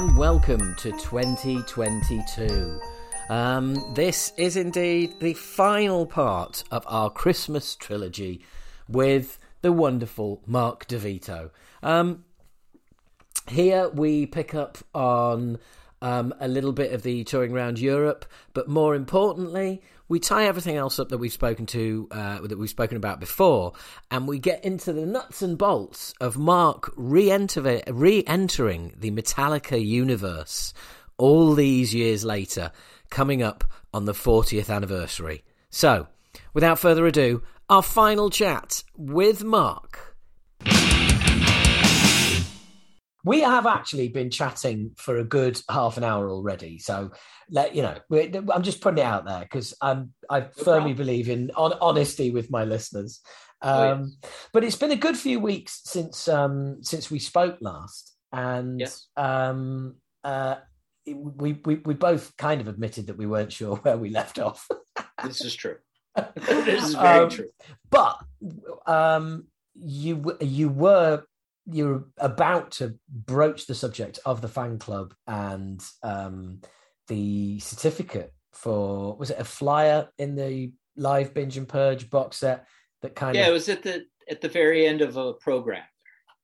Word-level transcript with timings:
and 0.00 0.16
welcome 0.16 0.74
to 0.76 0.92
2022. 0.92 2.80
Um, 3.28 3.76
this 3.92 4.32
is 4.38 4.56
indeed 4.56 5.12
the 5.20 5.34
final 5.34 6.06
part 6.06 6.64
of 6.70 6.84
our 6.86 7.10
Christmas 7.10 7.76
trilogy 7.76 8.40
with 8.88 9.38
the 9.60 9.72
wonderful 9.72 10.40
Mark 10.46 10.88
DeVito. 10.88 11.50
Um, 11.82 12.24
here 13.50 13.90
we 13.90 14.24
pick 14.24 14.54
up 14.54 14.78
on 14.94 15.58
um, 16.02 16.34
a 16.40 16.48
little 16.48 16.72
bit 16.72 16.92
of 16.92 17.02
the 17.02 17.24
touring 17.24 17.52
around 17.52 17.78
Europe, 17.78 18.24
but 18.54 18.68
more 18.68 18.94
importantly, 18.94 19.82
we 20.08 20.18
tie 20.18 20.46
everything 20.46 20.76
else 20.76 20.98
up 20.98 21.08
that 21.10 21.18
we've 21.18 21.32
spoken 21.32 21.66
to 21.66 22.08
uh, 22.10 22.40
that 22.40 22.58
we've 22.58 22.68
spoken 22.68 22.96
about 22.96 23.20
before, 23.20 23.74
and 24.10 24.26
we 24.26 24.38
get 24.38 24.64
into 24.64 24.92
the 24.92 25.06
nuts 25.06 25.40
and 25.40 25.56
bolts 25.56 26.12
of 26.20 26.36
Mark 26.36 26.92
re-enter- 26.96 27.82
re-entering 27.86 28.94
the 28.98 29.12
Metallica 29.12 29.84
universe 29.84 30.74
all 31.16 31.54
these 31.54 31.94
years 31.94 32.24
later, 32.24 32.72
coming 33.10 33.42
up 33.42 33.62
on 33.94 34.04
the 34.04 34.12
40th 34.12 34.74
anniversary. 34.74 35.44
So, 35.68 36.08
without 36.54 36.78
further 36.78 37.06
ado, 37.06 37.42
our 37.68 37.82
final 37.82 38.30
chat 38.30 38.82
with 38.96 39.44
Mark. 39.44 40.09
We 43.24 43.40
have 43.40 43.66
actually 43.66 44.08
been 44.08 44.30
chatting 44.30 44.92
for 44.96 45.18
a 45.18 45.24
good 45.24 45.60
half 45.68 45.96
an 45.96 46.04
hour 46.04 46.30
already. 46.30 46.78
So, 46.78 47.10
let 47.50 47.74
you 47.74 47.82
know, 47.82 47.96
I'm 48.52 48.62
just 48.62 48.80
putting 48.80 48.98
it 48.98 49.06
out 49.06 49.26
there 49.26 49.40
because 49.40 49.74
I'm 49.80 50.12
I 50.28 50.42
firmly 50.42 50.94
believe 50.94 51.28
in 51.28 51.50
on, 51.56 51.74
honesty 51.80 52.30
with 52.30 52.50
my 52.50 52.64
listeners. 52.64 53.20
Um, 53.62 53.72
oh, 53.72 53.84
yes. 53.84 53.92
Um, 53.92 54.16
but 54.52 54.64
it's 54.64 54.76
been 54.76 54.92
a 54.92 54.96
good 54.96 55.16
few 55.16 55.40
weeks 55.40 55.80
since 55.84 56.28
um, 56.28 56.82
since 56.82 57.10
we 57.10 57.18
spoke 57.18 57.58
last, 57.60 58.16
and 58.32 58.80
yes. 58.80 59.08
um, 59.16 59.96
uh, 60.24 60.56
we, 61.06 61.60
we 61.64 61.76
we 61.76 61.94
both 61.94 62.36
kind 62.36 62.60
of 62.60 62.68
admitted 62.68 63.08
that 63.08 63.18
we 63.18 63.26
weren't 63.26 63.52
sure 63.52 63.76
where 63.76 63.98
we 63.98 64.10
left 64.10 64.38
off. 64.38 64.66
this 65.24 65.44
is 65.44 65.54
true. 65.54 65.76
this 66.36 66.84
is 66.84 66.94
very 66.94 67.24
um, 67.24 67.30
true. 67.30 67.50
But 67.90 68.18
um, 68.86 69.46
you 69.74 70.36
you 70.40 70.68
were 70.68 71.24
you're 71.72 72.04
about 72.18 72.72
to 72.72 72.94
broach 73.08 73.66
the 73.66 73.74
subject 73.74 74.18
of 74.24 74.40
the 74.40 74.48
fan 74.48 74.78
club 74.78 75.14
and 75.26 75.82
um, 76.02 76.60
the 77.08 77.58
certificate 77.60 78.32
for 78.52 79.16
was 79.16 79.30
it 79.30 79.38
a 79.38 79.44
flyer 79.44 80.08
in 80.18 80.34
the 80.34 80.72
live 80.96 81.32
binge 81.34 81.56
and 81.56 81.68
purge 81.68 82.10
box 82.10 82.38
set 82.38 82.66
that 83.02 83.14
kind 83.14 83.34
yeah, 83.34 83.42
of 83.42 83.46
yeah 83.46 83.50
it 83.50 83.54
was 83.54 83.68
at 83.68 83.82
the 83.82 84.04
at 84.28 84.40
the 84.40 84.48
very 84.48 84.86
end 84.86 85.00
of 85.00 85.16
a 85.16 85.34
program 85.34 85.82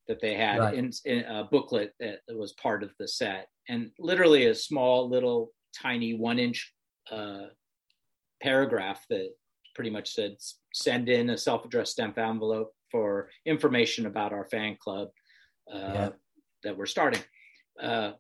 that 0.09 0.21
they 0.21 0.35
had 0.35 0.59
right. 0.59 0.75
in, 0.75 0.91
in, 1.05 1.25
a 1.25 1.45
booklet 1.45 1.93
that 1.99 2.21
was 2.29 2.53
part 2.55 2.83
of 2.83 2.91
the 2.99 3.09
set 3.09 3.49
and 3.69 3.91
literally 3.99 4.47
a 4.47 4.55
small 4.55 5.09
little 5.09 5.51
tiny 5.75 6.15
one 6.15 6.39
inch 6.39 6.73
uh, 7.11 7.47
paragraph 8.41 9.05
that 9.11 9.31
pretty 9.75 9.91
much 9.91 10.13
said 10.13 10.37
send 10.73 11.09
in 11.09 11.31
a 11.31 11.39
self-addressed 11.39 11.93
stamp 11.93 12.19
envelope 12.19 12.73
for 12.91 13.29
information 13.45 14.07
about 14.07 14.33
our 14.33 14.45
fan 14.45 14.77
club 14.81 15.09
uh, 15.73 15.93
yeah. 15.95 16.09
that 16.63 16.77
we're 16.77 16.87
starting. 16.87 17.23
Uh, 17.81 18.13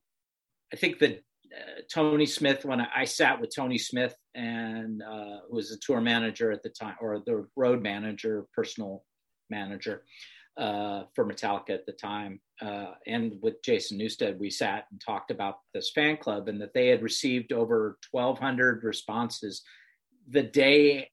I 0.72 0.76
think 0.76 0.98
that 0.98 1.22
uh, 1.56 1.80
Tony 1.92 2.26
Smith, 2.26 2.64
when 2.64 2.80
I, 2.80 2.88
I, 2.96 3.04
sat 3.04 3.40
with 3.40 3.54
Tony 3.54 3.78
Smith 3.78 4.16
and 4.34 5.02
uh, 5.02 5.38
was 5.48 5.70
the 5.70 5.78
tour 5.80 6.00
manager 6.00 6.50
at 6.50 6.62
the 6.62 6.70
time, 6.70 6.96
or 7.00 7.22
the 7.24 7.46
road 7.56 7.82
manager, 7.82 8.46
personal 8.52 9.04
manager 9.48 10.04
uh, 10.58 11.04
for 11.14 11.24
Metallica 11.24 11.70
at 11.70 11.86
the 11.86 11.92
time, 11.92 12.40
uh, 12.60 12.92
and 13.06 13.34
with 13.42 13.62
Jason 13.62 13.98
Newsted, 13.98 14.38
we 14.38 14.50
sat 14.50 14.86
and 14.90 15.00
talked 15.00 15.30
about 15.30 15.58
this 15.72 15.90
fan 15.90 16.16
club 16.16 16.48
and 16.48 16.60
that 16.60 16.74
they 16.74 16.88
had 16.88 17.02
received 17.02 17.52
over 17.52 17.98
1,200 18.10 18.82
responses 18.82 19.62
the 20.28 20.42
day 20.42 21.08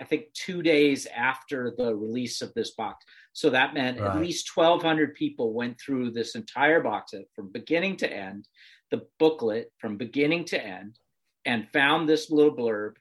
I 0.00 0.04
think 0.04 0.32
two 0.32 0.62
days 0.62 1.06
after 1.14 1.74
the 1.76 1.94
release 1.94 2.40
of 2.40 2.54
this 2.54 2.70
box. 2.70 3.04
So 3.34 3.50
that 3.50 3.74
meant 3.74 4.00
right. 4.00 4.16
at 4.16 4.20
least 4.20 4.56
1,200 4.56 5.14
people 5.14 5.52
went 5.52 5.78
through 5.78 6.10
this 6.10 6.34
entire 6.34 6.80
box 6.80 7.12
set 7.12 7.26
from 7.36 7.52
beginning 7.52 7.96
to 7.98 8.10
end, 8.10 8.48
the 8.90 9.02
booklet 9.18 9.70
from 9.78 9.98
beginning 9.98 10.46
to 10.46 10.64
end, 10.64 10.98
and 11.44 11.68
found 11.72 12.08
this 12.08 12.30
little 12.30 12.56
blurb 12.56 12.94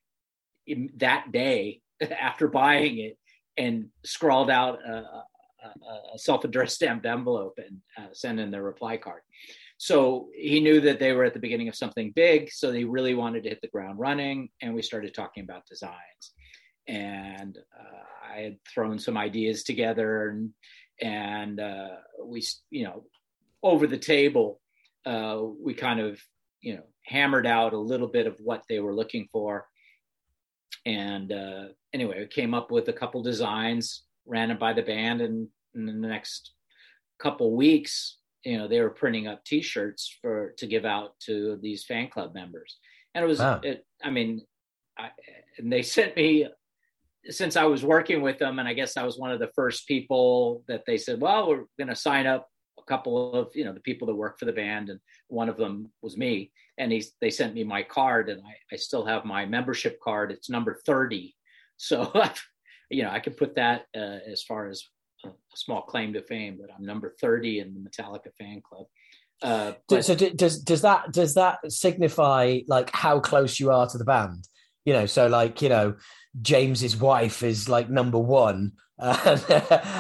in, 0.68 0.90
that 0.98 1.32
day 1.32 1.82
after 2.02 2.48
buying 2.50 3.00
it 3.00 3.18
and 3.58 3.88
scrawled 4.04 4.50
out 4.50 4.80
a, 4.86 4.92
a, 4.92 6.14
a 6.16 6.20
self-addressed 6.20 6.76
stamped 6.76 7.06
envelope 7.06 7.58
and 7.58 7.78
uh, 7.98 8.14
sent 8.14 8.40
in 8.40 8.52
their 8.52 8.64
reply 8.64 8.98
card. 8.98 9.22
So 9.78 10.28
he 10.36 10.60
knew 10.60 10.82
that 10.82 11.00
they 11.00 11.14
were 11.14 11.24
at 11.24 11.34
the 11.34 11.40
beginning 11.40 11.70
of 11.70 11.76
something 11.76 12.12
big. 12.14 12.52
So 12.52 12.72
they 12.72 12.84
really 12.84 13.16
wanted 13.16 13.44
to 13.44 13.50
hit 13.50 13.62
the 13.62 13.70
ground 13.70 14.00
running, 14.00 14.50
and 14.62 14.74
we 14.74 14.82
started 14.82 15.14
talking 15.14 15.44
about 15.44 15.66
designs 15.66 16.34
and 16.90 17.58
uh, 17.80 18.34
I 18.36 18.42
had 18.42 18.58
thrown 18.66 18.98
some 18.98 19.16
ideas 19.16 19.64
together, 19.64 20.30
and 20.30 20.50
and 21.00 21.60
uh, 21.60 21.96
we, 22.26 22.44
you 22.72 22.84
know, 22.84 23.06
over 23.64 23.88
the 23.88 23.98
table, 23.98 24.60
uh, 25.06 25.40
we 25.64 25.74
kind 25.74 26.00
of, 26.00 26.20
you 26.62 26.76
know, 26.76 26.84
hammered 27.06 27.48
out 27.48 27.74
a 27.74 27.78
little 27.80 28.08
bit 28.08 28.28
of 28.28 28.38
what 28.40 28.64
they 28.68 28.80
were 28.80 28.96
looking 28.96 29.30
for, 29.32 29.68
and 30.86 31.32
uh, 31.32 31.66
anyway, 31.94 32.20
we 32.20 32.28
came 32.28 32.54
up 32.54 32.72
with 32.72 32.88
a 32.90 32.94
couple 32.94 33.22
designs, 33.22 34.04
ran 34.26 34.52
it 34.52 34.60
by 34.60 34.74
the 34.74 34.82
band, 34.82 35.22
and, 35.22 35.48
and 35.76 35.90
in 35.90 36.02
the 36.02 36.08
next 36.08 36.54
couple 37.20 37.56
weeks, 37.56 38.18
you 38.44 38.58
know, 38.58 38.68
they 38.68 38.82
were 38.82 38.90
printing 38.90 39.28
up 39.28 39.46
T-shirts 39.46 40.18
for 40.22 40.56
to 40.58 40.66
give 40.66 40.86
out 40.86 41.20
to 41.26 41.60
these 41.62 41.86
fan 41.86 42.10
club 42.10 42.34
members, 42.34 42.78
and 43.14 43.24
it 43.24 43.28
was, 43.28 43.40
wow. 43.40 43.62
it, 43.64 43.86
I 44.04 44.10
mean, 44.10 44.42
I, 44.98 45.10
and 45.60 45.72
they 45.72 45.82
sent 45.84 46.16
me 46.16 46.48
since 47.30 47.56
I 47.56 47.66
was 47.66 47.84
working 47.84 48.22
with 48.22 48.40
them, 48.40 48.60
and 48.60 48.68
I 48.68 48.74
guess 48.74 48.98
I 48.98 49.04
was 49.04 49.18
one 49.18 49.32
of 49.32 49.40
the 49.40 49.52
first 49.56 49.88
people 49.88 50.64
that 50.68 50.84
they 50.86 50.98
said, 50.98 51.22
well, 51.22 51.50
we're 51.50 51.66
going 51.78 51.88
to 51.88 51.96
sign 51.96 52.28
up 52.28 52.50
a 52.80 52.84
couple 52.84 53.34
of, 53.34 53.50
you 53.56 53.66
know, 53.66 53.74
the 53.74 53.80
people 53.80 54.08
that 54.08 54.16
work 54.16 54.40
for 54.40 54.46
the 54.46 54.54
band. 54.54 54.90
And 54.90 55.00
one 55.28 55.50
of 55.50 55.58
them 55.58 55.92
was 56.02 56.18
me. 56.18 56.52
And 56.78 56.92
he, 56.92 57.04
they 57.22 57.30
sent 57.30 57.54
me 57.54 57.64
my 57.64 57.84
card 57.84 58.30
and 58.30 58.42
I, 58.42 58.74
I 58.74 58.78
still 58.78 59.06
have 59.06 59.26
my 59.26 59.46
membership 59.46 60.00
card. 60.02 60.32
It's 60.32 60.50
number 60.50 60.80
30. 60.86 61.36
So, 61.78 62.12
you 62.90 63.04
know, 63.04 63.10
I 63.10 63.20
can 63.20 63.34
put 63.34 63.56
that 63.56 63.86
uh, 63.96 64.20
as 64.32 64.44
far 64.44 64.68
as 64.68 64.84
a, 65.26 65.30
small 65.56 65.82
claim 65.82 66.14
to 66.14 66.22
fame 66.22 66.58
that 66.62 66.70
I'm 66.74 66.86
number 66.86 67.16
30 67.20 67.60
in 67.60 67.74
the 67.74 67.80
Metallica 67.80 68.34
fan 68.38 68.62
club. 68.62 68.86
Uh, 69.42 69.74
but, 69.88 70.04
so 70.04 70.16
does 70.16 70.62
does 70.64 70.82
that 70.82 71.14
does 71.14 71.36
that 71.36 71.60
signify 71.72 72.60
like 72.68 72.94
how 72.94 73.22
close 73.22 73.58
you 73.58 73.72
are 73.72 73.88
to 73.88 73.98
the 73.98 74.04
band? 74.04 74.46
You 74.84 74.92
know, 74.92 75.06
so 75.06 75.28
like 75.28 75.62
you 75.62 75.70
know, 75.70 75.96
James's 76.42 76.96
wife 76.96 77.44
is 77.44 77.70
like 77.70 77.90
number 77.90 78.20
one. 78.20 78.74
and, 79.00 79.46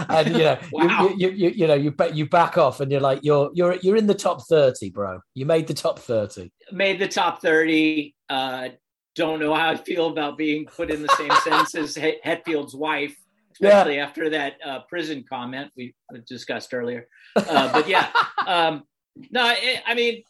and 0.09 0.27
you 0.27 0.39
know, 0.39 0.59
wow. 0.73 1.07
you, 1.17 1.29
you, 1.29 1.29
you, 1.29 1.49
you, 1.49 1.67
know, 1.67 1.73
you 1.73 1.89
bet 1.89 2.15
you 2.15 2.27
back 2.27 2.57
off, 2.57 2.81
and 2.81 2.91
you're 2.91 2.99
like, 2.99 3.19
you're 3.23 3.49
you're 3.53 3.75
you're 3.75 3.95
in 3.95 4.07
the 4.07 4.13
top 4.13 4.45
thirty, 4.45 4.89
bro. 4.89 5.21
You 5.33 5.45
made 5.45 5.67
the 5.67 5.73
top 5.73 5.99
thirty. 5.99 6.51
Made 6.73 6.99
the 6.99 7.07
top 7.07 7.41
thirty. 7.41 8.13
Uh, 8.29 8.69
don't 9.15 9.39
know 9.39 9.53
how 9.53 9.69
I 9.69 9.75
feel 9.75 10.07
about 10.07 10.37
being 10.37 10.65
put 10.65 10.91
in 10.91 11.01
the 11.01 11.15
same 11.17 11.31
sentence 11.43 11.75
as 11.75 11.95
Hetfield's 12.23 12.75
wife, 12.75 13.15
especially 13.53 13.95
yeah. 13.95 14.05
after 14.05 14.29
that 14.31 14.57
uh, 14.65 14.79
prison 14.89 15.23
comment 15.27 15.71
we 15.77 15.93
discussed 16.27 16.73
earlier. 16.73 17.07
Uh, 17.35 17.71
but 17.71 17.87
yeah, 17.87 18.09
um, 18.47 18.83
no, 19.31 19.49
it, 19.57 19.81
I 19.85 19.93
mean, 19.93 20.23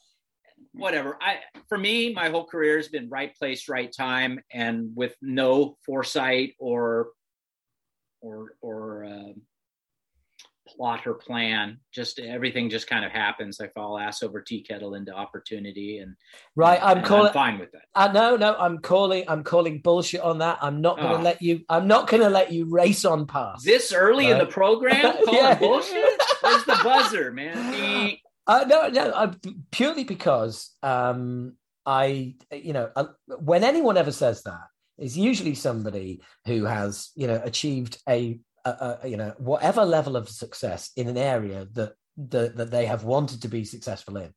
whatever. 0.74 1.18
I 1.22 1.38
for 1.68 1.78
me, 1.78 2.14
my 2.14 2.30
whole 2.30 2.46
career 2.46 2.78
has 2.78 2.88
been 2.88 3.10
right 3.10 3.36
place, 3.36 3.70
right 3.70 3.92
time, 3.96 4.40
and 4.52 4.92
with 4.96 5.16
no 5.22 5.78
foresight 5.86 6.54
or 6.60 7.10
or 8.22 8.54
or 8.62 9.06
uh, 9.06 9.34
plot 10.68 11.08
or 11.08 11.16
plan. 11.16 11.80
Just 11.94 12.20
everything 12.20 12.70
just 12.70 12.88
kind 12.88 13.06
of 13.06 13.12
happens. 13.12 13.60
I 13.60 13.68
fall 13.70 13.98
ass 13.98 14.24
over 14.24 14.42
tea 14.42 14.62
kettle 14.62 14.96
into 14.96 15.14
opportunity, 15.14 16.00
and 16.00 16.16
right. 16.56 16.80
I'm 16.82 17.00
and 17.00 17.06
calling. 17.06 17.28
I'm 17.28 17.34
fine 17.34 17.60
with 17.60 17.72
that. 17.72 17.84
Uh, 17.96 18.12
no, 18.12 18.36
no. 18.36 18.56
I'm 18.56 18.80
calling. 18.80 19.26
I'm 19.28 19.44
calling 19.44 19.82
bullshit 19.82 20.22
on 20.22 20.40
that. 20.40 20.60
I'm 20.62 20.82
not 20.82 20.98
going 20.98 21.12
to 21.12 21.20
oh. 21.20 21.22
let 21.22 21.42
you. 21.42 21.62
I'm 21.70 21.88
not 21.88 22.08
going 22.08 22.24
to 22.24 22.30
let 22.30 22.52
you 22.52 22.66
race 22.70 23.06
on 23.06 23.26
past 23.26 23.66
this 23.66 23.92
early 23.92 24.26
right? 24.26 24.34
in 24.34 24.38
the 24.40 24.46
program. 24.46 25.02
Calling 25.26 25.40
yeah. 25.40 25.56
bullshit. 25.56 26.22
Where's 26.42 26.64
the 26.66 26.80
buzzer, 26.84 27.32
man? 27.32 28.18
Uh, 28.50 28.66
no, 28.68 28.88
no, 28.88 29.04
uh, 29.12 29.32
purely 29.70 30.04
because 30.04 30.72
um, 30.82 31.54
I, 31.86 32.34
you 32.52 32.74
know, 32.74 32.90
uh, 32.96 33.06
when 33.28 33.64
anyone 33.64 33.96
ever 33.96 34.12
says 34.12 34.42
that, 34.42 34.68
is 34.98 35.16
usually 35.16 35.54
somebody 35.54 36.22
who 36.48 36.66
has, 36.66 37.12
you 37.16 37.28
know, 37.28 37.40
achieved 37.44 38.02
a, 38.10 38.40
a, 38.66 38.98
a, 39.04 39.08
you 39.08 39.18
know, 39.18 39.34
whatever 39.38 39.86
level 39.86 40.18
of 40.18 40.28
success 40.28 40.92
in 40.98 41.08
an 41.08 41.16
area 41.16 41.68
that 41.74 41.94
the, 42.18 42.52
that 42.56 42.72
they 42.72 42.88
have 42.88 43.04
wanted 43.04 43.44
to 43.44 43.48
be 43.50 43.64
successful 43.64 44.18
in, 44.18 44.34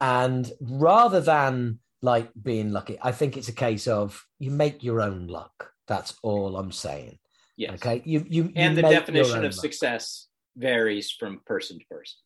and 0.00 0.50
rather 0.60 1.20
than 1.20 1.78
like 2.02 2.28
being 2.40 2.72
lucky, 2.72 2.98
I 3.00 3.12
think 3.12 3.36
it's 3.36 3.48
a 3.48 3.54
case 3.54 3.86
of 3.86 4.26
you 4.40 4.50
make 4.50 4.82
your 4.82 5.00
own 5.00 5.28
luck. 5.28 5.70
That's 5.86 6.14
all 6.22 6.56
I'm 6.56 6.72
saying. 6.72 7.18
Yes. 7.56 7.74
Okay. 7.74 8.02
You 8.04 8.26
you, 8.28 8.42
you 8.44 8.52
and 8.56 8.76
the 8.76 8.82
definition 8.82 9.44
of 9.44 9.54
luck. 9.54 9.60
success 9.60 10.26
varies 10.56 11.12
from 11.12 11.40
person 11.46 11.78
to 11.78 11.84
person. 11.86 12.18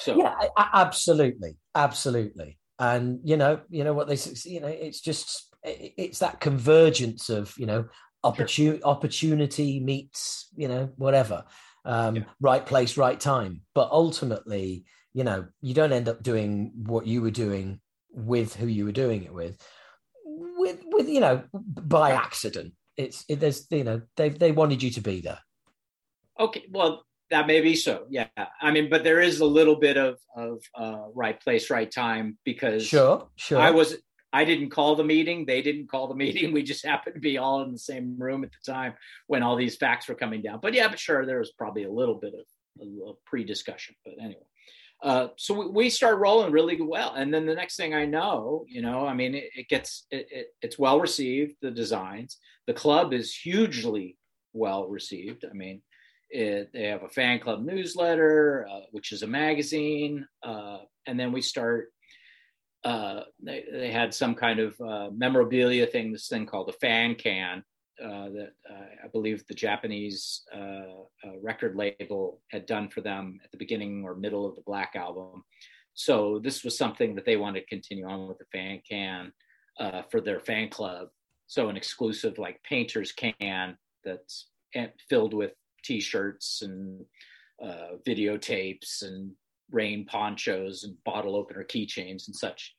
So 0.00 0.16
yeah, 0.16 0.34
absolutely, 0.56 1.56
absolutely. 1.74 2.58
And 2.78 3.20
you 3.24 3.36
know, 3.36 3.60
you 3.68 3.84
know 3.84 3.92
what 3.92 4.08
they, 4.08 4.16
you 4.44 4.60
know, 4.60 4.68
it's 4.68 5.00
just 5.00 5.48
it's 5.62 6.20
that 6.20 6.40
convergence 6.40 7.28
of 7.28 7.54
you 7.58 7.66
know 7.66 7.84
opportunity 8.24 8.78
sure. 8.78 8.88
opportunity 8.88 9.80
meets 9.80 10.48
you 10.56 10.68
know 10.68 10.90
whatever 10.96 11.44
um, 11.84 12.16
yeah. 12.16 12.22
right 12.40 12.66
place 12.66 12.96
right 12.96 13.18
time 13.18 13.60
but 13.74 13.88
ultimately 13.90 14.84
you 15.14 15.24
know 15.24 15.46
you 15.60 15.74
don't 15.74 15.92
end 15.92 16.08
up 16.08 16.22
doing 16.22 16.72
what 16.74 17.06
you 17.06 17.22
were 17.22 17.30
doing 17.30 17.80
with 18.12 18.54
who 18.54 18.66
you 18.66 18.84
were 18.84 18.92
doing 18.92 19.24
it 19.24 19.32
with 19.32 19.60
with 20.24 20.82
with 20.86 21.08
you 21.08 21.20
know 21.20 21.42
by 21.52 22.12
accident 22.12 22.72
it's 22.96 23.24
it, 23.28 23.40
there's 23.40 23.66
you 23.70 23.84
know 23.84 24.00
they 24.16 24.28
they 24.28 24.52
wanted 24.52 24.82
you 24.82 24.90
to 24.90 25.00
be 25.00 25.20
there 25.20 25.38
okay 26.40 26.64
well 26.70 27.04
that 27.30 27.46
may 27.46 27.60
be 27.60 27.74
so 27.74 28.06
yeah 28.08 28.26
i 28.60 28.70
mean 28.70 28.88
but 28.88 29.04
there 29.04 29.20
is 29.20 29.40
a 29.40 29.44
little 29.44 29.76
bit 29.76 29.96
of 29.96 30.18
of 30.36 30.62
uh, 30.74 31.04
right 31.14 31.40
place 31.40 31.70
right 31.70 31.90
time 31.90 32.38
because 32.44 32.86
sure 32.86 33.28
sure 33.36 33.58
i 33.58 33.70
was 33.70 33.96
I 34.32 34.44
didn't 34.44 34.70
call 34.70 34.94
the 34.94 35.04
meeting. 35.04 35.46
They 35.46 35.62
didn't 35.62 35.88
call 35.88 36.06
the 36.08 36.14
meeting. 36.14 36.52
We 36.58 36.62
just 36.62 36.84
happened 36.84 37.14
to 37.14 37.20
be 37.20 37.38
all 37.38 37.62
in 37.62 37.72
the 37.72 37.78
same 37.78 38.16
room 38.18 38.44
at 38.44 38.50
the 38.50 38.72
time 38.72 38.94
when 39.26 39.42
all 39.42 39.56
these 39.56 39.76
facts 39.76 40.08
were 40.08 40.14
coming 40.14 40.42
down. 40.42 40.60
But 40.60 40.74
yeah, 40.74 40.88
but 40.88 40.98
sure, 40.98 41.24
there 41.24 41.38
was 41.38 41.52
probably 41.52 41.84
a 41.84 41.90
little 41.90 42.14
bit 42.14 42.34
of 42.34 43.16
pre-discussion. 43.24 43.94
But 44.04 44.14
anyway, 44.20 44.46
uh, 45.02 45.28
so 45.36 45.54
we, 45.54 45.66
we, 45.68 45.90
start 45.90 46.18
rolling 46.18 46.52
really 46.52 46.80
well, 46.80 47.14
and 47.14 47.32
then 47.32 47.46
the 47.46 47.54
next 47.54 47.76
thing 47.76 47.94
I 47.94 48.04
know, 48.04 48.64
you 48.68 48.82
know, 48.82 49.06
I 49.06 49.14
mean, 49.14 49.34
it, 49.34 49.50
it 49.56 49.68
gets 49.68 50.06
it, 50.10 50.26
it, 50.30 50.46
it's 50.60 50.78
well 50.78 51.00
received. 51.00 51.54
The 51.62 51.70
designs, 51.70 52.38
the 52.66 52.74
club 52.74 53.12
is 53.12 53.34
hugely 53.34 54.16
well 54.52 54.88
received. 54.88 55.44
I 55.48 55.54
mean, 55.54 55.82
it, 56.30 56.70
they 56.72 56.84
have 56.84 57.02
a 57.02 57.08
fan 57.08 57.40
club 57.40 57.64
newsletter, 57.64 58.66
uh, 58.70 58.80
which 58.90 59.12
is 59.12 59.22
a 59.22 59.26
magazine, 59.26 60.26
uh, 60.42 60.78
and 61.06 61.18
then 61.18 61.32
we 61.32 61.42
start 61.42 61.90
uh, 62.84 63.22
they, 63.42 63.64
they 63.72 63.90
had 63.90 64.14
some 64.14 64.34
kind 64.34 64.60
of 64.60 64.80
uh, 64.80 65.10
memorabilia 65.12 65.86
thing, 65.86 66.12
this 66.12 66.28
thing 66.28 66.46
called 66.46 66.68
a 66.68 66.72
fan 66.74 67.14
can 67.14 67.62
uh, 68.02 68.28
that 68.28 68.52
uh, 68.70 69.04
I 69.04 69.08
believe 69.12 69.44
the 69.46 69.54
Japanese 69.54 70.42
record 71.42 71.76
label 71.76 72.40
had 72.48 72.66
done 72.66 72.88
for 72.88 73.00
them 73.00 73.40
at 73.44 73.50
the 73.50 73.58
beginning 73.58 74.04
or 74.04 74.14
middle 74.14 74.46
of 74.46 74.54
the 74.54 74.62
Black 74.62 74.92
album. 74.94 75.44
So 75.94 76.38
this 76.38 76.62
was 76.62 76.78
something 76.78 77.16
that 77.16 77.24
they 77.24 77.36
wanted 77.36 77.60
to 77.60 77.66
continue 77.66 78.06
on 78.06 78.28
with 78.28 78.38
the 78.38 78.44
fan 78.52 78.80
can 78.88 79.32
for 80.10 80.20
their 80.20 80.40
fan 80.40 80.70
club. 80.70 81.08
So 81.48 81.68
an 81.68 81.76
exclusive 81.76 82.38
like 82.38 82.62
painter's 82.62 83.10
can 83.12 83.76
that's 84.04 84.50
filled 85.08 85.34
with 85.34 85.52
T-shirts 85.84 86.62
and 86.62 87.04
videotapes 88.06 89.02
and 89.02 89.32
rain 89.70 90.04
ponchos 90.06 90.84
and 90.84 90.96
bottle 91.04 91.36
opener 91.36 91.64
keychains 91.64 92.26
and 92.26 92.36
such. 92.36 92.74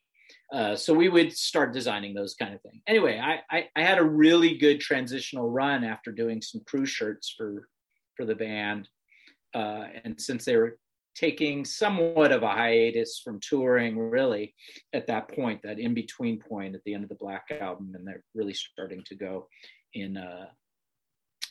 Uh, 0.52 0.76
so 0.76 0.92
we 0.94 1.08
would 1.08 1.32
start 1.32 1.72
designing 1.72 2.14
those 2.14 2.34
kind 2.34 2.54
of 2.54 2.60
things. 2.62 2.82
Anyway, 2.86 3.18
I, 3.18 3.40
I, 3.50 3.68
I 3.76 3.82
had 3.82 3.98
a 3.98 4.04
really 4.04 4.56
good 4.56 4.80
transitional 4.80 5.48
run 5.48 5.84
after 5.84 6.12
doing 6.12 6.42
some 6.42 6.62
crew 6.66 6.86
shirts 6.86 7.32
for 7.36 7.68
for 8.16 8.26
the 8.26 8.34
band, 8.34 8.88
uh, 9.54 9.84
and 10.04 10.20
since 10.20 10.44
they 10.44 10.56
were 10.56 10.78
taking 11.14 11.64
somewhat 11.64 12.32
of 12.32 12.42
a 12.42 12.48
hiatus 12.48 13.20
from 13.24 13.40
touring, 13.40 13.98
really 13.98 14.54
at 14.92 15.06
that 15.06 15.28
point, 15.28 15.62
that 15.62 15.78
in 15.78 15.94
between 15.94 16.38
point 16.38 16.74
at 16.74 16.82
the 16.84 16.94
end 16.94 17.02
of 17.02 17.08
the 17.08 17.16
Black 17.16 17.44
album, 17.60 17.92
and 17.94 18.06
they're 18.06 18.24
really 18.34 18.54
starting 18.54 19.02
to 19.06 19.14
go 19.14 19.48
in 19.94 20.16
uh, 20.16 20.46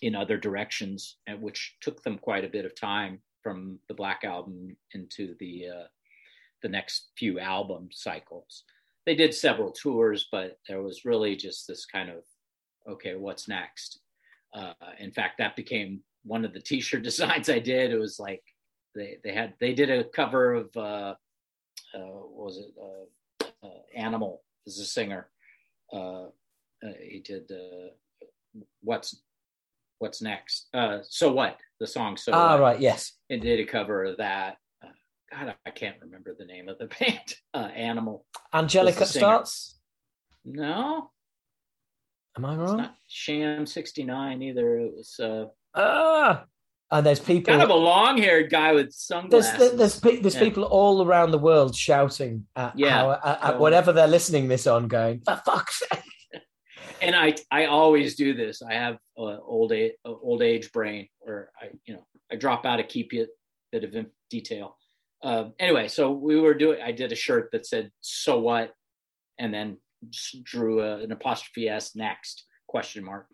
in 0.01 0.15
other 0.15 0.37
directions, 0.37 1.17
and 1.27 1.41
which 1.41 1.75
took 1.81 2.03
them 2.03 2.17
quite 2.17 2.45
a 2.45 2.49
bit 2.49 2.65
of 2.65 2.79
time 2.79 3.19
from 3.43 3.79
the 3.87 3.93
Black 3.93 4.23
Album 4.23 4.75
into 4.93 5.35
the 5.39 5.67
uh, 5.67 5.87
the 6.61 6.69
next 6.69 7.09
few 7.17 7.39
album 7.39 7.89
cycles. 7.91 8.63
They 9.05 9.15
did 9.15 9.33
several 9.33 9.71
tours, 9.71 10.27
but 10.31 10.59
there 10.67 10.81
was 10.81 11.05
really 11.05 11.35
just 11.35 11.67
this 11.67 11.85
kind 11.85 12.09
of 12.09 12.23
okay, 12.87 13.15
what's 13.15 13.47
next? 13.47 13.99
Uh, 14.53 14.73
in 14.99 15.11
fact, 15.11 15.37
that 15.37 15.55
became 15.55 16.01
one 16.23 16.43
of 16.45 16.53
the 16.53 16.59
T-shirt 16.69 17.03
designs 17.03 17.49
I 17.49 17.59
did. 17.59 17.91
It 17.91 17.99
was 17.99 18.19
like 18.19 18.43
they 18.95 19.17
they 19.23 19.33
had 19.33 19.53
they 19.59 19.73
did 19.73 19.89
a 19.89 20.03
cover 20.03 20.53
of 20.53 20.69
uh, 20.75 21.15
uh 21.95 21.99
what 21.99 22.45
was 22.45 22.57
it 22.57 22.73
uh, 22.81 23.45
uh, 23.65 23.81
Animal 23.95 24.43
as 24.67 24.79
a 24.79 24.85
singer. 24.85 25.29
Uh, 25.91 26.25
uh, 26.85 26.93
he 27.01 27.19
did 27.19 27.51
uh, 27.51 27.89
what's 28.81 29.21
what's 29.99 30.21
next. 30.21 30.67
Uh, 30.73 30.99
so 31.03 31.31
what 31.31 31.57
the 31.79 31.87
song? 31.87 32.17
So 32.17 32.31
ah 32.33 32.53
what? 32.53 32.61
right 32.61 32.79
yes, 32.79 33.13
and 33.29 33.41
did 33.41 33.59
a 33.59 33.65
cover 33.65 34.05
of 34.05 34.17
that. 34.17 34.57
Uh, 34.83 34.87
God, 35.31 35.55
I 35.65 35.69
can't 35.69 35.97
remember 36.01 36.35
the 36.37 36.45
name 36.45 36.67
of 36.67 36.77
the 36.79 36.87
band. 36.99 37.33
Uh, 37.53 37.69
Animal. 37.75 38.25
Angelica 38.53 39.05
starts. 39.05 39.77
No. 40.43 41.11
Am 42.37 42.45
I 42.45 42.55
wrong? 42.55 42.63
It's 42.63 42.73
not 42.73 42.95
Sham 43.07 43.65
sixty 43.65 44.03
nine 44.03 44.41
either. 44.41 44.79
It 44.79 44.93
was. 44.95 45.19
Uh, 45.19 45.45
ah. 45.75 46.45
And 46.91 47.05
there's 47.05 47.19
people 47.19 47.51
kind 47.51 47.61
of 47.61 47.69
a 47.69 47.75
long-haired 47.75 48.49
guy 48.49 48.73
with 48.73 48.91
sunglasses. 48.91 49.51
There's 49.59 49.73
there's, 49.73 49.99
there's, 49.99 50.21
there's 50.21 50.33
yeah. 50.33 50.43
people 50.43 50.63
all 50.63 51.05
around 51.05 51.29
the 51.29 51.37
world 51.37 51.75
shouting 51.75 52.47
at, 52.55 52.79
yeah, 52.79 52.89
how, 52.89 53.11
at, 53.23 53.43
at 53.43 53.59
whatever 53.59 53.93
they're 53.93 54.07
listening 54.07 54.47
this 54.47 54.65
on, 54.65 54.87
going 54.87 55.21
for 55.23 55.39
fuck's 55.45 55.83
sake 55.87 56.01
and 57.01 57.15
I 57.15 57.35
I 57.51 57.65
always 57.65 58.15
do 58.15 58.33
this. 58.33 58.61
I 58.61 58.73
have 58.73 58.97
uh, 59.17 59.37
old 59.41 59.71
age 59.71 59.93
uh, 60.05 60.13
old 60.21 60.41
age 60.41 60.71
brain, 60.71 61.07
or 61.21 61.51
I 61.61 61.69
you 61.85 61.93
know 61.95 62.05
I 62.31 62.35
drop 62.35 62.65
out 62.65 62.79
a 62.79 62.83
keep 62.83 63.13
it 63.13 63.29
bit 63.71 63.83
of 63.83 64.05
detail. 64.29 64.77
Uh, 65.23 65.49
anyway, 65.59 65.87
so 65.87 66.11
we 66.11 66.39
were 66.39 66.53
doing. 66.53 66.81
I 66.81 66.91
did 66.91 67.11
a 67.11 67.15
shirt 67.15 67.49
that 67.51 67.65
said 67.65 67.91
"So 68.01 68.39
what," 68.39 68.73
and 69.37 69.53
then 69.53 69.77
drew 70.43 70.81
a, 70.81 70.99
an 70.99 71.11
apostrophe 71.11 71.67
s 71.67 71.95
next 71.95 72.45
question 72.67 73.03
mark, 73.03 73.27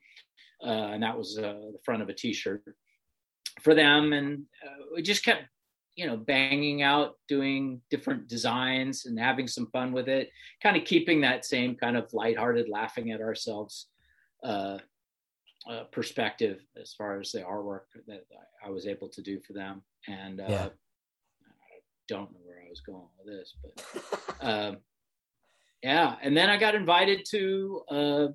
uh, 0.66 0.70
and 0.94 1.04
that 1.04 1.18
was 1.18 1.38
uh, 1.38 1.54
the 1.72 1.80
front 1.84 2.02
of 2.02 2.10
a 2.10 2.14
T-shirt 2.14 2.64
for 3.62 3.76
them. 3.76 4.14
And 4.14 4.46
uh, 4.66 4.86
we 4.96 5.02
just 5.02 5.24
kept 5.24 5.44
you 5.96 6.06
know 6.06 6.18
banging 6.18 6.82
out 6.82 7.16
doing 7.28 7.82
different 7.90 8.28
designs 8.28 9.06
and 9.06 9.20
having 9.20 9.48
some 9.48 9.68
fun 9.68 9.92
with 9.92 10.10
it 10.10 10.30
kind 10.62 10.76
of 10.76 10.84
keeping 10.84 11.22
that 11.22 11.46
same 11.46 11.76
kind 11.76 11.98
of 11.98 12.14
lighthearted 12.14 12.68
laughing 12.70 13.12
at 13.12 13.22
ourselves 13.22 13.88
uh, 14.44 14.78
uh, 15.70 15.84
perspective 15.92 16.60
as 16.80 16.94
far 16.94 17.20
as 17.20 17.32
the 17.32 17.40
artwork 17.40 17.86
that 18.08 18.26
I 18.64 18.70
was 18.70 18.86
able 18.86 19.10
to 19.10 19.22
do 19.22 19.40
for 19.40 19.54
them 19.54 19.82
and 20.08 20.42
uh, 20.42 20.46
yeah. 20.48 20.66
I 20.66 21.80
don't 22.08 22.32
know 22.32 22.40
where 22.44 22.60
I 22.60 22.70
was 22.70 22.82
going 22.82 23.08
with 23.18 23.34
this 23.34 23.54
but 23.64 24.48
um, 24.48 24.78
yeah 25.82 26.16
and 26.22 26.36
then 26.36 26.50
I 26.50 26.58
got 26.58 26.76
invited 26.76 27.26
to 27.32 27.82
uh, 27.90 28.28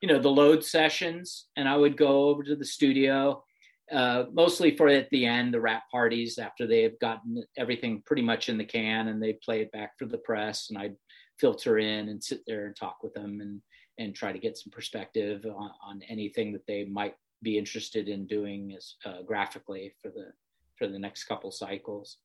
you 0.00 0.08
know 0.08 0.18
the 0.18 0.28
load 0.28 0.62
sessions 0.62 1.46
and 1.56 1.68
I 1.68 1.76
would 1.76 1.96
go 1.96 2.28
over 2.28 2.42
to 2.42 2.54
the 2.54 2.64
studio 2.64 3.42
uh, 3.92 4.24
mostly 4.32 4.76
for 4.76 4.88
at 4.88 5.10
the 5.10 5.26
end, 5.26 5.52
the 5.52 5.60
wrap 5.60 5.90
parties 5.90 6.38
after 6.38 6.66
they 6.66 6.82
have 6.82 6.98
gotten 6.98 7.44
everything 7.58 8.02
pretty 8.06 8.22
much 8.22 8.48
in 8.48 8.56
the 8.56 8.64
can 8.64 9.08
and 9.08 9.22
they 9.22 9.34
play 9.34 9.60
it 9.60 9.72
back 9.72 9.98
for 9.98 10.06
the 10.06 10.18
press. 10.18 10.70
And 10.70 10.78
I'd 10.78 10.96
filter 11.38 11.78
in 11.78 12.08
and 12.08 12.22
sit 12.22 12.40
there 12.46 12.66
and 12.66 12.74
talk 12.74 13.02
with 13.02 13.12
them 13.14 13.40
and, 13.40 13.60
and 13.98 14.14
try 14.14 14.32
to 14.32 14.38
get 14.38 14.56
some 14.56 14.70
perspective 14.70 15.44
on, 15.44 15.70
on 15.84 16.02
anything 16.08 16.52
that 16.52 16.66
they 16.66 16.84
might 16.84 17.14
be 17.42 17.58
interested 17.58 18.08
in 18.08 18.26
doing 18.26 18.74
as 18.76 18.94
uh, 19.04 19.22
graphically 19.26 19.92
for 20.00 20.08
the, 20.08 20.32
for 20.76 20.86
the 20.86 20.98
next 20.98 21.24
couple 21.24 21.50
cycles. 21.50 22.16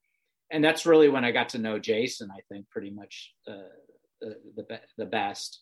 And 0.51 0.63
that's 0.63 0.85
really 0.85 1.09
when 1.09 1.25
I 1.25 1.31
got 1.31 1.49
to 1.49 1.57
know 1.57 1.79
Jason, 1.79 2.29
I 2.31 2.39
think 2.49 2.69
pretty 2.69 2.91
much 2.91 3.33
uh, 3.47 3.67
the, 4.21 4.37
the, 4.55 4.79
the 4.97 5.05
best. 5.05 5.61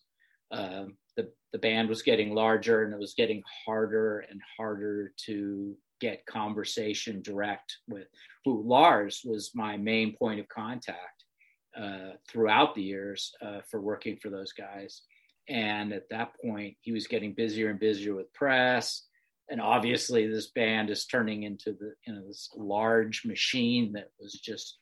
Um, 0.51 0.97
the, 1.17 1.31
the 1.51 1.57
band 1.57 1.89
was 1.89 2.03
getting 2.03 2.35
larger 2.35 2.83
and 2.83 2.93
it 2.93 2.99
was 2.99 3.15
getting 3.15 3.41
harder 3.65 4.19
and 4.29 4.39
harder 4.57 5.13
to 5.25 5.75
get 5.99 6.25
conversation 6.25 7.21
direct 7.21 7.77
with 7.87 8.07
who 8.43 8.63
Lars 8.63 9.21
was 9.25 9.51
my 9.55 9.77
main 9.77 10.15
point 10.15 10.39
of 10.39 10.47
contact 10.47 11.23
uh, 11.79 12.11
throughout 12.29 12.75
the 12.75 12.81
years 12.81 13.33
uh, 13.41 13.59
for 13.69 13.81
working 13.81 14.17
for 14.17 14.29
those 14.29 14.53
guys. 14.53 15.01
And 15.47 15.93
at 15.93 16.09
that 16.09 16.31
point, 16.43 16.75
he 16.81 16.91
was 16.91 17.07
getting 17.07 17.33
busier 17.33 17.69
and 17.69 17.79
busier 17.79 18.15
with 18.15 18.33
press. 18.33 19.03
And 19.49 19.61
obviously, 19.61 20.27
this 20.27 20.51
band 20.51 20.89
is 20.89 21.05
turning 21.05 21.43
into 21.43 21.73
the 21.73 21.93
you 22.07 22.13
know 22.13 22.27
this 22.27 22.49
large 22.55 23.25
machine 23.25 23.93
that 23.93 24.09
was 24.19 24.33
just 24.33 24.77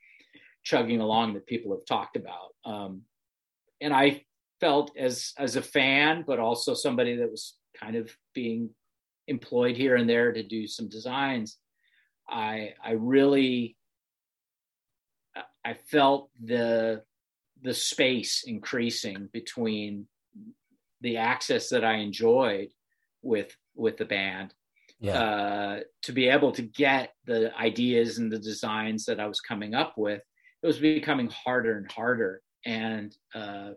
chugging 0.64 1.02
along 1.02 1.34
that 1.34 1.48
people 1.48 1.72
have 1.72 1.86
talked 1.86 2.16
about. 2.16 2.54
Um, 2.64 3.02
and 3.82 3.94
I 3.94 4.24
felt 4.62 4.92
as 4.98 5.34
as 5.38 5.58
a 5.58 5.62
fan, 5.62 6.24
but 6.26 6.40
also 6.40 6.74
somebody 6.74 7.18
that 7.18 7.30
was 7.30 7.58
kind 7.78 7.98
of 7.98 8.16
being 8.34 8.70
employed 9.28 9.78
here 9.78 9.96
and 9.96 10.10
there 10.10 10.32
to 10.32 10.44
do 10.44 10.68
some 10.68 10.90
designs, 10.90 11.58
I 12.30 12.74
I 12.84 12.92
really 12.92 13.78
I 15.66 15.74
felt 15.74 16.30
the 16.44 17.04
the 17.62 17.74
space 17.74 18.44
increasing 18.46 19.30
between 19.32 20.08
the 21.02 21.18
access 21.18 21.70
that 21.70 21.84
I 21.84 21.96
enjoyed 21.96 22.70
with 23.22 23.56
with 23.76 23.98
the 23.98 24.06
band 24.06 24.54
yeah. 25.00 25.20
uh, 25.20 25.80
to 26.04 26.12
be 26.12 26.30
able 26.30 26.52
to 26.54 26.62
get 26.62 27.14
the 27.26 27.56
ideas 27.58 28.18
and 28.18 28.32
the 28.32 28.40
designs 28.40 29.06
that 29.06 29.20
I 29.20 29.28
was 29.28 29.42
coming 29.42 29.74
up 29.74 29.98
with 29.98 30.22
it 30.64 30.68
was 30.68 30.80
becoming 30.80 31.30
harder 31.30 31.78
and 31.78 31.92
harder. 31.92 32.42
And 32.66 33.16
uh, 33.36 33.72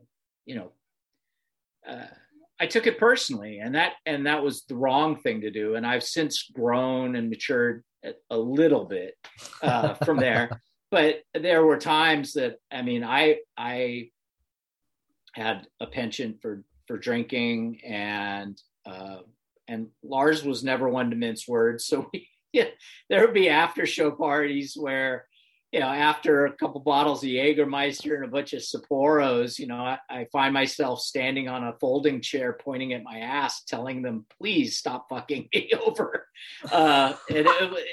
you 0.44 0.54
know, 0.54 0.72
uh, 1.88 2.06
I 2.58 2.66
took 2.66 2.86
it 2.86 2.98
personally, 2.98 3.58
and 3.58 3.74
that 3.74 3.94
and 4.06 4.26
that 4.26 4.42
was 4.42 4.64
the 4.64 4.76
wrong 4.76 5.16
thing 5.16 5.42
to 5.42 5.50
do. 5.50 5.74
And 5.74 5.86
I've 5.86 6.02
since 6.02 6.50
grown 6.54 7.16
and 7.16 7.28
matured 7.28 7.84
a 8.30 8.38
little 8.38 8.84
bit 8.84 9.14
uh, 9.62 9.94
from 9.94 10.18
there. 10.18 10.62
But 10.88 11.22
there 11.34 11.66
were 11.66 11.78
times 11.78 12.34
that 12.34 12.58
I 12.70 12.82
mean, 12.82 13.02
I 13.02 13.38
I 13.58 14.10
had 15.32 15.66
a 15.80 15.86
penchant 15.86 16.40
for 16.40 16.62
for 16.86 16.96
drinking, 16.96 17.80
and 17.84 18.56
uh, 18.86 19.18
and 19.66 19.88
Lars 20.04 20.44
was 20.44 20.62
never 20.62 20.88
one 20.88 21.10
to 21.10 21.16
mince 21.16 21.48
words. 21.48 21.86
So 21.86 22.08
we, 22.12 22.28
yeah, 22.52 22.68
there 23.10 23.22
would 23.22 23.34
be 23.34 23.48
after 23.48 23.84
show 23.84 24.10
parties 24.12 24.76
where 24.76 25.26
you 25.72 25.80
know, 25.80 25.88
after 25.88 26.46
a 26.46 26.52
couple 26.52 26.80
bottles 26.80 27.22
of 27.22 27.28
Jägermeister 27.28 28.14
and 28.14 28.24
a 28.24 28.28
bunch 28.28 28.52
of 28.52 28.62
Sapporos, 28.62 29.58
you 29.58 29.66
know, 29.66 29.76
I, 29.76 29.98
I, 30.08 30.26
find 30.32 30.54
myself 30.54 31.00
standing 31.00 31.48
on 31.48 31.64
a 31.64 31.74
folding 31.80 32.20
chair, 32.20 32.56
pointing 32.58 32.92
at 32.92 33.02
my 33.02 33.18
ass, 33.18 33.62
telling 33.64 34.02
them, 34.02 34.26
"Please 34.38 34.78
stop 34.78 35.06
fucking 35.10 35.48
me 35.54 35.70
over." 35.84 36.26
Uh, 36.70 37.14
and 37.28 37.46
it, 37.46 37.86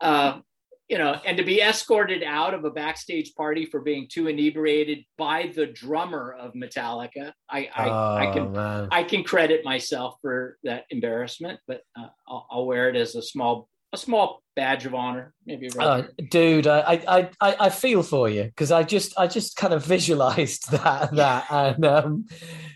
uh, 0.00 0.40
you 0.88 0.98
know, 0.98 1.18
and 1.24 1.36
to 1.36 1.44
be 1.44 1.60
escorted 1.60 2.22
out 2.22 2.54
of 2.54 2.64
a 2.64 2.70
backstage 2.70 3.34
party 3.34 3.66
for 3.66 3.80
being 3.80 4.06
too 4.10 4.28
inebriated 4.28 5.04
by 5.16 5.52
the 5.54 5.66
drummer 5.66 6.32
of 6.32 6.54
Metallica, 6.54 7.32
I 7.50 7.68
I, 7.74 7.88
oh, 7.88 8.16
I 8.16 8.32
can 8.32 8.52
man. 8.52 8.88
I 8.90 9.02
can 9.02 9.24
credit 9.24 9.64
myself 9.64 10.16
for 10.22 10.58
that 10.64 10.84
embarrassment, 10.90 11.60
but 11.66 11.82
uh, 11.98 12.08
I'll, 12.26 12.46
I'll 12.50 12.66
wear 12.66 12.88
it 12.88 12.96
as 12.96 13.14
a 13.14 13.22
small 13.22 13.68
a 13.94 13.98
small 13.98 14.42
badge 14.56 14.86
of 14.86 14.94
honor, 14.94 15.32
maybe. 15.46 15.68
Uh, 15.78 16.02
dude, 16.30 16.66
I, 16.66 17.02
I, 17.08 17.30
I, 17.40 17.56
I 17.60 17.68
feel 17.70 18.02
for 18.02 18.28
you 18.28 18.44
because 18.44 18.70
I 18.70 18.82
just, 18.82 19.18
I 19.18 19.26
just 19.26 19.56
kind 19.56 19.72
of 19.72 19.84
visualized 19.86 20.70
that, 20.70 21.14
that, 21.14 21.46
and 21.50 21.84
um, 21.84 22.26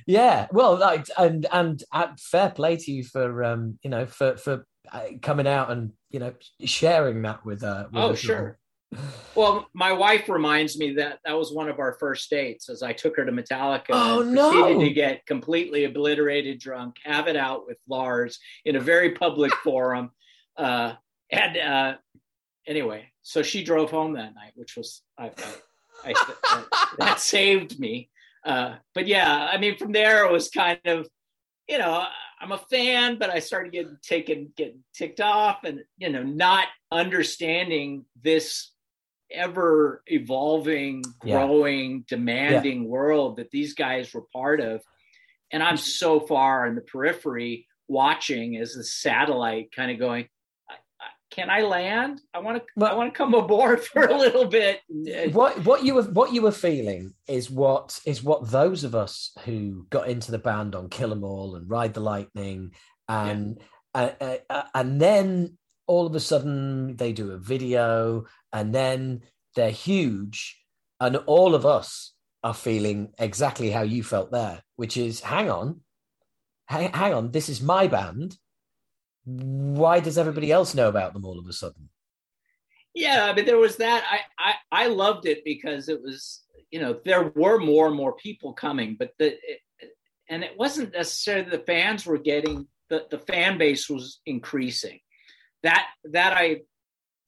yeah, 0.06 0.46
well, 0.50 0.78
like, 0.78 1.06
and 1.18 1.46
and 1.52 1.82
uh, 1.92 2.08
fair 2.18 2.50
play 2.50 2.76
to 2.76 2.90
you 2.90 3.04
for, 3.04 3.44
um, 3.44 3.78
you 3.82 3.90
know, 3.90 4.06
for 4.06 4.36
for 4.36 4.66
uh, 4.90 5.04
coming 5.20 5.46
out 5.46 5.70
and 5.70 5.92
you 6.10 6.18
know 6.18 6.32
sharing 6.64 7.22
that 7.22 7.44
with, 7.44 7.62
uh, 7.62 7.88
with 7.92 8.02
oh, 8.02 8.14
sure. 8.14 8.58
Well, 9.34 9.68
my 9.74 9.92
wife 9.92 10.28
reminds 10.28 10.78
me 10.78 10.94
that 10.94 11.20
that 11.24 11.36
was 11.36 11.52
one 11.52 11.68
of 11.68 11.78
our 11.78 11.92
first 12.00 12.28
dates 12.30 12.68
as 12.68 12.82
I 12.82 12.92
took 12.92 13.16
her 13.16 13.24
to 13.24 13.30
Metallica. 13.30 13.90
Oh, 13.90 14.22
and 14.22 14.34
proceeded 14.36 14.78
no. 14.78 14.84
to 14.84 14.90
get 14.90 15.26
completely 15.26 15.84
obliterated 15.84 16.58
drunk, 16.58 16.96
have 17.04 17.28
it 17.28 17.36
out 17.36 17.66
with 17.66 17.76
Lars 17.88 18.38
in 18.64 18.76
a 18.76 18.80
very 18.80 19.12
public 19.12 19.52
forum. 19.64 20.10
Uh, 20.56 20.94
and 21.30 21.56
uh, 21.56 21.94
anyway, 22.66 23.10
so 23.22 23.42
she 23.42 23.62
drove 23.62 23.90
home 23.90 24.14
that 24.14 24.34
night, 24.34 24.52
which 24.54 24.76
was 24.76 25.02
I, 25.18 25.30
I, 26.04 26.14
I, 26.44 26.64
that 26.98 27.20
saved 27.20 27.78
me. 27.78 28.10
Uh, 28.44 28.76
but 28.94 29.06
yeah, 29.06 29.48
I 29.52 29.58
mean, 29.58 29.76
from 29.76 29.92
there 29.92 30.24
it 30.24 30.32
was 30.32 30.48
kind 30.48 30.80
of, 30.84 31.08
you 31.68 31.78
know, 31.78 32.04
I'm 32.40 32.52
a 32.52 32.58
fan, 32.58 33.18
but 33.18 33.30
I 33.30 33.40
started 33.40 33.72
getting 33.72 33.98
taken, 34.02 34.52
getting 34.56 34.84
ticked 34.94 35.20
off, 35.20 35.64
and 35.64 35.80
you 35.96 36.10
know, 36.10 36.22
not 36.22 36.66
understanding 36.90 38.04
this 38.22 38.72
ever 39.30 40.02
evolving, 40.06 41.02
growing, 41.18 41.96
yeah. 41.96 42.04
demanding 42.08 42.82
yeah. 42.82 42.88
world 42.88 43.36
that 43.36 43.50
these 43.50 43.74
guys 43.74 44.14
were 44.14 44.24
part 44.32 44.60
of. 44.60 44.80
And 45.50 45.62
I'm 45.62 45.76
so 45.76 46.20
far 46.20 46.66
in 46.66 46.74
the 46.74 46.80
periphery 46.80 47.66
watching 47.88 48.56
as 48.56 48.74
the 48.74 48.84
satellite 48.84 49.72
kind 49.74 49.90
of 49.90 49.98
going, 49.98 50.28
can 51.30 51.50
I 51.50 51.62
land? 51.62 52.20
I 52.32 52.38
want 52.38 52.62
to. 52.62 52.84
I 52.84 52.94
want 52.94 53.12
to 53.12 53.16
come 53.16 53.34
aboard 53.34 53.84
for 53.84 54.02
a 54.02 54.16
little 54.16 54.46
bit. 54.46 54.80
What 55.32 55.64
what 55.64 55.84
you 55.84 55.94
were 55.94 56.04
what 56.04 56.32
you 56.32 56.42
were 56.42 56.52
feeling 56.52 57.14
is 57.26 57.50
what 57.50 58.00
is 58.06 58.22
what 58.22 58.50
those 58.50 58.84
of 58.84 58.94
us 58.94 59.32
who 59.44 59.86
got 59.90 60.08
into 60.08 60.30
the 60.30 60.38
band 60.38 60.74
on 60.74 60.88
Kill 60.88 61.12
'Em 61.12 61.24
All 61.24 61.56
and 61.56 61.68
Ride 61.68 61.94
the 61.94 62.00
Lightning, 62.00 62.72
and 63.08 63.60
yeah. 63.94 64.12
uh, 64.20 64.36
uh, 64.48 64.62
and 64.74 65.00
then 65.00 65.58
all 65.86 66.06
of 66.06 66.14
a 66.14 66.20
sudden 66.20 66.96
they 66.96 67.12
do 67.12 67.32
a 67.32 67.38
video, 67.38 68.24
and 68.52 68.74
then 68.74 69.22
they're 69.54 69.70
huge, 69.70 70.58
and 71.00 71.16
all 71.26 71.54
of 71.54 71.66
us 71.66 72.12
are 72.44 72.54
feeling 72.54 73.12
exactly 73.18 73.70
how 73.70 73.82
you 73.82 74.02
felt 74.02 74.30
there, 74.30 74.62
which 74.76 74.96
is, 74.96 75.20
hang 75.20 75.50
on, 75.50 75.80
hang, 76.66 76.92
hang 76.92 77.12
on, 77.12 77.30
this 77.32 77.48
is 77.48 77.60
my 77.60 77.86
band 77.88 78.36
why 79.28 80.00
does 80.00 80.16
everybody 80.16 80.50
else 80.50 80.74
know 80.74 80.88
about 80.88 81.12
them 81.12 81.24
all 81.24 81.38
of 81.38 81.46
a 81.46 81.52
sudden? 81.52 81.90
Yeah, 82.94 83.26
I 83.26 83.34
mean, 83.34 83.44
there 83.44 83.58
was 83.58 83.76
that. 83.76 84.02
I, 84.10 84.20
I, 84.38 84.84
I 84.84 84.86
loved 84.86 85.26
it 85.26 85.44
because 85.44 85.88
it 85.88 86.02
was, 86.02 86.42
you 86.70 86.80
know, 86.80 86.98
there 87.04 87.30
were 87.34 87.58
more 87.58 87.86
and 87.86 87.94
more 87.96 88.14
people 88.14 88.54
coming, 88.54 88.96
but 88.98 89.12
the, 89.18 89.34
it, 89.34 89.60
and 90.30 90.42
it 90.42 90.56
wasn't 90.56 90.94
necessarily 90.94 91.50
the 91.50 91.58
fans 91.58 92.06
were 92.06 92.18
getting 92.18 92.66
the, 92.88 93.06
the 93.10 93.18
fan 93.18 93.58
base 93.58 93.88
was 93.88 94.20
increasing. 94.24 94.98
That, 95.62 95.86
that 96.04 96.32
I, 96.32 96.62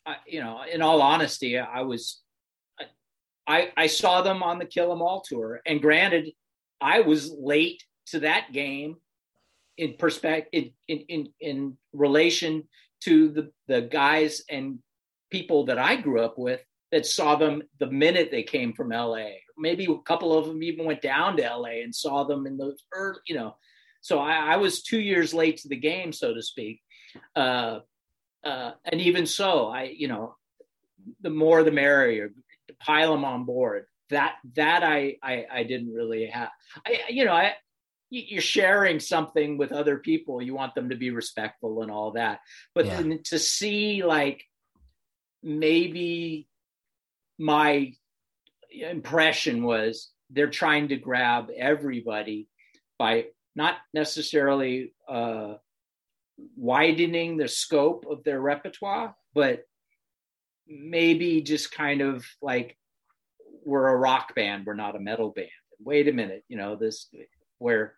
I 0.06 0.16
you 0.26 0.40
know, 0.40 0.62
in 0.62 0.80
all 0.80 1.02
honesty, 1.02 1.58
I 1.58 1.82
was, 1.82 2.22
I, 3.46 3.72
I 3.76 3.88
saw 3.88 4.22
them 4.22 4.42
on 4.42 4.58
the 4.58 4.64
Kill 4.64 4.92
'Em 4.92 5.02
All 5.02 5.20
tour, 5.20 5.60
and 5.66 5.82
granted, 5.82 6.32
I 6.80 7.00
was 7.00 7.30
late 7.30 7.84
to 8.06 8.20
that 8.20 8.52
game 8.52 8.96
in 9.80 9.94
perspective 9.94 10.66
in, 10.88 10.98
in 11.08 11.28
in 11.40 11.76
relation 11.92 12.68
to 13.00 13.30
the 13.30 13.50
the 13.66 13.80
guys 13.80 14.42
and 14.50 14.78
people 15.30 15.64
that 15.64 15.78
I 15.78 15.96
grew 15.96 16.20
up 16.20 16.38
with 16.38 16.60
that 16.92 17.06
saw 17.06 17.36
them 17.36 17.62
the 17.78 17.86
minute 17.86 18.30
they 18.30 18.42
came 18.42 18.74
from 18.74 18.90
LA. 18.90 19.28
Maybe 19.56 19.86
a 19.86 19.98
couple 19.98 20.36
of 20.36 20.46
them 20.46 20.62
even 20.62 20.84
went 20.84 21.00
down 21.00 21.36
to 21.36 21.42
LA 21.42 21.82
and 21.82 21.94
saw 21.94 22.24
them 22.24 22.46
in 22.46 22.58
those 22.58 22.82
early, 22.92 23.20
you 23.26 23.36
know. 23.36 23.56
So 24.02 24.18
I, 24.18 24.54
I 24.54 24.56
was 24.56 24.82
two 24.82 25.00
years 25.00 25.32
late 25.32 25.58
to 25.58 25.68
the 25.68 25.76
game, 25.76 26.12
so 26.12 26.34
to 26.34 26.42
speak. 26.42 26.82
Uh, 27.34 27.80
uh, 28.44 28.72
and 28.84 29.00
even 29.00 29.26
so, 29.26 29.68
I, 29.68 29.94
you 29.96 30.08
know, 30.08 30.34
the 31.20 31.30
more 31.30 31.62
the 31.62 31.72
merrier. 31.72 32.32
Pile 32.80 33.12
them 33.12 33.24
on 33.24 33.44
board. 33.44 33.84
That 34.10 34.36
that 34.56 34.82
I 34.82 35.16
I, 35.22 35.46
I 35.52 35.62
didn't 35.64 35.92
really 35.92 36.26
have. 36.26 36.50
I 36.86 37.00
you 37.08 37.24
know 37.24 37.32
I 37.32 37.54
you're 38.10 38.42
sharing 38.42 38.98
something 39.00 39.56
with 39.56 39.72
other 39.72 39.98
people. 39.98 40.42
You 40.42 40.54
want 40.54 40.74
them 40.74 40.90
to 40.90 40.96
be 40.96 41.10
respectful 41.10 41.82
and 41.82 41.90
all 41.90 42.12
that. 42.12 42.40
But 42.74 42.86
yeah. 42.86 43.16
to 43.26 43.38
see 43.38 44.02
like 44.02 44.44
maybe 45.42 46.48
my 47.38 47.92
impression 48.70 49.62
was 49.62 50.10
they're 50.28 50.50
trying 50.50 50.88
to 50.88 50.96
grab 50.96 51.50
everybody 51.56 52.48
by 52.98 53.26
not 53.56 53.76
necessarily 53.94 54.92
uh, 55.08 55.54
widening 56.56 57.36
the 57.36 57.48
scope 57.48 58.06
of 58.08 58.22
their 58.24 58.40
repertoire 58.40 59.14
but 59.34 59.64
maybe 60.66 61.42
just 61.42 61.72
kind 61.72 62.00
of 62.00 62.24
like 62.40 62.76
we're 63.64 63.88
a 63.88 63.96
rock 63.96 64.34
band 64.34 64.64
we're 64.66 64.74
not 64.74 64.96
a 64.96 65.00
metal 65.00 65.30
band. 65.30 65.48
Wait 65.80 66.08
a 66.08 66.12
minute 66.12 66.44
you 66.48 66.56
know 66.56 66.76
this 66.76 67.08
where 67.58 67.94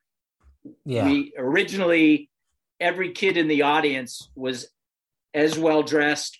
yeah. 0.84 1.04
we 1.04 1.32
originally 1.36 2.30
every 2.80 3.12
kid 3.12 3.36
in 3.36 3.48
the 3.48 3.62
audience 3.62 4.30
was 4.34 4.68
as 5.34 5.58
well 5.58 5.82
dressed 5.82 6.38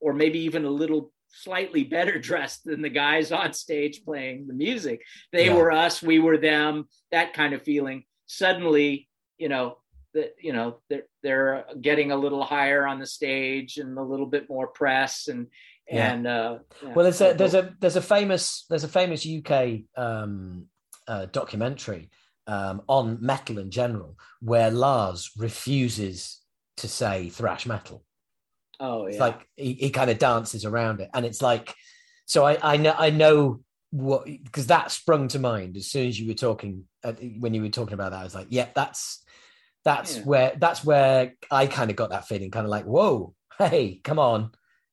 or 0.00 0.12
maybe 0.12 0.40
even 0.40 0.64
a 0.64 0.70
little 0.70 1.12
slightly 1.28 1.84
better 1.84 2.18
dressed 2.30 2.64
than 2.64 2.82
the 2.82 2.88
guys 2.88 3.32
on 3.32 3.52
stage 3.52 4.04
playing 4.04 4.46
the 4.46 4.54
music 4.54 5.02
they 5.32 5.46
yeah. 5.46 5.54
were 5.54 5.72
us 5.72 6.02
we 6.02 6.18
were 6.18 6.38
them 6.38 6.86
that 7.10 7.32
kind 7.34 7.52
of 7.52 7.62
feeling 7.62 8.04
suddenly 8.26 9.08
you 9.38 9.48
know 9.48 9.76
that 10.14 10.34
you 10.40 10.52
know 10.52 10.78
they're, 10.88 11.04
they're 11.22 11.64
getting 11.80 12.10
a 12.10 12.16
little 12.16 12.42
higher 12.42 12.86
on 12.86 12.98
the 12.98 13.06
stage 13.06 13.76
and 13.76 13.98
a 13.98 14.02
little 14.02 14.26
bit 14.26 14.48
more 14.48 14.66
press 14.66 15.28
and 15.28 15.48
yeah. 15.88 16.12
and 16.12 16.26
uh 16.26 16.58
well 16.94 17.04
there's 17.04 17.20
a 17.20 17.34
there's 17.34 17.54
a 17.54 17.74
there's 17.80 17.96
a 17.96 18.02
famous 18.02 18.64
there's 18.68 18.84
a 18.84 18.88
famous 18.88 19.26
uk 19.26 19.68
um 19.96 20.66
uh, 21.08 21.26
documentary 21.26 22.10
um, 22.46 22.82
on 22.88 23.18
metal 23.20 23.58
in 23.58 23.70
general, 23.70 24.18
where 24.40 24.70
Lars 24.70 25.30
refuses 25.36 26.40
to 26.78 26.88
say 26.88 27.28
thrash 27.28 27.66
metal. 27.66 28.04
Oh, 28.78 29.06
yeah. 29.06 29.10
It's 29.10 29.20
like 29.20 29.48
he, 29.56 29.74
he 29.74 29.90
kind 29.90 30.10
of 30.10 30.18
dances 30.18 30.64
around 30.64 31.00
it, 31.00 31.10
and 31.14 31.24
it's 31.24 31.42
like, 31.42 31.74
so 32.26 32.44
I 32.44 32.58
I 32.62 32.76
know 32.76 32.94
I 32.96 33.10
know 33.10 33.60
what 33.90 34.24
because 34.26 34.66
that 34.66 34.90
sprung 34.90 35.28
to 35.28 35.38
mind 35.38 35.76
as 35.76 35.86
soon 35.86 36.08
as 36.08 36.18
you 36.20 36.26
were 36.28 36.34
talking 36.34 36.84
uh, 37.02 37.12
when 37.12 37.54
you 37.54 37.62
were 37.62 37.68
talking 37.68 37.94
about 37.94 38.12
that. 38.12 38.20
I 38.20 38.24
was 38.24 38.34
like, 38.34 38.48
yeah, 38.50 38.68
that's 38.74 39.24
that's 39.84 40.18
yeah. 40.18 40.22
where 40.24 40.52
that's 40.58 40.84
where 40.84 41.32
I 41.50 41.66
kind 41.66 41.90
of 41.90 41.96
got 41.96 42.10
that 42.10 42.26
feeling, 42.26 42.50
kind 42.50 42.66
of 42.66 42.70
like, 42.70 42.84
whoa, 42.84 43.34
hey, 43.58 44.00
come 44.02 44.18
on, 44.18 44.50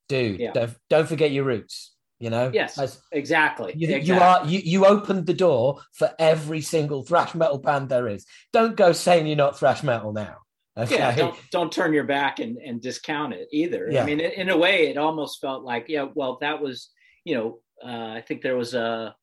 dude, 0.07 0.39
yeah. 0.39 0.51
don't 0.53 0.75
don't 0.89 1.07
forget 1.07 1.31
your 1.31 1.43
roots. 1.43 1.92
You 2.23 2.29
know, 2.29 2.51
yes, 2.53 2.77
As, 2.77 3.01
exactly. 3.11 3.73
You, 3.75 3.97
exactly. 3.97 4.07
you 4.07 4.21
are 4.21 4.45
you 4.45 4.59
you 4.59 4.85
opened 4.85 5.25
the 5.25 5.33
door 5.33 5.81
for 5.91 6.09
every 6.17 6.61
single 6.61 7.03
thrash 7.03 7.35
metal 7.35 7.57
band 7.57 7.89
there 7.89 8.07
is. 8.07 8.25
Don't 8.53 8.77
go 8.77 8.93
saying 8.93 9.27
you're 9.27 9.35
not 9.35 9.59
thrash 9.59 9.83
metal 9.83 10.13
now. 10.13 10.37
Okay? 10.77 10.95
Yeah, 10.95 11.13
don't 11.13 11.35
don't 11.51 11.69
turn 11.69 11.91
your 11.91 12.05
back 12.05 12.39
and 12.39 12.57
and 12.59 12.81
discount 12.81 13.33
it 13.33 13.49
either. 13.51 13.89
Yeah. 13.91 14.03
I 14.03 14.05
mean, 14.05 14.21
in, 14.21 14.47
a 14.47 14.57
way, 14.57 14.87
it 14.87 14.97
almost 14.97 15.41
felt 15.41 15.65
like 15.65 15.87
yeah, 15.89 16.07
well, 16.15 16.37
that 16.39 16.61
was 16.61 16.91
you 17.25 17.35
know 17.35 17.59
uh, 17.85 18.13
I 18.13 18.23
think 18.25 18.41
there 18.41 18.55
was 18.55 18.73
a 18.73 19.13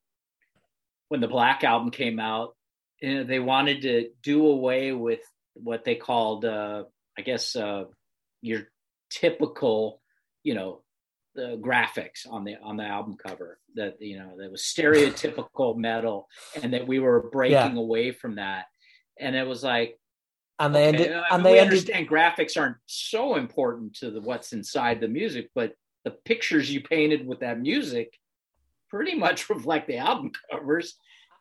when 1.09 1.23
the 1.23 1.27
Black 1.27 1.65
album 1.65 1.91
came 1.91 2.21
out, 2.21 2.55
you 3.01 3.15
know, 3.15 3.25
they 3.25 3.39
wanted 3.39 3.81
to 3.83 4.11
do 4.23 4.47
away 4.47 4.93
with 4.93 5.21
what 5.55 5.85
they 5.87 5.95
called, 5.95 6.45
uh, 6.45 6.85
I 7.19 7.23
guess, 7.23 7.57
uh, 7.57 7.85
your 8.43 8.69
typical, 9.11 10.03
you 10.43 10.55
know, 10.55 10.83
the 11.35 11.61
graphics 11.63 12.27
on 12.29 12.45
the 12.45 12.57
on 12.63 12.77
the 12.77 12.85
album 12.85 13.17
cover 13.25 13.59
that 13.75 14.01
you 14.01 14.19
know 14.19 14.37
that 14.39 14.51
was 14.51 14.63
stereotypical 14.63 15.77
metal 15.89 16.27
and 16.63 16.73
that 16.75 16.87
we 16.87 16.99
were 16.99 17.31
breaking 17.31 17.77
yeah. 17.77 17.83
away 17.83 18.13
from 18.13 18.37
that. 18.37 18.67
And 19.19 19.37
it 19.37 19.47
was 19.47 19.63
like 19.63 19.99
and 20.59 20.75
they 20.75 20.89
okay, 20.89 20.99
ended, 20.99 21.17
I 21.17 21.35
and 21.35 21.45
they 21.45 21.61
understand 21.61 22.09
graphics 22.09 22.59
aren't 22.59 22.77
so 22.87 23.37
important 23.37 23.95
to 23.97 24.11
the 24.11 24.21
what's 24.21 24.53
inside 24.53 25.01
the 25.01 25.09
music 25.09 25.51
but 25.55 25.73
the 26.05 26.11
pictures 26.11 26.73
you 26.73 26.81
painted 26.81 27.27
with 27.27 27.41
that 27.41 27.61
music 27.61 28.13
pretty 28.91 29.15
much 29.15 29.49
reflect 29.51 29.87
the 29.87 29.99
album 29.99 30.33
covers. 30.51 30.97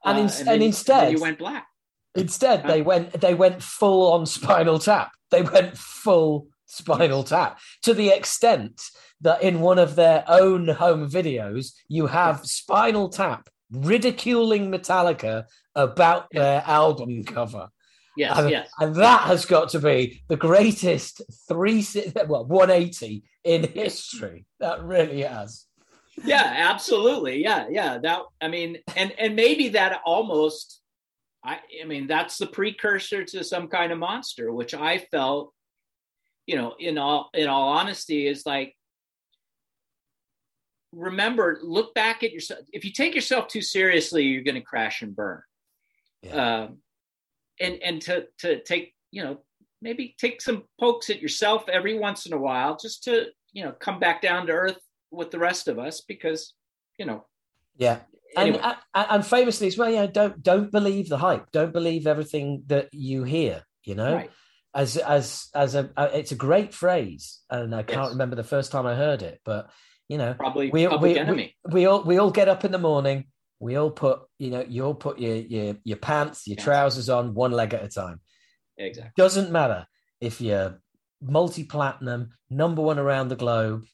And, 0.06 0.20
in, 0.20 0.26
uh, 0.28 0.34
and, 0.40 0.48
and 0.50 0.64
instead 0.64 1.12
you 1.12 1.20
went 1.20 1.40
black. 1.40 1.68
instead 2.16 2.66
they 2.66 2.82
went 2.82 3.20
they 3.20 3.34
went 3.34 3.62
full 3.62 4.14
on 4.14 4.26
spinal 4.26 4.80
tap. 4.80 5.12
They 5.32 5.42
went 5.42 5.78
full 5.78 6.48
Spinal 6.70 7.24
Tap 7.24 7.60
to 7.84 7.94
the 7.94 8.10
extent 8.10 8.82
that 9.22 9.42
in 9.42 9.60
one 9.60 9.80
of 9.80 9.96
their 9.96 10.24
own 10.28 10.68
home 10.68 11.10
videos, 11.10 11.74
you 11.88 12.08
have 12.08 12.46
Spinal 12.46 13.10
Tap 13.10 13.50
ridiculing 13.72 14.72
Metallica 14.72 15.46
about 15.76 16.28
their 16.32 16.64
album 16.66 17.24
cover. 17.24 17.70
Yes, 18.16 18.38
and, 18.38 18.50
yes. 18.50 18.70
And 18.80 18.96
that 18.96 19.22
has 19.22 19.46
got 19.46 19.70
to 19.70 19.80
be 19.80 20.24
the 20.28 20.36
greatest 20.36 21.22
three, 21.48 21.86
well, 22.28 22.46
180 22.46 23.24
in 23.44 23.64
history. 23.64 24.46
That 24.60 24.84
really 24.84 25.22
has. 25.22 25.66
Yeah, 26.24 26.44
absolutely. 26.44 27.42
Yeah, 27.42 27.68
yeah. 27.70 27.98
That 28.00 28.24
I 28.42 28.50
mean, 28.50 28.78
and 28.96 29.14
and 29.18 29.36
maybe 29.36 29.70
that 29.70 30.02
almost 30.06 30.82
I 31.44 31.60
I 31.82 31.86
mean, 31.86 32.08
that's 32.08 32.38
the 32.38 32.48
precursor 32.48 33.24
to 33.24 33.44
some 33.44 33.68
kind 33.68 33.92
of 33.92 34.00
monster, 34.00 34.52
which 34.52 34.74
I 34.74 34.98
felt 34.98 35.54
you 36.50 36.56
know, 36.56 36.74
in 36.80 36.98
all 36.98 37.30
in 37.36 37.48
all 37.48 37.70
honesty, 37.70 38.26
is 38.26 38.44
like 38.44 38.76
remember, 40.92 41.60
look 41.62 41.94
back 41.94 42.24
at 42.24 42.32
yourself. 42.32 42.62
If 42.74 42.84
you 42.84 42.92
take 42.92 43.14
yourself 43.14 43.48
too 43.48 43.62
seriously, 43.62 44.24
you're 44.24 44.44
going 44.44 44.56
to 44.56 44.62
crash 44.62 45.04
and 45.04 45.16
burn. 45.16 45.44
Yeah. 46.24 46.64
Um, 46.64 46.78
and 47.62 47.76
and 47.84 48.02
to 48.02 48.26
to 48.40 48.64
take 48.64 48.96
you 49.12 49.22
know 49.22 49.38
maybe 49.80 50.16
take 50.18 50.42
some 50.42 50.64
pokes 50.80 51.12
at 51.12 51.22
yourself 51.22 51.70
every 51.70 52.00
once 52.00 52.26
in 52.26 52.34
a 52.34 52.40
while, 52.40 52.76
just 52.76 53.04
to 53.04 53.28
you 53.54 53.64
know 53.64 53.74
come 53.74 54.00
back 54.00 54.20
down 54.24 54.48
to 54.48 54.54
earth 54.54 54.80
with 55.12 55.30
the 55.30 55.38
rest 55.38 55.68
of 55.68 55.78
us, 55.78 56.02
because 56.02 56.56
you 56.98 57.06
know. 57.06 57.26
Yeah, 57.78 58.00
Anyway. 58.36 58.60
And, 58.64 58.76
and 59.10 59.26
famously 59.26 59.68
as 59.68 59.78
well, 59.78 59.92
yeah, 59.92 60.08
don't 60.08 60.42
don't 60.42 60.72
believe 60.72 61.10
the 61.10 61.20
hype. 61.20 61.52
Don't 61.52 61.72
believe 61.72 62.08
everything 62.08 62.64
that 62.68 62.90
you 62.92 63.24
hear. 63.24 63.64
You 63.84 63.96
know, 63.96 64.16
right 64.16 64.32
as 64.74 64.98
as 64.98 65.48
as 65.54 65.76
a, 65.76 65.90
a, 65.98 66.18
it's 66.18 66.32
a 66.32 66.36
great 66.36 66.74
phrase, 66.74 67.40
and 67.50 67.74
I 67.74 67.84
can't 67.84 68.04
yes. 68.04 68.12
remember 68.12 68.36
the 68.36 68.44
first 68.44 68.72
time 68.72 68.86
I 68.86 68.96
heard 68.96 69.22
it, 69.22 69.40
but 69.44 69.70
you 70.08 70.18
know, 70.18 70.34
probably 70.34 70.70
we, 70.72 70.88
we, 70.88 70.98
we, 70.98 71.56
we, 71.70 71.86
all 71.86 72.04
we 72.04 72.18
all 72.18 72.32
get 72.32 72.50
up 72.50 72.66
in 72.66 72.72
the 72.72 72.78
morning. 72.78 73.26
We 73.60 73.76
all 73.76 73.92
put 73.92 74.22
you 74.38 74.52
know 74.52 74.66
you 74.68 74.86
all 74.86 74.96
put 74.96 75.20
your 75.20 75.36
your 75.36 75.78
your 75.84 75.98
pants, 75.98 76.48
your 76.48 76.58
trousers 76.58 77.10
on 77.10 77.34
one 77.34 77.52
leg 77.52 77.74
at 77.74 77.84
a 77.84 77.90
time. 77.90 78.22
Exactly. 78.78 79.12
Doesn't 79.18 79.52
matter 79.52 79.88
if 80.22 80.40
you're 80.40 80.80
multi 81.22 81.64
platinum, 81.64 82.32
number 82.50 82.82
one 82.82 83.00
around 83.00 83.28
the 83.28 83.36
globe. 83.36 83.86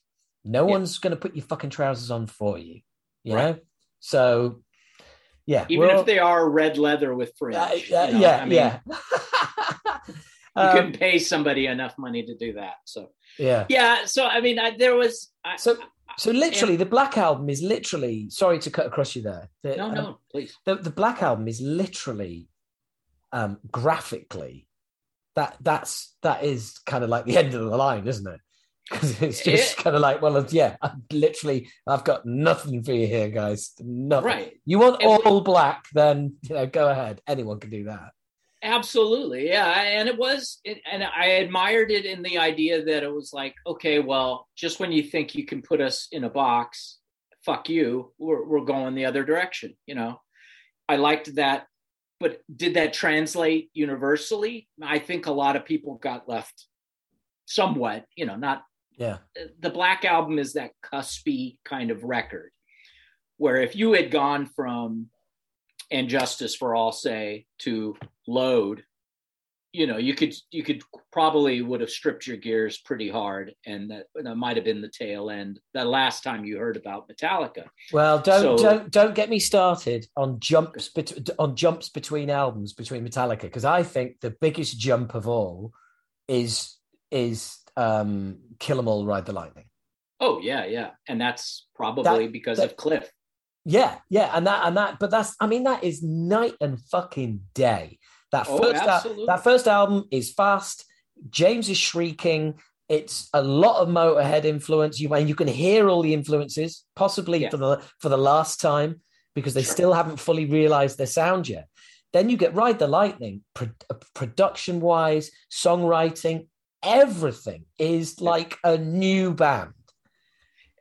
No 0.44 0.64
one's 0.64 0.98
going 0.98 1.10
to 1.10 1.16
put 1.16 1.34
your 1.34 1.44
fucking 1.44 1.70
trousers 1.70 2.12
on 2.12 2.28
for 2.28 2.56
you. 2.56 2.80
You 3.24 3.34
right. 3.34 3.56
know, 3.56 3.60
so 3.98 4.62
yeah. 5.44 5.66
Even 5.68 5.90
if 5.90 6.06
they 6.06 6.20
are 6.20 6.48
red 6.48 6.78
leather 6.78 7.14
with 7.14 7.32
fringe. 7.36 7.56
Uh, 7.56 7.60
uh, 7.62 7.74
you 7.74 7.90
know, 7.90 8.18
yeah, 8.20 8.36
I 8.36 8.44
mean, 8.44 8.52
yeah. 8.52 8.78
you 10.56 10.62
um, 10.62 10.74
couldn't 10.74 10.98
pay 10.98 11.18
somebody 11.18 11.66
enough 11.66 11.98
money 11.98 12.24
to 12.24 12.34
do 12.36 12.54
that. 12.54 12.76
So 12.84 13.10
yeah, 13.38 13.66
yeah. 13.68 14.06
So 14.06 14.26
I 14.26 14.40
mean, 14.40 14.58
I, 14.58 14.76
there 14.76 14.94
was 14.94 15.30
I, 15.44 15.56
so 15.56 15.76
so 16.18 16.30
literally 16.30 16.74
and, 16.74 16.80
the 16.80 16.86
Black 16.86 17.18
Album 17.18 17.50
is 17.50 17.62
literally. 17.62 18.30
Sorry 18.30 18.58
to 18.60 18.70
cut 18.70 18.86
across 18.86 19.14
you 19.14 19.22
there. 19.22 19.50
The, 19.62 19.76
no, 19.76 19.90
no, 19.90 20.06
um, 20.06 20.16
please. 20.30 20.56
The 20.64 20.76
the 20.76 20.90
Black 20.90 21.22
Album 21.22 21.46
is 21.46 21.60
literally, 21.60 22.48
um, 23.32 23.58
graphically, 23.70 24.66
that 25.34 25.56
that's 25.60 26.14
that 26.22 26.42
is 26.42 26.78
kind 26.86 27.04
of 27.04 27.10
like 27.10 27.26
the 27.26 27.36
end 27.38 27.54
of 27.54 27.60
the 27.68 27.76
line, 27.76 28.06
isn't 28.06 28.26
it? 28.26 28.40
Because 28.90 29.20
it's 29.20 29.42
just 29.42 29.78
it, 29.78 29.82
kind 29.82 29.96
of 29.96 30.02
like, 30.02 30.22
well, 30.22 30.46
yeah, 30.50 30.76
I'm 30.80 31.02
literally, 31.12 31.68
I've 31.88 32.04
got 32.04 32.24
nothing 32.24 32.84
for 32.84 32.92
you 32.92 33.08
here, 33.08 33.28
guys. 33.28 33.72
Nothing. 33.80 34.26
Right. 34.26 34.60
You 34.64 34.78
want 34.78 35.02
all 35.02 35.40
black, 35.40 35.86
then 35.92 36.36
you 36.42 36.54
know, 36.54 36.66
go 36.66 36.88
ahead. 36.88 37.20
Anyone 37.26 37.58
can 37.58 37.70
do 37.70 37.84
that. 37.84 38.12
Absolutely, 38.62 39.48
yeah, 39.48 39.82
and 39.82 40.08
it 40.08 40.16
was, 40.16 40.60
and 40.64 41.04
I 41.04 41.26
admired 41.26 41.90
it 41.90 42.06
in 42.06 42.22
the 42.22 42.38
idea 42.38 42.82
that 42.84 43.02
it 43.02 43.12
was 43.12 43.32
like, 43.32 43.54
okay, 43.66 43.98
well, 43.98 44.48
just 44.56 44.80
when 44.80 44.92
you 44.92 45.02
think 45.02 45.34
you 45.34 45.44
can 45.44 45.60
put 45.60 45.80
us 45.80 46.08
in 46.10 46.24
a 46.24 46.30
box, 46.30 46.98
fuck 47.44 47.68
you, 47.68 48.12
we're 48.18 48.44
we're 48.44 48.64
going 48.64 48.94
the 48.94 49.04
other 49.04 49.24
direction. 49.24 49.76
You 49.86 49.94
know, 49.94 50.20
I 50.88 50.96
liked 50.96 51.34
that, 51.34 51.66
but 52.18 52.40
did 52.54 52.74
that 52.74 52.94
translate 52.94 53.70
universally? 53.74 54.68
I 54.82 54.98
think 54.98 55.26
a 55.26 55.32
lot 55.32 55.56
of 55.56 55.66
people 55.66 55.96
got 55.96 56.28
left 56.28 56.66
somewhat. 57.44 58.06
You 58.16 58.24
know, 58.24 58.36
not 58.36 58.62
yeah. 58.96 59.18
The 59.60 59.70
Black 59.70 60.04
Album 60.06 60.38
is 60.38 60.54
that 60.54 60.72
cuspy 60.82 61.58
kind 61.64 61.90
of 61.90 62.04
record, 62.04 62.50
where 63.36 63.60
if 63.60 63.76
you 63.76 63.92
had 63.92 64.10
gone 64.10 64.46
from 64.46 65.08
and 65.90 66.08
justice 66.08 66.54
for 66.54 66.74
all 66.74 66.92
say 66.92 67.46
to 67.58 67.96
load 68.26 68.82
you 69.72 69.86
know 69.86 69.98
you 69.98 70.14
could 70.14 70.34
you 70.50 70.62
could 70.62 70.82
probably 71.12 71.60
would 71.60 71.80
have 71.80 71.90
stripped 71.90 72.26
your 72.26 72.36
gears 72.36 72.78
pretty 72.78 73.10
hard 73.10 73.54
and 73.66 73.90
that, 73.90 74.06
that 74.14 74.34
might 74.34 74.56
have 74.56 74.64
been 74.64 74.80
the 74.80 74.88
tail 74.88 75.28
end 75.28 75.60
the 75.74 75.84
last 75.84 76.24
time 76.24 76.44
you 76.44 76.56
heard 76.56 76.76
about 76.76 77.08
metallica. 77.08 77.64
Well 77.92 78.18
don't 78.20 78.58
so, 78.58 78.64
don't 78.64 78.90
don't 78.90 79.14
get 79.14 79.28
me 79.28 79.38
started 79.38 80.06
on 80.16 80.40
jumps 80.40 80.88
bet- 80.88 81.28
on 81.38 81.56
jumps 81.56 81.90
between 81.90 82.30
albums 82.30 82.72
between 82.72 83.06
metallica 83.06 83.42
because 83.42 83.64
i 83.64 83.82
think 83.82 84.20
the 84.20 84.34
biggest 84.40 84.78
jump 84.78 85.14
of 85.14 85.28
all 85.28 85.72
is 86.26 86.76
is 87.10 87.58
um 87.76 88.38
kill 88.58 88.78
'em 88.78 88.88
all 88.88 89.04
ride 89.04 89.26
the 89.26 89.32
lightning. 89.32 89.66
Oh 90.20 90.40
yeah 90.40 90.64
yeah. 90.64 90.90
And 91.06 91.20
that's 91.20 91.66
probably 91.74 92.26
that, 92.26 92.32
because 92.32 92.58
that, 92.58 92.70
of 92.70 92.76
cliff 92.76 93.10
yeah, 93.68 93.96
yeah, 94.08 94.30
and 94.32 94.46
that 94.46 94.64
and 94.64 94.76
that, 94.76 95.00
but 95.00 95.10
that's 95.10 95.34
I 95.40 95.48
mean 95.48 95.64
that 95.64 95.82
is 95.82 96.00
night 96.00 96.54
and 96.60 96.80
fucking 96.80 97.40
day. 97.52 97.98
That 98.30 98.46
oh, 98.48 98.58
first 98.58 98.82
al- 98.82 99.26
that 99.26 99.42
first 99.42 99.66
album 99.66 100.04
is 100.12 100.32
fast. 100.32 100.84
James 101.30 101.68
is 101.68 101.76
shrieking. 101.76 102.60
It's 102.88 103.28
a 103.34 103.42
lot 103.42 103.82
of 103.82 103.88
Motorhead 103.88 104.44
influence. 104.44 105.00
You 105.00 105.12
and 105.12 105.28
you 105.28 105.34
can 105.34 105.48
hear 105.48 105.88
all 105.88 106.02
the 106.02 106.14
influences, 106.14 106.84
possibly 106.94 107.42
yeah. 107.42 107.50
for 107.50 107.56
the 107.56 107.82
for 107.98 108.08
the 108.08 108.16
last 108.16 108.60
time 108.60 109.00
because 109.34 109.54
they 109.54 109.64
sure. 109.64 109.72
still 109.72 109.92
haven't 109.92 110.20
fully 110.20 110.46
realized 110.46 110.96
their 110.96 111.06
sound 111.06 111.48
yet. 111.48 111.66
Then 112.12 112.30
you 112.30 112.36
get 112.36 112.54
Ride 112.54 112.78
the 112.78 112.86
Lightning, 112.86 113.42
pro- 113.52 113.68
uh, 113.90 113.94
production 114.14 114.80
wise, 114.80 115.32
songwriting, 115.50 116.46
everything 116.84 117.64
is 117.78 118.20
like 118.20 118.56
a 118.62 118.78
new 118.78 119.34
band. 119.34 119.72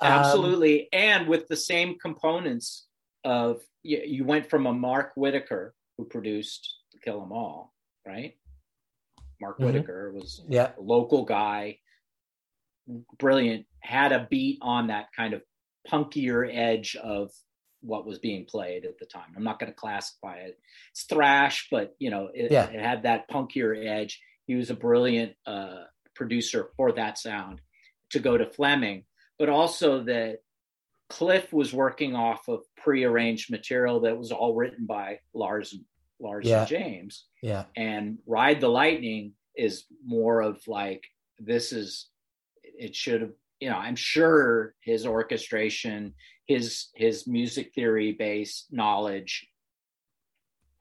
Um, 0.06 0.20
Absolutely. 0.20 0.82
Um, 0.82 0.88
and 0.94 1.28
with 1.28 1.48
the 1.48 1.58
same 1.58 1.98
components 2.00 2.88
of 3.24 3.62
you, 3.84 4.02
you, 4.06 4.26
went 4.26 4.50
from 4.50 4.66
a 4.66 4.74
Mark 4.74 5.12
Whitaker 5.16 5.74
who 5.98 6.06
produced 6.06 6.76
Kill 7.04 7.22
'Em 7.22 7.32
All, 7.32 7.74
right? 8.06 8.36
Mark 9.42 9.58
mm-hmm. 9.58 9.66
Whitaker 9.66 10.12
was 10.14 10.42
yeah. 10.48 10.72
a 10.78 10.82
local 10.82 11.26
guy, 11.26 11.80
brilliant, 13.18 13.66
had 13.80 14.12
a 14.12 14.28
beat 14.30 14.60
on 14.62 14.88
that 14.88 15.08
kind 15.16 15.34
of 15.34 15.42
punkier 15.90 16.50
edge 16.52 16.96
of 16.96 17.32
what 17.82 18.06
was 18.06 18.20
being 18.20 18.46
played 18.46 18.86
at 18.86 18.98
the 18.98 19.06
time. 19.06 19.34
I'm 19.36 19.44
not 19.44 19.60
going 19.60 19.72
to 19.72 19.76
classify 19.78 20.38
it. 20.38 20.58
It's 20.92 21.04
thrash, 21.04 21.68
but 21.70 21.96
you 22.00 22.10
know, 22.10 22.30
it, 22.34 22.52
yeah. 22.52 22.66
it 22.66 22.80
had 22.80 23.04
that 23.04 23.30
punkier 23.30 23.86
edge. 23.86 24.22
He 24.48 24.56
was 24.56 24.70
a 24.70 24.76
brilliant 24.76 25.34
uh, 25.46 25.84
producer 26.16 26.70
for 26.76 26.92
that 26.94 27.18
sound. 27.18 27.62
To 28.12 28.20
go 28.20 28.38
to 28.38 28.46
Flemming, 28.46 29.04
but 29.38 29.50
also 29.50 30.04
that 30.04 30.40
Cliff 31.10 31.54
was 31.54 31.74
working 31.74 32.16
off 32.16 32.48
of 32.48 32.64
pre-arranged 32.78 33.52
material 33.52 34.02
that 34.02 34.18
was 34.18 34.32
all 34.32 34.56
written 34.56 34.86
by 34.86 35.20
Lars 35.34 35.74
and 35.74 35.84
Lars 36.20 36.46
yeah. 36.48 36.62
and 36.62 36.68
James. 36.68 37.26
Yeah. 37.42 37.66
And 37.76 38.18
Ride 38.26 38.62
the 38.62 38.70
Lightning 38.70 39.34
is 39.56 39.86
more 40.06 40.42
of 40.42 40.60
like 40.68 41.04
this 41.40 41.72
is 41.72 42.08
it 42.64 42.96
should 42.96 43.22
have 43.22 43.32
you 43.60 43.70
know 43.70 43.78
I'm 43.78 43.96
sure 43.96 44.74
his 44.82 45.06
orchestration 45.06 46.14
his 46.48 46.88
his 46.96 47.28
music 47.28 47.74
theory 47.74 48.14
based 48.14 48.68
knowledge 48.72 49.48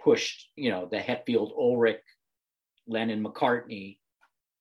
pushed 0.02 0.48
you 0.56 0.70
know 0.70 0.88
the 0.90 0.98
Hetfield 0.98 1.52
Ulrich 1.56 2.02
Lennon 2.86 3.24
McCartney 3.24 3.98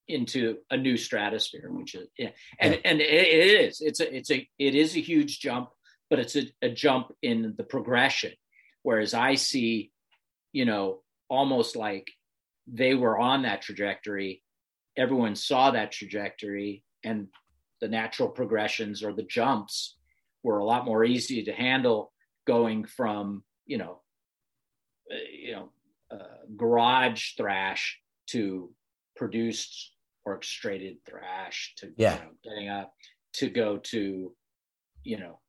into 0.07 0.57
a 0.69 0.77
new 0.77 0.97
stratosphere, 0.97 1.69
which 1.71 1.95
is 1.95 2.07
yeah, 2.17 2.29
and 2.59 2.73
yeah. 2.73 2.79
and 2.85 3.01
it, 3.01 3.05
is 3.05 3.81
it's 3.81 3.99
a 3.99 4.15
it's 4.15 4.31
a 4.31 4.47
it 4.59 4.75
is 4.75 4.95
a 4.95 5.01
huge 5.01 5.39
jump, 5.39 5.69
but 6.09 6.19
it's 6.19 6.35
a, 6.35 6.51
a 6.61 6.69
jump 6.69 7.13
in 7.21 7.53
the 7.57 7.63
progression. 7.63 8.31
Whereas 8.81 9.13
I 9.13 9.35
see, 9.35 9.91
you 10.51 10.65
know, 10.65 11.01
almost 11.29 11.75
like 11.75 12.11
they 12.67 12.95
were 12.95 13.17
on 13.17 13.43
that 13.43 13.61
trajectory. 13.61 14.43
Everyone 14.97 15.35
saw 15.35 15.71
that 15.71 15.91
trajectory, 15.91 16.83
and 17.03 17.27
the 17.81 17.87
natural 17.87 18.29
progressions 18.29 19.03
or 19.03 19.13
the 19.13 19.23
jumps 19.23 19.95
were 20.43 20.59
a 20.59 20.65
lot 20.65 20.85
more 20.85 21.03
easy 21.03 21.43
to 21.43 21.53
handle 21.53 22.11
going 22.45 22.83
from, 22.85 23.43
you 23.65 23.77
know, 23.77 24.01
uh, 25.11 25.15
you 25.31 25.53
know, 25.53 25.69
uh, 26.11 26.45
garage 26.55 27.35
thrash 27.37 27.99
to 28.27 28.69
produced 29.15 29.92
orchestrated 30.25 30.97
thrash 31.05 31.73
to 31.77 31.91
yeah. 31.97 32.15
you 32.15 32.19
know, 32.19 32.31
getting 32.43 32.69
up 32.69 32.93
to 33.33 33.49
go 33.49 33.77
to 33.77 34.33
you 35.03 35.19
know 35.19 35.39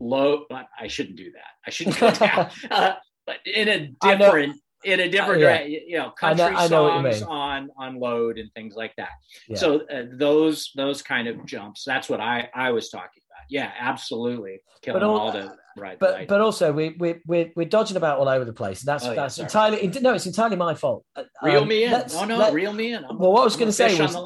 low 0.00 0.44
i 0.78 0.86
shouldn't 0.86 1.16
do 1.16 1.32
that 1.32 1.52
i 1.66 1.70
shouldn't 1.70 1.98
go 1.98 2.10
down 2.10 2.50
uh, 2.70 2.92
but 3.26 3.36
in 3.46 3.68
a 3.68 3.86
different 4.02 4.60
in 4.84 5.00
a 5.00 5.08
different 5.08 5.42
uh, 5.42 5.46
yeah. 5.46 5.62
you 5.64 5.96
know 5.96 6.10
country 6.10 6.44
I 6.44 6.68
know, 6.68 6.90
I 6.90 7.02
know 7.02 7.10
songs 7.10 7.22
on 7.22 7.70
on 7.78 7.98
load 7.98 8.38
and 8.38 8.52
things 8.52 8.74
like 8.74 8.94
that 8.96 9.10
yeah. 9.48 9.56
so 9.56 9.86
uh, 9.86 10.04
those 10.12 10.72
those 10.76 11.02
kind 11.02 11.28
of 11.28 11.44
jumps 11.46 11.84
that's 11.86 12.08
what 12.08 12.20
i 12.20 12.48
i 12.54 12.70
was 12.70 12.90
talking 12.90 13.22
yeah 13.48 13.72
absolutely 13.78 14.60
Kill 14.82 14.96
'Em 14.96 15.02
All, 15.02 15.18
all 15.18 15.32
the 15.32 15.54
right 15.76 15.98
but 15.98 16.28
but 16.28 16.40
also 16.40 16.72
we 16.72 16.90
we 16.98 17.20
we're, 17.26 17.50
we're 17.56 17.66
dodging 17.66 17.96
about 17.96 18.18
all 18.18 18.28
over 18.28 18.44
the 18.44 18.52
place 18.52 18.82
that's 18.82 19.04
oh, 19.06 19.14
that's 19.14 19.38
yeah, 19.38 19.44
entirely 19.44 19.86
no 20.00 20.14
it's 20.14 20.26
entirely 20.26 20.56
my 20.56 20.74
fault 20.74 21.04
reel 21.42 21.62
um, 21.62 21.68
me 21.68 21.84
in 21.84 21.94
oh 21.94 22.24
no 22.24 22.36
let, 22.36 22.52
reel 22.52 22.72
me 22.72 22.92
in 22.92 23.04
I'm, 23.04 23.18
well 23.18 23.32
what 23.32 23.42
i 23.42 23.44
was 23.44 23.56
going 23.56 23.68
to 23.68 23.72
say 23.72 23.98
was 24.00 24.16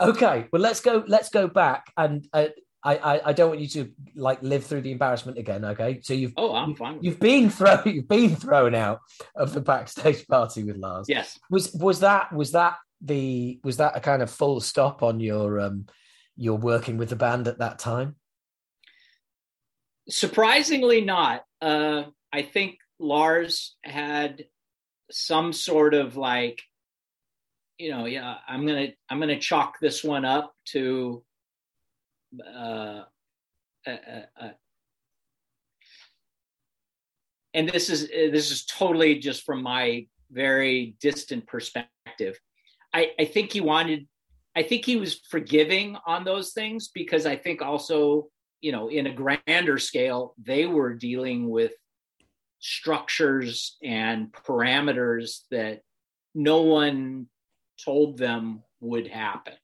okay 0.00 0.46
well 0.52 0.62
let's 0.62 0.80
go 0.80 1.04
let's 1.06 1.28
go 1.28 1.48
back 1.48 1.92
and 1.96 2.26
uh, 2.32 2.46
I, 2.84 2.96
I, 2.96 3.20
I 3.26 3.32
don't 3.32 3.48
want 3.48 3.60
you 3.60 3.68
to 3.68 3.92
like 4.16 4.42
live 4.42 4.64
through 4.64 4.80
the 4.82 4.90
embarrassment 4.90 5.38
again. 5.38 5.64
Okay, 5.64 6.00
so 6.02 6.14
you've 6.14 6.32
oh 6.36 6.54
I'm 6.54 6.74
fine. 6.74 6.98
You've 7.00 7.20
been 7.20 7.48
thrown 7.48 7.82
you've 7.86 8.08
been 8.08 8.34
thrown 8.34 8.74
out 8.74 9.00
of 9.36 9.52
the 9.52 9.60
backstage 9.60 10.26
party 10.28 10.64
with 10.64 10.76
Lars. 10.76 11.06
Yes. 11.08 11.38
Was 11.50 11.72
was 11.74 12.00
that 12.00 12.32
was 12.32 12.52
that 12.52 12.76
the 13.00 13.60
was 13.62 13.76
that 13.76 13.96
a 13.96 14.00
kind 14.00 14.22
of 14.22 14.30
full 14.30 14.60
stop 14.60 15.02
on 15.02 15.20
your 15.20 15.60
um 15.60 15.86
your 16.36 16.56
working 16.56 16.96
with 16.96 17.10
the 17.10 17.16
band 17.16 17.46
at 17.46 17.58
that 17.58 17.78
time? 17.78 18.16
Surprisingly, 20.08 21.00
not. 21.00 21.44
Uh, 21.60 22.04
I 22.32 22.42
think 22.42 22.78
Lars 22.98 23.76
had 23.84 24.44
some 25.10 25.52
sort 25.52 25.94
of 25.94 26.16
like, 26.16 26.62
you 27.78 27.90
know, 27.90 28.06
yeah, 28.06 28.36
I'm 28.48 28.66
gonna 28.66 28.88
I'm 29.08 29.20
gonna 29.20 29.38
chalk 29.38 29.78
this 29.80 30.02
one 30.02 30.24
up 30.24 30.54
to 30.66 31.22
uh, 32.46 33.02
uh, 33.86 33.96
uh, 34.40 34.48
and 37.54 37.68
this 37.68 37.90
is 37.90 38.08
this 38.08 38.50
is 38.50 38.64
totally 38.64 39.18
just 39.18 39.44
from 39.44 39.62
my 39.62 40.06
very 40.30 40.96
distant 41.00 41.46
perspective. 41.46 42.38
I, 42.92 43.10
I 43.18 43.24
think 43.24 43.52
he 43.52 43.60
wanted, 43.60 44.06
I 44.56 44.62
think 44.62 44.84
he 44.84 44.96
was 44.96 45.20
forgiving 45.30 45.96
on 46.06 46.24
those 46.24 46.52
things 46.52 46.88
because 46.92 47.26
I 47.26 47.36
think 47.36 47.62
also, 47.62 48.28
you 48.62 48.72
know, 48.72 48.88
in 48.88 49.06
a 49.06 49.14
grander 49.14 49.78
scale, 49.78 50.34
they 50.42 50.64
were 50.66 50.94
dealing 50.94 51.50
with 51.50 51.72
structures 52.60 53.76
and 53.82 54.32
parameters 54.32 55.40
that 55.50 55.80
no 56.34 56.62
one 56.62 57.26
told 57.84 58.16
them 58.16 58.62
would 58.80 59.08
happen. 59.08 59.54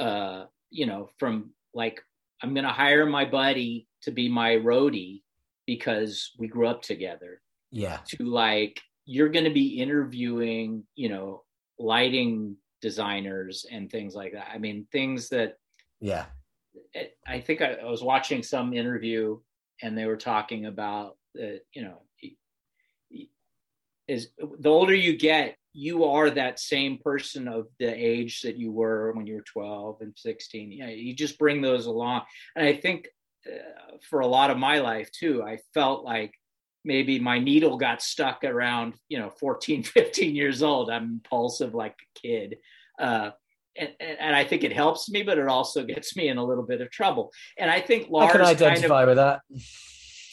Uh, 0.00 0.46
you 0.70 0.86
know, 0.86 1.10
from 1.18 1.50
like 1.74 2.02
I'm 2.42 2.54
going 2.54 2.64
to 2.64 2.70
hire 2.70 3.06
my 3.06 3.26
buddy 3.26 3.86
to 4.02 4.10
be 4.10 4.28
my 4.28 4.52
roadie 4.52 5.22
because 5.66 6.32
we 6.38 6.48
grew 6.48 6.66
up 6.66 6.82
together. 6.82 7.40
Yeah. 7.70 7.98
To 8.08 8.24
like 8.24 8.80
you're 9.04 9.28
going 9.28 9.44
to 9.44 9.52
be 9.52 9.80
interviewing, 9.80 10.84
you 10.94 11.10
know, 11.10 11.42
lighting 11.78 12.56
designers 12.80 13.66
and 13.70 13.90
things 13.90 14.14
like 14.14 14.32
that. 14.32 14.48
I 14.52 14.58
mean, 14.58 14.86
things 14.90 15.28
that 15.28 15.56
yeah. 16.00 16.26
I 17.26 17.40
think 17.40 17.62
I, 17.62 17.74
I 17.74 17.84
was 17.84 18.02
watching 18.02 18.42
some 18.42 18.74
interview 18.74 19.38
and 19.82 19.96
they 19.96 20.06
were 20.06 20.16
talking 20.16 20.66
about 20.66 21.16
that, 21.34 21.60
you 21.72 21.82
know, 21.82 21.98
is 24.06 24.28
the 24.60 24.68
older 24.68 24.94
you 24.94 25.16
get, 25.16 25.56
you 25.72 26.04
are 26.04 26.30
that 26.30 26.60
same 26.60 26.98
person 26.98 27.48
of 27.48 27.66
the 27.78 27.88
age 27.88 28.42
that 28.42 28.56
you 28.56 28.70
were 28.70 29.12
when 29.12 29.26
you 29.26 29.34
were 29.34 29.42
12 29.42 30.02
and 30.02 30.12
16 30.16 30.70
yeah 30.70 30.86
you 30.86 31.14
just 31.14 31.38
bring 31.38 31.60
those 31.60 31.86
along. 31.86 32.22
And 32.54 32.64
i 32.64 32.74
think 32.74 33.08
uh, 33.44 33.96
for 34.08 34.20
a 34.20 34.26
lot 34.26 34.50
of 34.50 34.56
my 34.56 34.78
life 34.78 35.10
too 35.10 35.42
i 35.42 35.58
felt 35.74 36.04
like 36.04 36.32
maybe 36.84 37.18
my 37.18 37.38
needle 37.38 37.76
got 37.76 38.02
stuck 38.02 38.44
around 38.44 38.94
you 39.08 39.18
know 39.18 39.30
14 39.30 39.82
15 39.82 40.36
years 40.36 40.62
old. 40.62 40.90
I'm 40.90 41.04
impulsive 41.04 41.74
like 41.74 41.96
a 42.00 42.18
kid. 42.18 42.58
Uh, 42.98 43.30
and, 43.76 43.90
and, 44.00 44.36
I 44.36 44.44
think 44.44 44.64
it 44.64 44.72
helps 44.72 45.08
me, 45.10 45.22
but 45.22 45.38
it 45.38 45.48
also 45.48 45.84
gets 45.84 46.16
me 46.16 46.28
in 46.28 46.38
a 46.38 46.44
little 46.44 46.64
bit 46.64 46.80
of 46.80 46.90
trouble. 46.90 47.32
And 47.58 47.70
I 47.70 47.80
think 47.80 48.08
Lars 48.08 48.30
I 48.30 48.32
can 48.32 48.40
identify 48.42 48.88
kind 48.88 49.02
of, 49.02 49.08
with 49.08 49.16
that. 49.16 49.40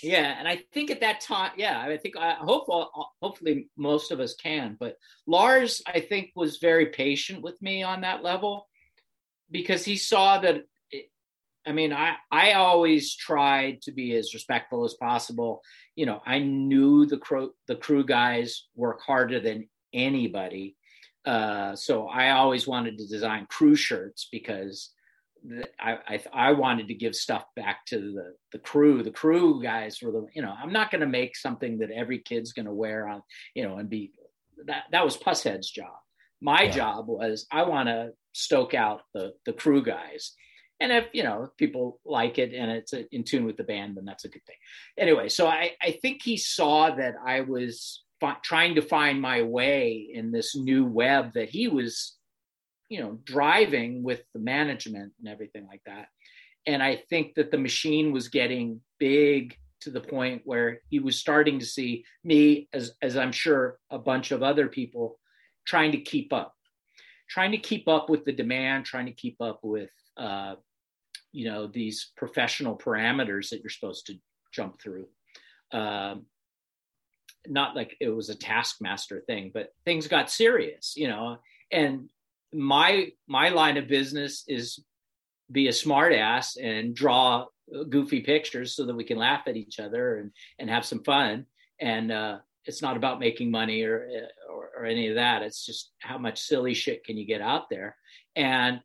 Yeah, 0.04 0.36
and 0.38 0.48
I 0.48 0.64
think 0.74 0.90
at 0.90 1.02
that 1.02 1.22
time, 1.22 1.52
yeah, 1.58 1.80
I 1.80 1.98
think 1.98 2.16
uh, 2.16 2.20
I 2.20 2.34
hope 2.34 2.66
uh, 2.70 2.86
hopefully 3.22 3.70
most 3.78 4.12
of 4.12 4.20
us 4.20 4.34
can. 4.36 4.76
But 4.80 4.98
Lars, 5.28 5.82
I 5.86 6.00
think, 6.00 6.32
was 6.36 6.58
very 6.58 6.88
patient 6.88 7.42
with 7.42 7.62
me 7.62 7.84
on 7.84 8.02
that 8.02 8.24
level 8.24 8.68
because 9.50 9.86
he 9.86 9.98
saw 9.98 10.40
that. 10.40 10.64
It, 10.90 11.12
I 11.66 11.72
mean, 11.72 11.94
I 11.94 12.16
I 12.32 12.54
always 12.54 13.16
tried 13.16 13.84
to 13.84 13.92
be 13.92 14.16
as 14.16 14.34
respectful 14.34 14.86
as 14.86 14.96
possible. 14.96 15.62
You 15.96 16.08
know, 16.08 16.22
I 16.26 16.40
knew 16.40 17.06
the 17.06 17.18
crew 17.18 17.54
the 17.68 17.76
crew 17.76 18.04
guys 18.04 18.68
work 18.76 19.02
harder 19.02 19.40
than 19.40 19.70
anybody, 19.94 20.76
uh, 21.26 21.76
so 21.76 22.08
I 22.08 22.32
always 22.32 22.68
wanted 22.68 22.98
to 22.98 23.08
design 23.08 23.46
crew 23.50 23.76
shirts 23.76 24.28
because 24.32 24.92
I, 25.80 25.98
I, 26.08 26.24
I 26.34 26.52
wanted 26.54 26.88
to 26.88 26.94
give 26.94 27.16
stuff 27.16 27.44
back 27.56 27.86
to 27.88 27.98
the 27.98 28.34
the 28.52 28.60
crew. 28.60 29.04
The 29.04 29.12
crew 29.12 29.62
guys 29.62 30.00
were 30.02 30.12
the 30.12 30.28
you 30.34 30.42
know 30.42 30.54
I'm 30.58 30.72
not 30.72 30.92
going 30.92 31.02
to 31.02 31.08
make 31.08 31.36
something 31.36 31.80
that 31.80 31.92
every 31.92 32.20
kid's 32.20 32.54
going 32.54 32.66
to 32.66 32.74
wear 32.74 33.08
on 33.08 33.22
you 33.56 33.64
know 33.64 33.78
and 33.78 33.90
be 33.90 34.12
that 34.66 34.84
that 34.92 35.06
was 35.06 35.18
Pushead's 35.18 35.70
job. 35.70 35.94
My 36.42 36.64
yeah. 36.64 36.72
job 36.72 37.08
was 37.08 37.46
I 37.52 37.64
want 37.64 37.90
to 37.90 38.12
stoke 38.34 38.74
out 38.74 39.02
the 39.14 39.34
the 39.46 39.54
crew 39.54 39.84
guys. 39.84 40.34
And 40.80 40.92
if 40.92 41.06
you 41.14 41.24
know 41.24 41.50
people 41.58 42.00
like 42.06 42.40
it 42.40 42.54
and 42.54 42.72
it's 42.72 42.94
in 43.12 43.24
tune 43.24 43.46
with 43.46 43.58
the 43.58 43.64
band, 43.64 43.98
then 43.98 44.06
that's 44.06 44.26
a 44.26 44.30
good 44.30 44.46
thing. 44.46 44.56
Anyway, 44.98 45.30
so 45.30 45.46
I, 45.48 45.72
I 45.82 45.92
think 46.02 46.24
he 46.24 46.38
saw 46.38 46.96
that 46.96 47.14
I 47.24 47.42
was 47.42 48.04
fi- 48.22 48.38
trying 48.42 48.76
to 48.76 48.82
find 48.82 49.20
my 49.20 49.42
way 49.42 50.10
in 50.14 50.32
this 50.32 50.56
new 50.56 50.86
web 50.86 51.34
that 51.34 51.50
he 51.50 51.68
was 51.68 52.18
you 52.90 53.02
know 53.02 53.20
driving 53.26 54.04
with 54.04 54.22
the 54.34 54.40
management 54.40 55.12
and 55.20 55.28
everything 55.28 55.68
like 55.68 55.82
that. 55.86 56.08
And 56.68 56.84
i 56.84 56.96
think 57.10 57.34
that 57.36 57.50
the 57.52 57.58
machine 57.58 58.12
was 58.12 58.28
getting 58.28 58.82
big 59.00 59.58
to 59.82 59.90
the 59.90 60.00
point 60.00 60.44
where 60.46 60.82
he 60.90 61.00
was 61.00 61.18
starting 61.18 61.60
to 61.60 61.66
see 61.66 62.06
me 62.24 62.70
as 62.72 62.94
as 63.02 63.18
i'm 63.18 63.32
sure 63.32 63.80
a 63.90 63.98
bunch 63.98 64.32
of 64.32 64.44
other 64.44 64.68
people 64.68 65.18
trying 65.66 65.92
to 65.94 65.98
keep 66.00 66.32
up 66.32 66.54
trying 67.28 67.52
to 67.52 67.58
keep 67.58 67.88
up 67.88 68.10
with 68.10 68.24
the 68.26 68.32
demand 68.32 68.86
trying 68.86 69.08
to 69.08 69.12
keep 69.24 69.38
up 69.42 69.60
with 69.64 69.90
uh, 70.18 70.54
you 71.32 71.46
know 71.46 71.68
these 71.68 72.12
professional 72.18 72.78
parameters 72.78 73.50
that 73.50 73.62
you're 73.62 73.70
supposed 73.70 74.06
to 74.08 74.16
jump 74.52 74.82
through. 74.82 75.08
Um, 75.72 76.26
not 77.48 77.76
like 77.76 77.96
it 78.00 78.10
was 78.10 78.30
a 78.30 78.36
taskmaster 78.36 79.22
thing 79.22 79.52
but 79.54 79.74
things 79.86 80.08
got 80.08 80.30
serious 80.30 80.94
you 80.96 81.08
know? 81.08 81.38
And 81.72 82.10
my 82.54 83.12
my 83.28 83.50
line 83.50 83.78
of 83.78 83.88
business 83.88 84.44
is 84.48 84.84
be 85.52 85.68
a 85.68 85.72
smartass 85.72 86.58
and 86.62 86.96
draw 86.96 87.46
goofy 87.90 88.22
pictures 88.22 88.76
so 88.76 88.86
that 88.86 88.96
we 88.96 89.04
can 89.04 89.18
laugh 89.18 89.44
at 89.48 89.56
each 89.56 89.80
other 89.80 90.18
and 90.18 90.32
and 90.60 90.70
have 90.70 90.86
some 90.86 91.04
fun. 91.04 91.46
And 91.80 92.12
uh, 92.12 92.40
it's 92.66 92.82
not 92.82 92.98
about 92.98 93.20
making 93.20 93.50
money 93.50 93.84
or, 93.84 94.08
or, 94.50 94.70
or 94.78 94.86
any 94.86 95.08
of 95.08 95.16
that. 95.16 95.42
It's 95.42 95.66
just 95.66 95.92
how 96.00 96.18
much 96.18 96.42
silly 96.42 96.74
shit 96.74 97.04
can 97.04 97.18
you 97.18 97.26
get 97.26 97.42
out 97.42 97.70
there? 97.70 97.96
And 98.36 98.82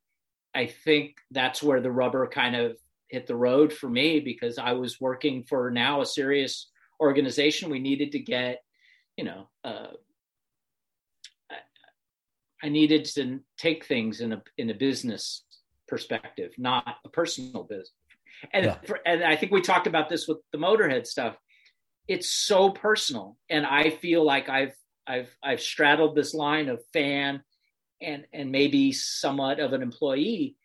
i 0.56 0.66
think 0.66 1.16
that's 1.30 1.62
where 1.62 1.80
the 1.80 1.90
rubber 1.90 2.26
kind 2.26 2.56
of 2.56 2.76
hit 3.08 3.26
the 3.26 3.36
road 3.36 3.72
for 3.72 3.88
me 3.88 4.18
because 4.18 4.58
i 4.58 4.72
was 4.72 5.00
working 5.00 5.44
for 5.44 5.70
now 5.70 6.00
a 6.00 6.06
serious 6.06 6.70
organization 7.00 7.70
we 7.70 7.78
needed 7.78 8.12
to 8.12 8.18
get 8.18 8.62
you 9.16 9.24
know 9.24 9.48
uh, 9.64 9.88
I 12.62 12.68
needed 12.68 13.04
to 13.16 13.40
take 13.58 13.84
things 13.84 14.20
in 14.20 14.32
a 14.32 14.42
in 14.56 14.70
a 14.70 14.74
business 14.74 15.44
perspective, 15.86 16.52
not 16.58 16.96
a 17.04 17.08
personal 17.08 17.64
business. 17.64 17.92
And 18.52 18.66
yeah. 18.66 18.78
for, 18.86 18.98
and 19.06 19.22
I 19.24 19.36
think 19.36 19.52
we 19.52 19.60
talked 19.60 19.86
about 19.86 20.08
this 20.08 20.26
with 20.26 20.38
the 20.52 20.58
Motorhead 20.58 21.06
stuff. 21.06 21.36
It's 22.08 22.30
so 22.30 22.70
personal, 22.70 23.36
and 23.50 23.66
I 23.66 23.90
feel 23.90 24.24
like 24.24 24.48
I've 24.48 24.74
I've 25.06 25.34
I've 25.42 25.60
straddled 25.60 26.14
this 26.14 26.34
line 26.34 26.68
of 26.68 26.82
fan 26.92 27.42
and 28.00 28.26
and 28.32 28.50
maybe 28.50 28.92
somewhat 28.92 29.60
of 29.60 29.72
an 29.72 29.82
employee. 29.82 30.56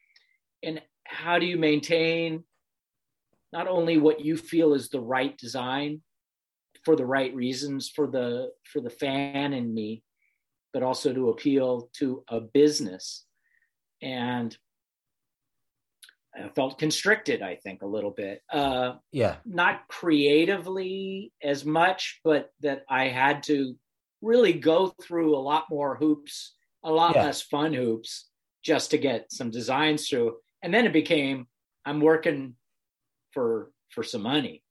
And 0.63 0.81
how 1.03 1.39
do 1.39 1.45
you 1.45 1.57
maintain 1.57 2.43
not 3.51 3.67
only 3.67 3.97
what 3.97 4.21
you 4.21 4.37
feel 4.37 4.73
is 4.73 4.89
the 4.89 5.01
right 5.01 5.37
design 5.37 6.01
for 6.83 6.95
the 6.95 7.05
right 7.05 7.33
reasons 7.35 7.89
for 7.89 8.07
the 8.07 8.49
for 8.63 8.81
the 8.81 8.89
fan 8.89 9.53
in 9.53 9.73
me 9.73 10.03
but 10.73 10.83
also 10.83 11.13
to 11.13 11.29
appeal 11.29 11.89
to 11.93 12.23
a 12.29 12.39
business 12.39 13.25
and 14.01 14.57
I 16.33 16.47
felt 16.49 16.79
constricted, 16.79 17.41
I 17.41 17.55
think, 17.55 17.81
a 17.81 17.87
little 17.87 18.11
bit. 18.11 18.41
Uh, 18.51 18.93
yeah. 19.11 19.35
Not 19.45 19.87
creatively 19.89 21.33
as 21.43 21.65
much, 21.65 22.21
but 22.23 22.51
that 22.61 22.83
I 22.89 23.09
had 23.09 23.43
to 23.43 23.75
really 24.21 24.53
go 24.53 24.93
through 25.01 25.35
a 25.35 25.39
lot 25.39 25.65
more 25.69 25.95
hoops, 25.95 26.55
a 26.83 26.91
lot 26.91 27.15
yeah. 27.15 27.25
less 27.25 27.41
fun 27.41 27.73
hoops, 27.73 28.29
just 28.63 28.91
to 28.91 28.97
get 28.97 29.31
some 29.31 29.51
designs 29.51 30.07
through. 30.07 30.37
And 30.63 30.73
then 30.73 30.85
it 30.85 30.93
became 30.93 31.47
I'm 31.85 31.99
working 31.99 32.55
for 33.31 33.71
for 33.89 34.03
some 34.03 34.21
money 34.21 34.63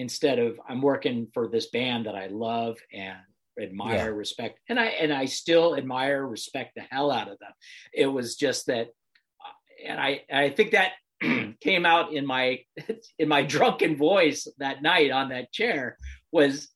instead 0.00 0.38
of 0.38 0.58
I'm 0.68 0.80
working 0.82 1.28
for 1.32 1.48
this 1.48 1.70
band 1.70 2.06
that 2.06 2.14
I 2.14 2.28
love 2.28 2.78
and 2.92 3.18
admire, 3.60 3.96
yeah. 3.96 4.04
respect, 4.06 4.58
and 4.68 4.80
I 4.80 4.86
and 4.86 5.12
I 5.12 5.26
still 5.26 5.76
admire, 5.76 6.26
respect 6.26 6.72
the 6.74 6.82
hell 6.90 7.10
out 7.10 7.30
of 7.30 7.38
them. 7.38 7.52
It 7.92 8.06
was 8.06 8.36
just 8.36 8.66
that, 8.66 8.88
uh, 8.88 9.86
and 9.86 10.00
I 10.00 10.22
I 10.32 10.50
think 10.50 10.72
that 10.72 10.92
came 11.60 11.84
out 11.84 12.12
in 12.12 12.26
my 12.26 12.60
in 13.18 13.28
my 13.28 13.42
drunken 13.42 13.96
voice 13.96 14.48
that 14.58 14.82
night 14.82 15.10
on 15.10 15.28
that 15.28 15.52
chair 15.52 15.96
was 16.32 16.68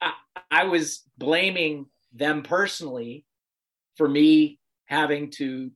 I, 0.00 0.12
I 0.50 0.64
was 0.64 1.02
blaming 1.16 1.86
them 2.12 2.42
personally 2.42 3.24
for 3.96 4.08
me 4.08 4.58
having 4.86 5.30
to 5.30 5.70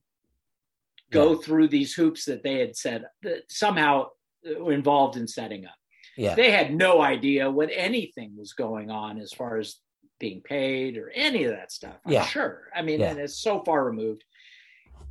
go 1.11 1.33
yeah. 1.33 1.39
through 1.43 1.69
these 1.69 1.93
hoops 1.93 2.25
that 2.27 2.43
they 2.43 2.59
had 2.61 2.77
said 2.77 3.05
that 3.23 3.43
somehow 3.49 4.07
involved 4.45 5.17
in 5.17 5.27
setting 5.27 5.67
up. 5.67 5.75
Yeah. 6.17 6.35
They 6.35 6.51
had 6.51 6.75
no 6.75 7.01
idea 7.01 7.51
what 7.51 7.71
anything 7.73 8.37
was 8.37 8.53
going 8.53 8.91
on 8.91 9.19
as 9.19 9.33
far 9.33 9.59
as 9.59 9.77
being 10.19 10.43
paid 10.43 10.99
or 10.99 11.11
any 11.15 11.45
of 11.45 11.53
that 11.53 11.73
stuff. 11.73 11.97
I'm 12.05 12.13
yeah. 12.13 12.27
sure. 12.27 12.69
I 12.75 12.83
mean, 12.83 13.01
yeah. 13.01 13.11
and 13.11 13.21
it's 13.21 13.41
so 13.41 13.63
far 13.65 13.85
removed. 13.85 14.23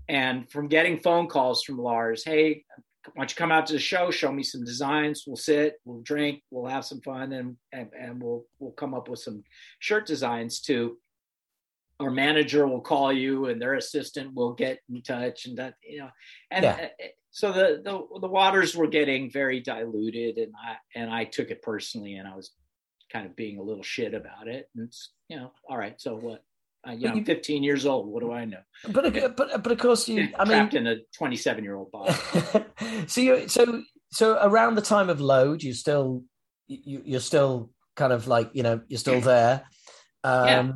And 0.07 0.49
from 0.51 0.67
getting 0.67 0.99
phone 0.99 1.27
calls 1.27 1.63
from 1.63 1.77
Lars, 1.77 2.23
hey, 2.23 2.63
why 3.13 3.23
don't 3.23 3.31
you 3.31 3.35
come 3.35 3.51
out 3.51 3.65
to 3.67 3.73
the 3.73 3.79
show, 3.79 4.11
show 4.11 4.31
me 4.31 4.43
some 4.43 4.63
designs, 4.63 5.23
we'll 5.25 5.35
sit, 5.35 5.75
we'll 5.85 6.01
drink, 6.01 6.43
we'll 6.51 6.69
have 6.69 6.85
some 6.85 7.01
fun 7.01 7.31
and 7.31 7.57
and, 7.71 7.89
and 7.99 8.21
we'll 8.21 8.45
we'll 8.59 8.71
come 8.71 8.93
up 8.93 9.07
with 9.07 9.19
some 9.19 9.43
shirt 9.79 10.05
designs 10.05 10.59
too. 10.59 10.97
our 11.99 12.11
manager 12.11 12.67
will 12.67 12.81
call 12.81 13.11
you 13.11 13.47
and 13.47 13.61
their 13.61 13.75
assistant 13.75 14.33
will 14.33 14.53
get 14.53 14.79
in 14.89 15.01
touch 15.01 15.45
and 15.45 15.57
that 15.57 15.75
you 15.83 15.99
know 15.99 16.09
and 16.51 16.63
yeah. 16.63 16.87
So 17.31 17.51
the, 17.51 17.81
the 17.83 18.19
the 18.21 18.27
waters 18.27 18.75
were 18.75 18.87
getting 18.87 19.31
very 19.31 19.59
diluted 19.59 20.37
and 20.37 20.51
i 20.61 20.75
and 20.95 21.11
i 21.11 21.25
took 21.25 21.51
it 21.51 21.61
personally 21.61 22.15
and 22.15 22.27
i 22.27 22.35
was 22.35 22.51
kind 23.11 23.25
of 23.25 23.35
being 23.35 23.59
a 23.59 23.63
little 23.63 23.83
shit 23.83 24.13
about 24.13 24.47
it. 24.47 24.69
And 24.75 24.87
it's, 24.87 25.11
you 25.27 25.37
know, 25.37 25.51
all 25.69 25.77
right, 25.77 25.99
so 25.99 26.15
what? 26.15 26.43
Uh, 26.87 26.91
you 26.91 27.07
know, 27.07 27.13
you, 27.13 27.19
I'm 27.19 27.25
15 27.25 27.61
years 27.63 27.85
old. 27.85 28.07
What 28.07 28.21
do 28.21 28.31
I 28.31 28.45
know? 28.45 28.61
But 28.89 29.35
but 29.35 29.63
but 29.63 29.71
of 29.71 29.77
course 29.77 30.07
you. 30.07 30.29
I 30.39 30.45
trapped 30.45 30.73
mean, 30.73 30.87
in 30.87 30.99
a 30.99 31.01
27 31.17 31.61
year 31.61 31.75
old 31.75 31.91
body. 31.91 32.13
so 33.07 33.19
you 33.19 33.49
so 33.49 33.83
so 34.11 34.39
around 34.41 34.75
the 34.75 34.81
time 34.81 35.09
of 35.09 35.19
load, 35.19 35.61
you 35.61 35.73
still 35.73 36.23
you 36.67 37.01
you're 37.03 37.19
still 37.19 37.71
kind 37.97 38.13
of 38.13 38.29
like 38.29 38.51
you 38.53 38.63
know 38.63 38.79
you're 38.87 38.97
still 38.97 39.19
there. 39.19 39.63
Um, 40.23 40.47
yeah. 40.47 40.71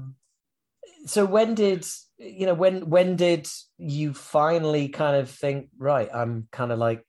So 1.06 1.26
when 1.26 1.56
did 1.56 1.86
you 2.18 2.46
know 2.46 2.54
when 2.54 2.90
when 2.90 3.16
did 3.16 3.48
you 3.78 4.14
finally 4.14 4.90
kind 4.90 5.18
of 5.18 5.30
think 5.30 5.70
right? 5.78 6.10
I'm 6.14 6.48
kind 6.52 6.72
of 6.72 6.80
like 6.80 7.04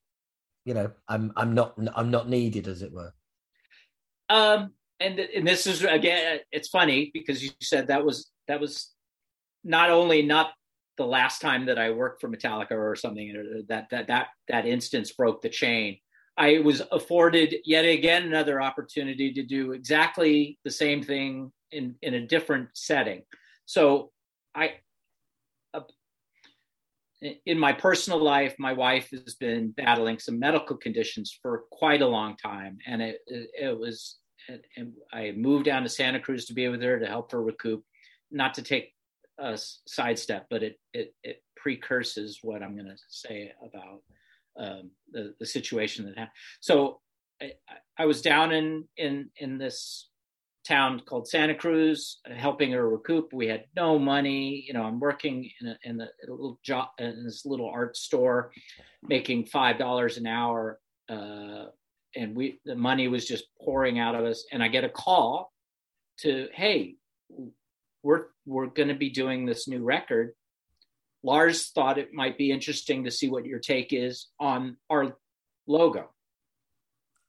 you 0.65 0.75
know 0.75 0.91
I'm 1.09 1.33
I'm 1.37 1.55
not 1.55 1.75
I'm 1.95 2.11
not 2.11 2.29
needed 2.29 2.69
as 2.69 2.83
it 2.83 2.93
were. 2.93 3.13
Um, 4.29 4.73
and 5.01 5.19
and 5.19 5.47
this 5.47 5.67
is 5.67 5.85
again 5.85 6.41
it's 6.51 6.69
funny 6.69 7.11
because 7.13 7.43
you 7.43 7.51
said 7.61 7.89
that 7.89 8.05
was 8.05 8.31
that 8.49 8.61
was 8.61 8.93
not 9.63 9.91
only 9.91 10.23
not 10.23 10.53
the 10.97 11.07
last 11.07 11.41
time 11.41 11.67
that 11.67 11.79
I 11.79 11.91
worked 11.91 12.21
for 12.21 12.29
Metallica 12.29 12.73
or 12.73 12.95
something 12.95 13.65
that 13.69 13.89
that 13.91 14.07
that 14.09 14.29
that 14.49 14.67
instance 14.67 15.13
broke 15.13 15.43
the 15.43 15.49
chain. 15.49 15.99
I 16.37 16.59
was 16.59 16.83
afforded 16.91 17.57
yet 17.65 17.85
again 17.85 18.25
another 18.25 18.61
opportunity 18.61 19.33
to 19.35 19.43
do 19.45 19.73
exactly 19.73 20.59
the 20.65 20.71
same 20.71 21.03
thing 21.03 21.53
in 21.71 21.97
in 22.03 22.15
a 22.15 22.27
different 22.27 22.71
setting. 22.75 23.23
So 23.67 24.11
I 24.55 24.75
in 27.47 27.59
my 27.59 27.73
personal 27.73 28.23
life, 28.23 28.55
my 28.59 28.73
wife 28.73 29.11
has 29.11 29.35
been 29.35 29.71
battling 29.71 30.19
some 30.19 30.39
medical 30.39 30.77
conditions 30.77 31.37
for 31.41 31.65
quite 31.71 32.03
a 32.03 32.07
long 32.07 32.37
time, 32.37 32.79
and 32.87 33.03
it 33.03 33.19
it, 33.27 33.51
it 33.59 33.79
was 33.79 34.19
I 35.13 35.33
moved 35.33 35.65
down 35.65 35.83
to 35.83 35.89
Santa 35.89 36.21
Cruz 36.21 36.47
to 36.47 36.55
be 36.55 36.69
with 36.69 36.83
her 36.83 36.99
to 36.99 37.07
help 37.07 37.33
her 37.33 37.43
recoup. 37.43 37.83
Not 38.31 38.55
to 38.55 38.63
take 38.63 38.93
a 39.39 39.59
sidestep, 39.87 40.47
but 40.51 40.63
it 40.63 40.79
it, 40.93 41.15
it 41.23 41.43
precurses 41.57 42.41
what 42.43 42.63
I'm 42.63 42.75
going 42.75 42.89
to 42.89 42.99
say 43.09 43.53
about 43.63 44.03
um, 44.59 44.91
the 45.11 45.35
the 45.41 45.47
situation 45.47 46.05
that 46.05 46.19
happened. 46.19 46.37
So 46.61 47.01
I, 47.41 47.53
I 47.99 48.07
was 48.07 48.23
down 48.23 48.53
in 48.53 48.85
in 48.97 49.31
in 49.37 49.59
this 49.59 50.11
town 50.67 51.01
called 51.07 51.29
Santa 51.29 51.55
Cruz, 51.55 52.21
helping 52.27 52.73
her 52.73 52.89
recoup. 52.89 53.33
We 53.33 53.47
had 53.47 53.65
no 53.77 53.99
money. 53.99 54.65
You 54.67 54.75
know, 54.75 54.83
I'm 54.83 55.01
working 55.01 55.51
in 55.61 55.69
a, 55.69 55.79
in 55.85 56.01
a, 56.01 56.05
a 56.05 56.31
little 56.31 56.59
job 56.63 56.89
in 56.99 57.25
this 57.25 57.45
little 57.45 57.69
art 57.69 57.97
store, 57.97 58.53
making 59.03 59.47
five 59.47 59.79
dollars 59.79 60.17
an 60.17 60.27
hour. 60.27 60.81
Uh, 61.09 61.67
and 62.17 62.37
we 62.37 62.61
the 62.65 62.75
money 62.75 63.09
was 63.09 63.27
just 63.27 63.45
pouring 63.61 63.99
out 63.99 64.15
of 64.15 64.25
us 64.25 64.45
and 64.53 64.63
i 64.63 64.69
get 64.69 64.85
a 64.85 64.89
call 64.89 65.53
to 66.19 66.49
hey 66.53 66.95
we're 68.03 68.27
we're 68.47 68.67
going 68.67 68.89
to 68.89 68.95
be 68.95 69.11
doing 69.11 69.45
this 69.45 69.67
new 69.69 69.83
record 69.83 70.33
lars 71.23 71.71
thought 71.71 71.99
it 71.99 72.13
might 72.13 72.39
be 72.39 72.51
interesting 72.51 73.05
to 73.05 73.11
see 73.11 73.29
what 73.29 73.47
your 73.47 73.59
take 73.59 73.93
is 73.93 74.29
on 74.39 74.77
our 74.91 75.17
logo 75.67 76.11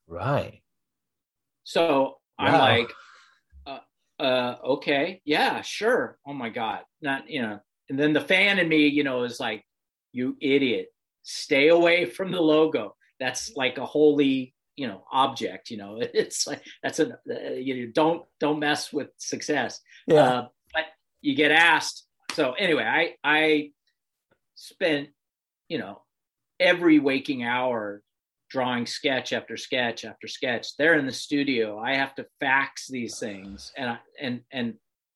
right 0.07 0.61
so 1.63 2.17
i'm 2.37 2.53
like 2.53 2.91
uh, 4.19 4.55
okay. 4.63 5.21
Yeah 5.25 5.61
sure. 5.61 6.17
Oh 6.25 6.33
my 6.33 6.49
god. 6.49 6.81
Not 7.01 7.29
you 7.29 7.41
know 7.41 7.59
and 7.89 7.99
then 7.99 8.13
the 8.13 8.21
fan 8.21 8.59
in 8.59 8.67
me 8.67 8.87
you 8.87 9.03
know 9.03 9.23
is 9.23 9.39
like 9.39 9.65
you 10.11 10.37
idiot. 10.41 10.87
Stay 11.23 11.69
away 11.69 12.05
from 12.05 12.31
the 12.31 12.41
logo. 12.41 12.95
That's 13.19 13.55
like 13.55 13.77
a 13.77 13.85
holy 13.85 14.53
you 14.75 14.87
know 14.87 15.03
object 15.11 15.69
you 15.69 15.77
know. 15.77 15.99
It's 16.13 16.47
like 16.47 16.63
that's 16.83 16.99
a 16.99 17.13
uh, 17.29 17.53
you 17.53 17.85
know, 17.85 17.91
don't 17.93 18.23
don't 18.39 18.59
mess 18.59 18.93
with 18.93 19.09
success. 19.17 19.81
Yeah. 20.07 20.23
Uh, 20.23 20.47
but 20.73 20.85
you 21.21 21.35
get 21.35 21.51
asked. 21.51 22.05
So 22.33 22.53
anyway 22.53 22.83
i 22.83 23.15
i 23.23 23.71
spent 24.55 25.09
you 25.69 25.77
know 25.77 26.01
every 26.59 26.99
waking 26.99 27.43
hour 27.43 28.01
drawing 28.55 28.85
sketch 28.85 29.33
after 29.33 29.57
sketch 29.57 30.05
after 30.05 30.29
sketch. 30.29 30.77
They're 30.77 30.97
in 30.97 31.05
the 31.05 31.11
studio. 31.11 31.77
I 31.77 31.95
have 31.97 32.15
to 32.15 32.25
fax 32.39 32.87
these 32.87 33.19
things. 33.19 33.73
And 33.75 33.89
I, 33.89 33.97
and 34.21 34.41
and 34.49 34.75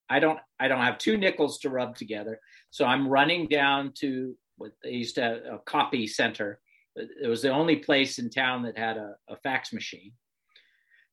i 0.10 0.20
don't 0.20 0.40
i 0.60 0.68
don't 0.68 0.82
have 0.82 0.98
two 0.98 1.16
nickels 1.16 1.60
to 1.60 1.70
rub 1.70 1.96
together. 1.96 2.42
So 2.70 2.84
i'm 2.84 3.08
running 3.08 3.48
down 3.48 3.94
to 4.02 4.36
what 4.58 4.74
they 4.84 4.92
used 4.92 5.16
to 5.16 5.22
have 5.22 5.38
a 5.38 5.60
copy 5.66 6.06
center. 6.06 6.60
It 6.98 7.30
was 7.30 7.42
the 7.42 7.52
only 7.52 7.78
place 7.78 8.20
in 8.20 8.30
town 8.30 8.64
that 8.64 8.78
had 8.78 8.98
a, 8.98 9.16
a 9.30 9.38
fax 9.38 9.72
machine. 9.72 10.12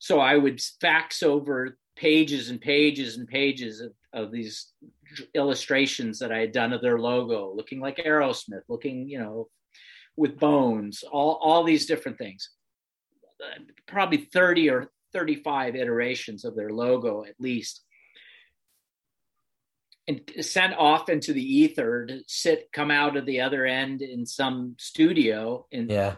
So 0.01 0.19
I 0.19 0.37
would 0.37 0.61
fax 0.81 1.23
over 1.23 1.79
pages 1.95 2.51
and 2.51 2.61
pages 2.61 3.19
and 3.19 3.29
pages 3.29 3.81
of, 3.81 3.93
of 4.13 4.33
these 4.33 4.73
illustrations 5.35 6.19
that 6.19 6.33
I 6.33 6.41
had 6.41 6.51
done 6.51 6.73
of 6.73 6.83
their 6.83 6.99
logo, 6.99 7.55
looking 7.55 7.79
like 7.79 7.99
Aerosmith, 7.99 8.67
looking, 8.69 9.09
you 9.09 9.21
know, 9.21 9.49
with 10.17 10.39
bones, 10.39 11.05
all, 11.11 11.39
all 11.43 11.65
these 11.65 11.87
different 11.87 12.19
things. 12.19 12.51
Probably 13.87 14.19
30 14.19 14.71
or 14.71 14.91
35 15.13 15.77
iterations 15.77 16.45
of 16.45 16.57
their 16.57 16.71
logo 16.71 17.25
at 17.25 17.35
least. 17.39 17.83
And 20.09 20.21
sent 20.41 20.75
off 20.75 21.09
into 21.09 21.33
the 21.33 21.43
ether 21.43 22.07
to 22.07 22.21
sit 22.29 22.69
come 22.73 22.91
out 22.91 23.17
of 23.17 23.27
the 23.27 23.41
other 23.41 23.67
end 23.67 24.03
in 24.03 24.25
some 24.25 24.77
studio 24.79 25.67
and 25.73 25.91
yeah. 25.91 26.15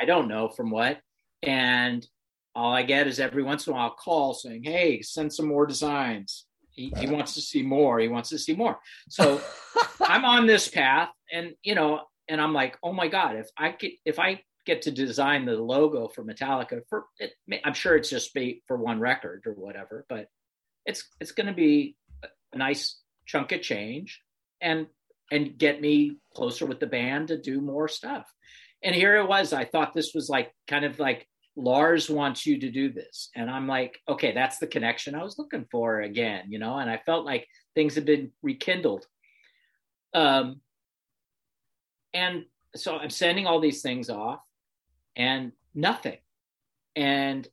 I 0.00 0.04
don't 0.04 0.28
know 0.28 0.48
from 0.48 0.70
what. 0.70 1.00
And 1.42 2.06
all 2.54 2.74
i 2.74 2.82
get 2.82 3.06
is 3.06 3.18
every 3.18 3.42
once 3.42 3.66
in 3.66 3.72
a 3.72 3.76
while 3.76 3.86
a 3.86 3.90
call 3.92 4.34
saying 4.34 4.62
hey 4.64 5.00
send 5.00 5.32
some 5.32 5.48
more 5.48 5.66
designs. 5.66 6.44
He, 6.70 6.92
he 6.98 7.06
wants 7.06 7.34
to 7.34 7.40
see 7.40 7.62
more. 7.62 7.98
He 7.98 8.08
wants 8.08 8.30
to 8.30 8.38
see 8.38 8.54
more. 8.54 8.78
So 9.08 9.40
i'm 10.02 10.24
on 10.24 10.46
this 10.46 10.68
path 10.68 11.08
and 11.32 11.54
you 11.62 11.74
know 11.74 12.02
and 12.28 12.40
i'm 12.40 12.52
like 12.52 12.76
oh 12.82 12.92
my 12.92 13.08
god 13.08 13.36
if 13.36 13.48
i 13.56 13.70
get 13.70 13.92
if 14.04 14.18
i 14.18 14.40
get 14.64 14.82
to 14.82 14.90
design 14.90 15.44
the 15.44 15.56
logo 15.56 16.08
for 16.08 16.24
metallica 16.24 16.80
for 16.88 17.04
it 17.18 17.32
i'm 17.64 17.74
sure 17.74 17.96
it's 17.96 18.10
just 18.10 18.32
be 18.32 18.62
for 18.66 18.76
one 18.76 19.00
record 19.00 19.42
or 19.46 19.52
whatever 19.52 20.04
but 20.08 20.28
it's 20.86 21.04
it's 21.20 21.32
going 21.32 21.46
to 21.46 21.52
be 21.52 21.96
a 22.52 22.58
nice 22.58 22.98
chunk 23.26 23.52
of 23.52 23.62
change 23.62 24.20
and 24.60 24.86
and 25.30 25.56
get 25.56 25.80
me 25.80 26.18
closer 26.34 26.66
with 26.66 26.78
the 26.78 26.86
band 26.86 27.28
to 27.28 27.40
do 27.40 27.60
more 27.60 27.88
stuff. 27.88 28.30
And 28.84 28.94
here 28.94 29.16
it 29.16 29.26
was. 29.26 29.52
I 29.52 29.64
thought 29.64 29.94
this 29.94 30.12
was 30.14 30.28
like 30.28 30.52
kind 30.68 30.84
of 30.84 30.98
like 30.98 31.26
Lars 31.56 32.10
wants 32.10 32.44
you 32.44 32.60
to 32.60 32.70
do 32.70 32.92
this. 32.92 33.30
And 33.34 33.50
I'm 33.50 33.66
like, 33.66 33.98
okay, 34.06 34.32
that's 34.32 34.58
the 34.58 34.66
connection 34.66 35.14
I 35.14 35.22
was 35.22 35.38
looking 35.38 35.66
for 35.70 36.02
again, 36.02 36.44
you 36.50 36.58
know, 36.58 36.76
and 36.76 36.90
I 36.90 37.00
felt 37.06 37.24
like 37.24 37.46
things 37.74 37.94
had 37.94 38.04
been 38.04 38.32
rekindled. 38.42 39.06
Um, 40.12 40.60
and 42.14 42.44
so 42.74 42.96
I'm 42.96 43.10
sending 43.10 43.46
all 43.46 43.60
these 43.60 43.82
things 43.82 44.10
off 44.10 44.40
and 45.16 45.52
nothing. 45.74 46.18
And, 46.96 47.46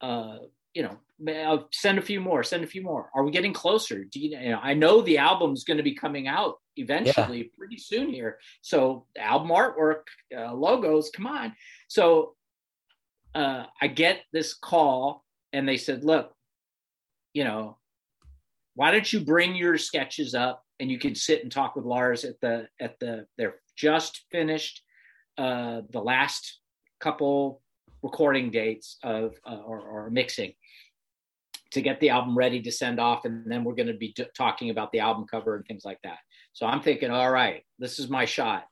uh, 0.00 0.38
you 0.74 0.82
know, 0.82 0.98
I'll 1.44 1.68
send 1.72 1.98
a 1.98 2.02
few 2.02 2.20
more, 2.20 2.42
send 2.42 2.64
a 2.64 2.68
few 2.68 2.82
more. 2.82 3.10
Are 3.14 3.24
we 3.24 3.30
getting 3.30 3.52
closer? 3.52 4.04
Do 4.04 4.20
you, 4.20 4.38
you 4.38 4.50
know, 4.50 4.60
I 4.62 4.74
know 4.74 5.02
the 5.02 5.18
album's 5.18 5.64
going 5.64 5.78
to 5.78 5.82
be 5.82 5.94
coming 5.94 6.28
out 6.28 6.56
eventually 6.76 7.38
yeah. 7.38 7.50
pretty 7.58 7.78
soon 7.78 8.10
here. 8.10 8.38
So 8.60 9.06
album 9.18 9.48
artwork, 9.48 10.02
uh, 10.36 10.54
logos, 10.54 11.10
come 11.10 11.26
on. 11.26 11.54
So 11.88 12.34
uh, 13.34 13.64
I 13.80 13.88
get 13.88 14.20
this 14.32 14.54
call 14.54 15.24
and 15.52 15.68
they 15.68 15.76
said, 15.76 16.04
look, 16.04 16.32
you 17.34 17.44
know, 17.44 17.78
why 18.74 18.92
don't 18.92 19.12
you 19.12 19.20
bring 19.20 19.56
your 19.56 19.76
sketches 19.76 20.34
up 20.34 20.64
and 20.78 20.90
you 20.90 20.98
can 20.98 21.14
sit 21.14 21.42
and 21.42 21.50
talk 21.50 21.74
with 21.74 21.84
Lars 21.84 22.24
at 22.24 22.40
the 22.40 22.68
at 22.80 22.98
the 23.00 23.26
they're 23.36 23.56
just 23.78 24.24
finished 24.30 24.82
uh, 25.38 25.82
the 25.90 26.00
last 26.00 26.58
couple 27.00 27.62
recording 28.02 28.50
dates 28.50 28.98
of 29.02 29.36
uh, 29.48 29.56
or, 29.56 29.80
or, 29.80 30.10
mixing 30.10 30.52
to 31.70 31.80
get 31.80 32.00
the 32.00 32.10
album 32.10 32.36
ready 32.36 32.60
to 32.62 32.72
send 32.72 32.98
off. 32.98 33.24
And 33.24 33.50
then 33.50 33.62
we're 33.62 33.74
going 33.74 33.88
to 33.88 33.94
be 33.94 34.12
d- 34.14 34.26
talking 34.36 34.70
about 34.70 34.90
the 34.92 35.00
album 35.00 35.26
cover 35.30 35.56
and 35.56 35.64
things 35.66 35.84
like 35.84 35.98
that. 36.02 36.18
So 36.52 36.66
i'm 36.66 36.82
thinking 36.82 37.10
all 37.10 37.30
right 37.30 37.62
this 37.78 37.98
is 37.98 38.08
my 38.08 38.24
shot. 38.24 38.64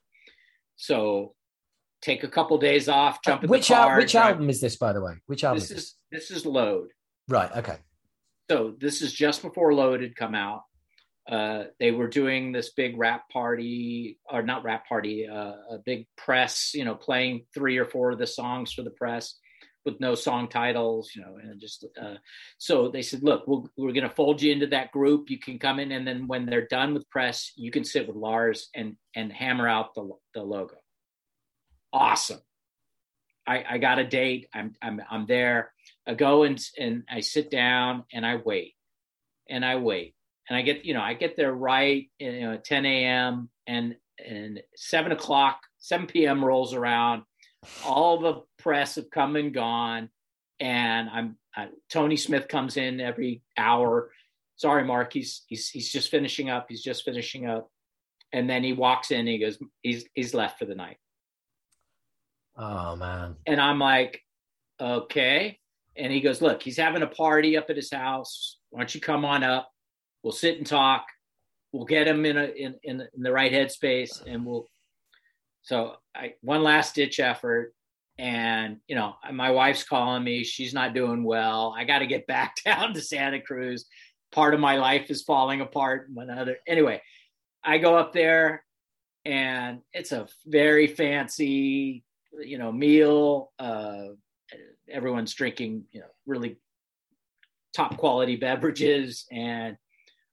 So 0.75 1.33
take 2.01 2.23
a 2.23 2.27
couple 2.27 2.57
days 2.57 2.89
off 2.89 3.19
jump 3.23 3.43
in 3.43 3.49
which 3.49 3.69
the 3.69 3.73
car 3.75 3.93
al- 3.93 3.97
which 3.97 4.11
drive. 4.11 4.33
album 4.33 4.49
is 4.49 4.59
this 4.59 4.75
by 4.75 4.91
the 4.93 5.01
way? 5.01 5.13
Which 5.27 5.43
album 5.43 5.59
this 5.59 5.71
is 5.71 5.75
this? 5.75 5.95
this 6.11 6.31
is 6.31 6.45
load. 6.45 6.89
Right 7.29 7.51
okay. 7.55 7.77
So 8.49 8.75
this 8.79 9.01
is 9.01 9.13
just 9.13 9.41
before 9.41 9.73
load 9.73 10.01
had 10.01 10.15
come 10.15 10.35
out 10.35 10.63
uh, 11.29 11.65
they 11.79 11.91
were 11.91 12.07
doing 12.07 12.51
this 12.51 12.69
big 12.69 12.97
wrap 12.97 13.29
party 13.29 14.17
or 14.31 14.41
not 14.41 14.63
wrap 14.63 14.87
party 14.87 15.27
uh, 15.27 15.53
a 15.71 15.77
big 15.85 16.07
press 16.15 16.71
you 16.73 16.85
know 16.85 16.95
playing 16.95 17.45
three 17.53 17.77
or 17.77 17.85
four 17.85 18.11
of 18.11 18.19
the 18.19 18.27
songs 18.27 18.71
for 18.71 18.81
the 18.81 18.91
press 18.91 19.35
with 19.87 19.99
no 19.99 20.15
song 20.15 20.49
titles 20.49 21.11
you 21.15 21.21
know 21.21 21.37
and 21.41 21.61
just 21.61 21.85
uh, 22.01 22.15
so 22.57 22.89
they 22.89 23.01
said 23.01 23.23
look 23.23 23.47
we 23.47 23.57
we 23.77 23.89
are 23.89 23.93
going 23.93 24.07
to 24.07 24.15
fold 24.15 24.41
you 24.41 24.51
into 24.51 24.67
that 24.67 24.91
group. 24.91 25.29
You 25.29 25.39
can 25.39 25.59
come 25.59 25.79
in 25.79 25.93
and 25.93 26.05
then 26.05 26.27
when 26.27 26.45
they're 26.45 26.67
done 26.67 26.93
with 26.93 27.09
press 27.09 27.53
you 27.55 27.71
can 27.71 27.85
sit 27.85 28.05
with 28.05 28.15
lars 28.15 28.69
and 28.75 28.97
and 29.15 29.31
hammer 29.31 29.67
out 29.67 29.95
the, 29.95 30.09
the 30.33 30.43
logo. 30.43 30.75
Awesome. 31.93 32.41
I, 33.47 33.63
I 33.69 33.77
got 33.77 33.99
a 33.99 34.05
date. 34.05 34.47
I'm 34.53 34.73
i'm, 34.81 35.01
I'm 35.09 35.25
there. 35.25 35.71
I 36.05 36.15
go 36.15 36.43
and 36.43 36.59
and 36.77 37.03
i 37.09 37.21
sit 37.21 37.49
down 37.49 38.03
and 38.13 38.25
i 38.25 38.35
wait 38.35 38.75
and 39.49 39.63
i 39.63 39.77
wait 39.77 40.15
and 40.49 40.57
I 40.57 40.61
get, 40.61 40.85
you 40.85 40.93
know, 40.93 41.01
I 41.01 41.13
get 41.13 41.35
there 41.35 41.53
right, 41.53 42.09
you 42.19 42.41
know, 42.41 42.53
at 42.53 42.63
10 42.63 42.85
a.m. 42.85 43.49
and 43.65 43.95
and 44.25 44.61
seven 44.75 45.11
o'clock, 45.11 45.59
7 45.79 46.07
p.m. 46.07 46.43
rolls 46.43 46.73
around. 46.73 47.23
All 47.85 48.19
the 48.19 48.41
press 48.57 48.95
have 48.95 49.09
come 49.11 49.35
and 49.35 49.53
gone, 49.53 50.09
and 50.59 51.09
I'm 51.09 51.37
uh, 51.55 51.65
Tony 51.89 52.15
Smith 52.15 52.47
comes 52.47 52.77
in 52.77 53.01
every 53.01 53.41
hour. 53.57 54.11
Sorry, 54.55 54.83
Mark, 54.83 55.11
he's 55.13 55.43
he's 55.47 55.69
he's 55.69 55.91
just 55.91 56.09
finishing 56.09 56.49
up. 56.49 56.67
He's 56.69 56.83
just 56.83 57.03
finishing 57.03 57.47
up, 57.47 57.69
and 58.31 58.49
then 58.49 58.63
he 58.63 58.73
walks 58.73 59.11
in. 59.11 59.27
he 59.27 59.39
goes, 59.39 59.57
he's 59.81 60.05
he's 60.13 60.33
left 60.33 60.59
for 60.59 60.65
the 60.65 60.75
night. 60.75 60.97
Oh 62.55 62.95
man! 62.95 63.35
And 63.45 63.59
I'm 63.59 63.79
like, 63.79 64.21
okay. 64.79 65.59
And 65.95 66.13
he 66.13 66.21
goes, 66.21 66.41
look, 66.41 66.61
he's 66.61 66.77
having 66.77 67.01
a 67.01 67.07
party 67.07 67.57
up 67.57 67.69
at 67.69 67.75
his 67.75 67.91
house. 67.91 68.59
Why 68.69 68.81
don't 68.81 68.93
you 68.93 69.01
come 69.01 69.25
on 69.25 69.43
up? 69.43 69.71
We'll 70.23 70.33
sit 70.33 70.57
and 70.57 70.65
talk. 70.65 71.05
We'll 71.71 71.85
get 71.85 72.07
him 72.07 72.25
in 72.25 72.37
a 72.37 72.45
in, 72.45 72.75
in, 72.83 73.01
in 73.15 73.23
the 73.23 73.31
right 73.31 73.51
headspace, 73.51 74.23
and 74.25 74.45
we'll. 74.45 74.67
So 75.61 75.95
I 76.15 76.33
one 76.41 76.63
last 76.63 76.95
ditch 76.95 77.19
effort, 77.19 77.73
and 78.17 78.77
you 78.87 78.95
know 78.95 79.15
my 79.31 79.51
wife's 79.51 79.83
calling 79.83 80.23
me. 80.23 80.43
She's 80.43 80.73
not 80.73 80.93
doing 80.93 81.23
well. 81.23 81.75
I 81.77 81.83
got 81.83 81.99
to 81.99 82.07
get 82.07 82.27
back 82.27 82.57
down 82.65 82.93
to 82.93 83.01
Santa 83.01 83.41
Cruz. 83.41 83.85
Part 84.31 84.53
of 84.53 84.59
my 84.59 84.77
life 84.77 85.09
is 85.09 85.23
falling 85.23 85.61
apart. 85.61 86.07
One 86.13 86.29
other 86.29 86.57
anyway, 86.67 87.01
I 87.63 87.77
go 87.77 87.97
up 87.97 88.13
there, 88.13 88.63
and 89.25 89.81
it's 89.93 90.11
a 90.11 90.27
very 90.45 90.87
fancy, 90.87 92.03
you 92.39 92.57
know, 92.57 92.71
meal. 92.71 93.51
Uh, 93.59 94.07
everyone's 94.89 95.33
drinking, 95.33 95.83
you 95.91 95.99
know, 95.99 96.07
really 96.25 96.57
top 97.75 97.97
quality 97.97 98.35
beverages 98.35 99.25
and 99.31 99.77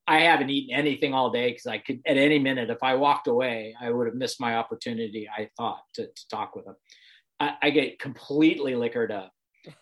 I 0.06 0.20
haven't 0.20 0.50
eaten 0.50 0.76
anything 0.76 1.14
all 1.14 1.30
day 1.30 1.50
because 1.50 1.66
I 1.66 1.78
could 1.78 2.00
at 2.06 2.16
any 2.16 2.38
minute, 2.38 2.70
if 2.70 2.82
I 2.82 2.94
walked 2.94 3.26
away, 3.26 3.74
I 3.80 3.90
would 3.90 4.06
have 4.06 4.14
missed 4.14 4.40
my 4.40 4.56
opportunity. 4.56 5.28
I 5.28 5.48
thought 5.56 5.80
to, 5.94 6.06
to 6.06 6.28
talk 6.28 6.54
with 6.54 6.66
him. 6.66 6.76
I, 7.40 7.54
I, 7.62 7.70
get 7.70 7.98
completely 7.98 8.76
liquored 8.76 9.10
up, 9.10 9.32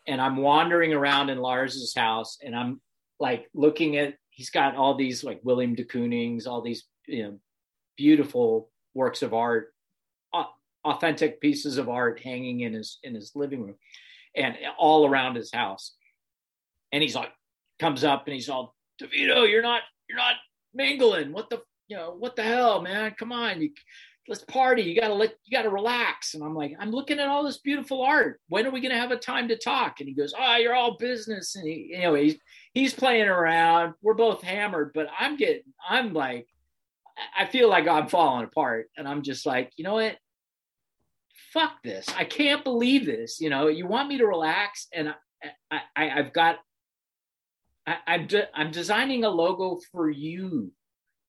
and 0.06 0.20
I'm 0.20 0.36
wandering 0.36 0.94
around 0.94 1.28
in 1.28 1.38
Lars's 1.38 1.92
house, 1.94 2.38
and 2.42 2.54
I'm 2.54 2.80
like 3.18 3.48
looking 3.52 3.96
at. 3.96 4.14
He's 4.30 4.50
got 4.50 4.76
all 4.76 4.94
these 4.94 5.22
like 5.22 5.40
William 5.42 5.74
de 5.74 5.84
Kooning's, 5.84 6.46
all 6.46 6.62
these 6.62 6.84
you 7.06 7.24
know 7.24 7.38
beautiful 7.96 8.70
works 8.94 9.22
of 9.22 9.34
art, 9.34 9.74
authentic 10.84 11.40
pieces 11.40 11.78
of 11.78 11.88
art 11.88 12.20
hanging 12.20 12.60
in 12.60 12.72
his 12.72 12.98
in 13.02 13.14
his 13.14 13.32
living 13.34 13.62
room, 13.62 13.76
and 14.36 14.56
all 14.78 15.06
around 15.06 15.34
his 15.34 15.52
house. 15.52 15.94
And 16.92 17.02
he's 17.02 17.14
like, 17.14 17.30
comes 17.80 18.04
up 18.04 18.26
and 18.26 18.34
he's 18.34 18.50
all, 18.50 18.76
DeVito, 19.00 19.50
you're 19.50 19.62
not 19.62 19.80
you're 20.12 20.20
not 20.20 20.36
mingling. 20.74 21.32
What 21.32 21.48
the 21.48 21.62
you 21.88 21.96
know 21.96 22.14
what 22.18 22.36
the 22.36 22.42
hell, 22.42 22.82
man? 22.82 23.14
Come 23.18 23.32
on, 23.32 23.62
you, 23.62 23.70
let's 24.28 24.44
party. 24.44 24.82
You 24.82 25.00
gotta 25.00 25.14
let 25.14 25.34
you 25.44 25.56
gotta 25.56 25.70
relax. 25.70 26.34
And 26.34 26.44
I'm 26.44 26.54
like, 26.54 26.74
I'm 26.78 26.90
looking 26.90 27.18
at 27.18 27.28
all 27.28 27.44
this 27.44 27.58
beautiful 27.58 28.02
art. 28.02 28.40
When 28.48 28.66
are 28.66 28.70
we 28.70 28.80
gonna 28.80 28.98
have 28.98 29.10
a 29.10 29.16
time 29.16 29.48
to 29.48 29.56
talk? 29.56 30.00
And 30.00 30.08
he 30.08 30.14
goes, 30.14 30.34
Oh, 30.38 30.56
you're 30.56 30.74
all 30.74 30.96
business. 30.98 31.56
And 31.56 31.66
he, 31.66 31.96
know, 32.02 32.14
he's 32.14 32.36
he's 32.74 32.94
playing 32.94 33.28
around. 33.28 33.94
We're 34.02 34.14
both 34.14 34.42
hammered, 34.42 34.92
but 34.94 35.08
I'm 35.18 35.36
getting, 35.36 35.72
I'm 35.88 36.12
like, 36.12 36.46
I 37.36 37.46
feel 37.46 37.68
like 37.68 37.88
I'm 37.88 38.08
falling 38.08 38.44
apart. 38.44 38.90
And 38.96 39.08
I'm 39.08 39.22
just 39.22 39.46
like, 39.46 39.72
you 39.76 39.84
know 39.84 39.94
what? 39.94 40.16
Fuck 41.52 41.82
this. 41.82 42.06
I 42.16 42.24
can't 42.24 42.64
believe 42.64 43.06
this. 43.06 43.40
You 43.40 43.50
know, 43.50 43.68
you 43.68 43.86
want 43.86 44.08
me 44.08 44.18
to 44.18 44.26
relax, 44.26 44.88
and 44.92 45.14
I, 45.70 45.80
I 45.96 46.10
I've 46.10 46.32
got 46.32 46.58
I, 47.86 47.96
I'm 48.06 48.26
de- 48.26 48.56
I'm 48.56 48.70
designing 48.70 49.24
a 49.24 49.30
logo 49.30 49.80
for 49.90 50.10
you, 50.10 50.72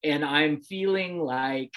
and 0.04 0.24
I'm 0.24 0.62
feeling 0.62 1.20
like 1.20 1.74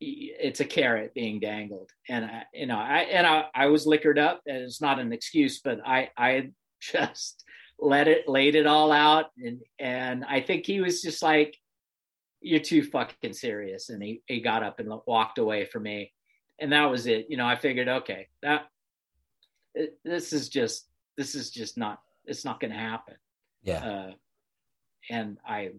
it's 0.00 0.60
a 0.60 0.64
carrot 0.64 1.14
being 1.14 1.40
dangled, 1.40 1.90
and 2.08 2.24
I, 2.24 2.42
you 2.52 2.66
know, 2.66 2.78
I 2.78 2.98
and 3.10 3.26
I, 3.26 3.46
I 3.54 3.66
was 3.66 3.86
liquored 3.86 4.18
up, 4.18 4.42
and 4.46 4.58
it's 4.58 4.80
not 4.80 4.98
an 4.98 5.12
excuse, 5.12 5.60
but 5.60 5.80
I 5.84 6.10
I 6.16 6.50
just 6.80 7.44
let 7.78 8.08
it 8.08 8.28
laid 8.28 8.54
it 8.54 8.66
all 8.66 8.92
out, 8.92 9.26
and 9.42 9.60
and 9.78 10.24
I 10.24 10.40
think 10.40 10.66
he 10.66 10.80
was 10.80 11.02
just 11.02 11.22
like, 11.22 11.56
"You're 12.40 12.60
too 12.60 12.84
fucking 12.84 13.32
serious," 13.32 13.88
and 13.88 14.02
he 14.02 14.22
he 14.26 14.40
got 14.40 14.62
up 14.62 14.78
and 14.78 14.92
walked 15.06 15.38
away 15.38 15.64
from 15.64 15.84
me, 15.84 16.12
and 16.60 16.72
that 16.72 16.90
was 16.90 17.06
it. 17.06 17.26
You 17.28 17.36
know, 17.36 17.46
I 17.46 17.56
figured, 17.56 17.88
okay, 17.88 18.28
that 18.42 18.66
this 20.04 20.32
is 20.32 20.48
just 20.48 20.86
this 21.16 21.34
is 21.34 21.50
just 21.50 21.76
not 21.76 22.00
it's 22.26 22.44
not 22.44 22.60
going 22.60 22.72
to 22.72 22.78
happen 22.78 23.14
yeah. 23.66 23.84
Uh, 23.84 24.12
and 25.10 25.38
I, 25.46 25.70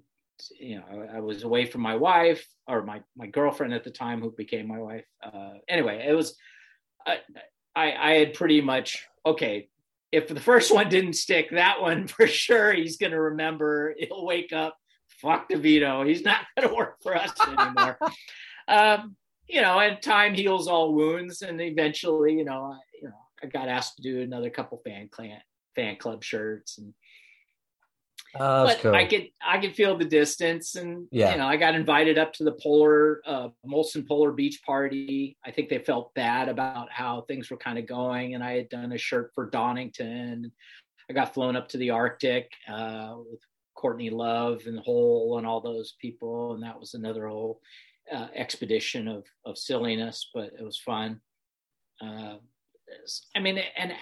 you 0.59 0.77
know, 0.77 0.83
I, 0.91 1.17
I, 1.17 1.19
was 1.19 1.43
away 1.43 1.65
from 1.65 1.81
my 1.81 1.95
wife 1.95 2.45
or 2.67 2.83
my 2.83 3.01
my 3.15 3.27
girlfriend 3.27 3.73
at 3.73 3.83
the 3.83 3.91
time, 3.91 4.21
who 4.21 4.31
became 4.31 4.67
my 4.67 4.79
wife. 4.79 5.05
Uh, 5.23 5.53
anyway, 5.67 6.05
it 6.07 6.13
was, 6.13 6.35
I, 7.05 7.19
I, 7.75 7.93
I 7.93 8.11
had 8.13 8.33
pretty 8.33 8.61
much 8.61 9.05
okay. 9.25 9.69
If 10.11 10.27
the 10.27 10.39
first 10.39 10.73
one 10.73 10.89
didn't 10.89 11.13
stick, 11.13 11.49
that 11.51 11.81
one 11.81 12.07
for 12.07 12.27
sure 12.27 12.73
he's 12.73 12.97
going 12.97 13.11
to 13.11 13.21
remember. 13.21 13.95
He'll 13.97 14.25
wake 14.25 14.53
up. 14.53 14.77
Fuck 15.21 15.49
DeVito. 15.49 16.07
He's 16.07 16.23
not 16.23 16.41
going 16.57 16.69
to 16.69 16.75
work 16.75 16.97
for 17.01 17.15
us 17.15 17.31
anymore. 17.47 17.97
um, 18.67 19.15
you 19.47 19.61
know, 19.61 19.79
and 19.79 20.01
time 20.01 20.33
heals 20.33 20.67
all 20.67 20.93
wounds, 20.93 21.41
and 21.41 21.61
eventually, 21.61 22.33
you 22.33 22.43
know, 22.43 22.73
I, 22.73 22.79
you 23.01 23.07
know, 23.07 23.15
I 23.41 23.47
got 23.47 23.69
asked 23.69 23.95
to 23.95 24.01
do 24.01 24.21
another 24.21 24.49
couple 24.49 24.81
fan 24.85 25.07
clan 25.09 25.39
fan 25.75 25.95
club 25.95 26.23
shirts 26.23 26.79
and 26.79 26.93
Oh, 28.39 28.65
but 28.65 28.79
cool. 28.79 28.95
I 28.95 29.05
could 29.05 29.29
I 29.45 29.57
could 29.59 29.75
feel 29.75 29.97
the 29.97 30.05
distance, 30.05 30.75
and 30.75 31.07
yeah. 31.11 31.31
you 31.31 31.38
know, 31.38 31.47
I 31.47 31.57
got 31.57 31.75
invited 31.75 32.17
up 32.17 32.33
to 32.33 32.43
the 32.43 32.51
polar 32.51 33.21
uh, 33.25 33.49
Molson 33.65 34.07
Polar 34.07 34.31
Beach 34.31 34.61
party. 34.65 35.38
I 35.45 35.51
think 35.51 35.69
they 35.69 35.79
felt 35.79 36.13
bad 36.13 36.49
about 36.49 36.91
how 36.91 37.21
things 37.21 37.49
were 37.49 37.57
kind 37.57 37.77
of 37.77 37.88
going, 37.88 38.35
and 38.35 38.43
I 38.43 38.53
had 38.53 38.69
done 38.69 38.91
a 38.91 38.97
shirt 38.97 39.31
for 39.33 39.49
Donington. 39.49 40.51
I 41.09 41.13
got 41.13 41.33
flown 41.33 41.55
up 41.55 41.69
to 41.69 41.77
the 41.77 41.91
Arctic 41.91 42.51
uh, 42.67 43.15
with 43.29 43.39
Courtney 43.75 44.09
Love 44.09 44.63
and 44.65 44.79
Hole 44.79 45.38
and 45.38 45.47
all 45.47 45.61
those 45.61 45.95
people, 46.01 46.53
and 46.53 46.63
that 46.63 46.79
was 46.79 46.93
another 46.93 47.27
whole 47.27 47.61
uh, 48.13 48.27
expedition 48.35 49.07
of 49.07 49.25
of 49.45 49.57
silliness, 49.57 50.29
but 50.33 50.51
it 50.59 50.63
was 50.63 50.79
fun. 50.79 51.21
Uh, 52.01 52.35
I 53.35 53.39
mean, 53.39 53.59
and 53.75 53.93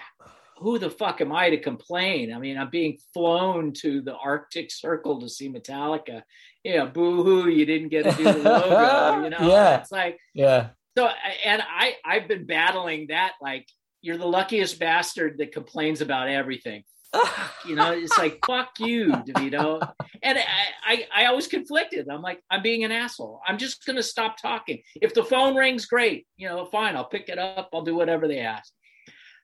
who 0.58 0.78
the 0.78 0.90
fuck 0.90 1.20
am 1.20 1.32
I 1.32 1.50
to 1.50 1.58
complain? 1.58 2.32
I 2.32 2.38
mean, 2.38 2.56
I'm 2.56 2.70
being 2.70 2.98
flown 3.12 3.72
to 3.74 4.00
the 4.00 4.16
Arctic 4.16 4.70
Circle 4.70 5.20
to 5.20 5.28
see 5.28 5.50
Metallica. 5.50 6.22
Yeah, 6.64 6.86
boo 6.86 7.22
hoo, 7.22 7.48
you 7.48 7.66
didn't 7.66 7.88
get 7.88 8.04
to 8.04 8.12
do 8.12 8.24
the 8.24 8.38
logo. 8.38 9.22
You 9.24 9.30
know, 9.30 9.38
yeah. 9.40 9.80
it's 9.80 9.92
like, 9.92 10.18
yeah. 10.34 10.68
So, 10.96 11.08
and 11.44 11.62
I, 11.62 11.96
I've 12.04 12.28
been 12.28 12.46
battling 12.46 13.08
that. 13.08 13.32
Like, 13.40 13.66
you're 14.00 14.16
the 14.16 14.26
luckiest 14.26 14.78
bastard 14.78 15.38
that 15.38 15.52
complains 15.52 16.00
about 16.00 16.28
everything. 16.28 16.84
you 17.66 17.74
know, 17.74 17.92
it's 17.92 18.16
like 18.18 18.38
fuck 18.46 18.70
you, 18.78 19.08
DeVito. 19.08 19.80
And 20.22 20.38
I, 20.38 20.44
I, 20.84 21.06
I 21.14 21.26
always 21.26 21.46
conflicted. 21.46 22.08
I'm 22.08 22.22
like, 22.22 22.40
I'm 22.50 22.62
being 22.62 22.84
an 22.84 22.92
asshole. 22.92 23.40
I'm 23.46 23.58
just 23.58 23.84
gonna 23.84 24.02
stop 24.02 24.36
talking. 24.40 24.82
If 25.00 25.14
the 25.14 25.24
phone 25.24 25.54
rings, 25.54 25.86
great. 25.86 26.26
You 26.36 26.48
know, 26.48 26.64
fine. 26.66 26.96
I'll 26.96 27.08
pick 27.08 27.28
it 27.28 27.38
up. 27.38 27.70
I'll 27.72 27.82
do 27.82 27.96
whatever 27.96 28.28
they 28.28 28.40
ask. 28.40 28.72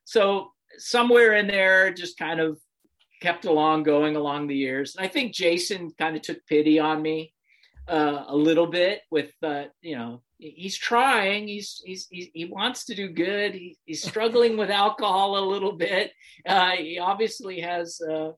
So 0.05 0.53
somewhere 0.79 1.35
in 1.35 1.47
there, 1.47 1.93
just 1.93 2.19
kind 2.19 2.41
of 2.41 2.59
kept 3.21 3.45
along, 3.45 3.85
going 3.85 4.17
along 4.17 4.49
the 4.49 4.57
years. 4.57 4.97
And 4.97 5.05
I 5.05 5.09
think 5.09 5.33
Jason 5.33 5.93
kind 5.99 6.17
of 6.17 6.23
took 6.23 6.45
pity 6.47 6.79
on 6.79 7.01
me 7.01 7.33
uh, 7.89 8.25
a 8.27 8.37
little 8.37 8.67
bit 8.67 9.03
with, 9.11 9.33
uh, 9.43 9.65
you 9.81 9.97
know, 9.97 10.23
he's 10.39 10.77
trying. 10.77 11.47
He's, 11.47 11.81
he's, 11.85 12.09
he's 12.11 12.29
he 12.35 12.45
wants 12.47 12.85
to 12.87 12.95
do 12.95 13.09
good. 13.09 13.55
He, 13.55 13.79
he's 13.85 14.03
struggling 14.03 14.57
with 14.57 14.71
alcohol 14.71 15.39
a 15.39 15.49
little 15.49 15.73
bit. 15.73 16.13
Uh, 16.45 16.73
he 16.73 16.99
obviously 16.99 17.61
has, 17.61 18.01
uh, 18.01 18.33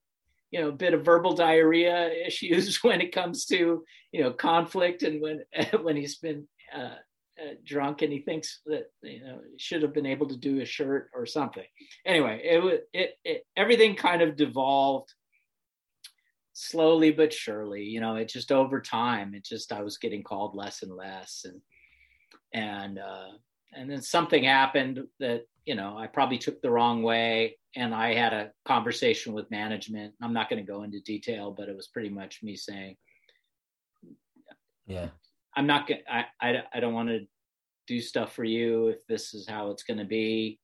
you 0.51 0.61
know, 0.61 0.69
a 0.69 0.73
bit 0.73 0.95
of 0.95 1.05
verbal 1.05 1.35
diarrhea 1.35 2.11
issues 2.27 2.83
when 2.83 3.01
it 3.01 3.15
comes 3.15 3.47
to, 3.47 3.85
you 4.13 4.23
know, 4.23 4.33
conflict 4.33 5.03
and 5.03 5.21
when 5.21 5.43
when 5.83 5.97
he's 5.97 6.17
been 6.17 6.47
uh, 7.41 7.55
drunk 7.65 8.03
and 8.03 8.13
he 8.13 8.21
thinks 8.21 8.61
that 8.67 8.85
you 9.03 9.25
know 9.25 9.41
should 9.59 9.83
have 9.83 9.93
been 9.93 10.07
able 10.07 10.29
to 10.29 10.37
do 10.37 10.61
a 10.61 10.65
shirt 10.65 11.11
or 11.15 11.27
something. 11.27 11.65
Anyway, 12.07 12.41
it 12.45 12.63
was 12.63 12.79
it, 12.93 13.15
it 13.25 13.47
everything 13.57 13.97
kind 13.97 14.23
of 14.23 14.37
devolved 14.37 15.13
slowly 16.55 17.11
but 17.11 17.33
surely. 17.33 17.83
You 17.83 18.01
know, 18.01 18.17
it 18.17 18.29
just 18.29 18.51
over 18.51 18.81
time. 18.81 19.35
It 19.35 19.45
just 19.45 19.73
I 19.73 19.83
was 19.83 19.99
getting 19.99 20.23
called 20.23 20.55
less 20.55 20.83
and 20.83 20.93
less, 20.93 21.45
and 21.45 21.61
and 22.53 22.99
uh, 22.99 23.33
and 23.77 23.91
then 23.91 24.01
something 24.01 24.45
happened 24.45 25.01
that 25.21 25.43
you 25.67 25.75
know 25.75 25.99
I 25.99 26.07
probably 26.07 26.39
took 26.39 26.63
the 26.63 26.71
wrong 26.71 27.03
way, 27.03 27.59
and 27.77 27.95
I 27.95 28.15
had 28.15 28.33
a 28.33 28.53
conversation 28.65 29.35
with 29.35 29.51
management. 29.51 30.15
I'm 30.23 30.33
not 30.33 30.49
going 30.49 30.65
to 30.65 30.73
go 30.73 30.85
into 30.85 31.01
detail, 31.01 31.51
but 31.51 31.69
it 31.69 31.77
was 31.77 31.89
pretty 31.89 32.11
much 32.11 32.43
me 32.43 32.57
saying, 32.57 32.97
"Yeah, 34.87 35.09
I'm 35.57 35.67
not 35.67 35.87
gonna. 35.87 36.01
I, 36.11 36.25
I 36.41 36.63
I 36.75 36.81
don't 36.81 36.95
want 36.95 37.09
to 37.09 37.27
do 37.87 38.01
stuff 38.01 38.35
for 38.35 38.45
you 38.45 38.89
if 38.89 39.07
this 39.07 39.35
is 39.35 39.49
how 39.49 39.71
it's 39.71 39.83
going 39.83 39.99
to 39.99 40.05
be, 40.05 40.59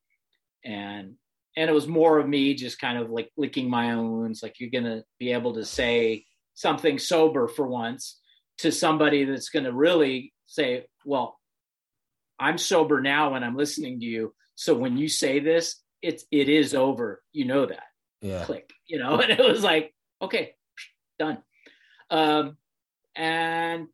and 0.65 1.15
and 1.57 1.71
it 1.71 1.73
was 1.73 1.89
more 1.89 2.19
of 2.19 2.29
me 2.29 2.55
just 2.55 2.81
kind 2.81 2.99
of 2.99 3.11
like 3.11 3.31
licking 3.37 3.69
my 3.69 3.93
own 3.93 4.11
wounds. 4.13 4.43
Like 4.43 4.61
you're 4.61 4.71
going 4.71 4.85
to 4.85 5.05
be 5.19 5.33
able 5.33 5.55
to 5.55 5.65
say 5.65 6.25
something 6.55 6.99
sober 6.99 7.49
for 7.49 7.67
once 7.67 8.19
to 8.59 8.71
somebody 8.71 9.25
that's 9.25 9.49
going 9.49 9.65
to 9.65 9.73
really 9.73 10.33
say, 10.47 10.87
well, 11.05 11.39
I'm 12.39 12.59
sober 12.59 13.01
now 13.01 13.33
when 13.33 13.43
I'm 13.43 13.57
listening 13.57 14.01
to 14.01 14.07
you. 14.07 14.35
So 14.55 14.75
when 14.75 14.97
you 14.97 15.09
say 15.09 15.41
this, 15.41 15.77
it's 16.03 16.25
it 16.31 16.49
is 16.49 16.75
over. 16.75 17.23
You 17.33 17.47
know 17.47 17.67
that. 17.67 17.85
Yeah. 18.21 18.45
Click. 18.45 18.71
You 18.87 18.99
know, 18.99 19.21
and 19.21 19.31
it 19.31 19.45
was 19.45 19.63
like, 19.63 19.95
okay, 20.23 20.55
done. 21.19 21.39
Um, 22.11 22.57
and 23.15 23.89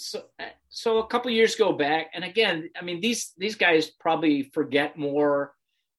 so 0.00 0.22
uh, 0.38 0.44
so 0.68 0.98
a 0.98 1.06
couple 1.08 1.30
years 1.30 1.56
go 1.56 1.72
back 1.72 2.10
and 2.14 2.22
again 2.22 2.70
i 2.80 2.84
mean 2.84 3.00
these 3.00 3.32
these 3.36 3.56
guys 3.56 3.90
probably 3.90 4.44
forget 4.54 4.96
more 4.96 5.52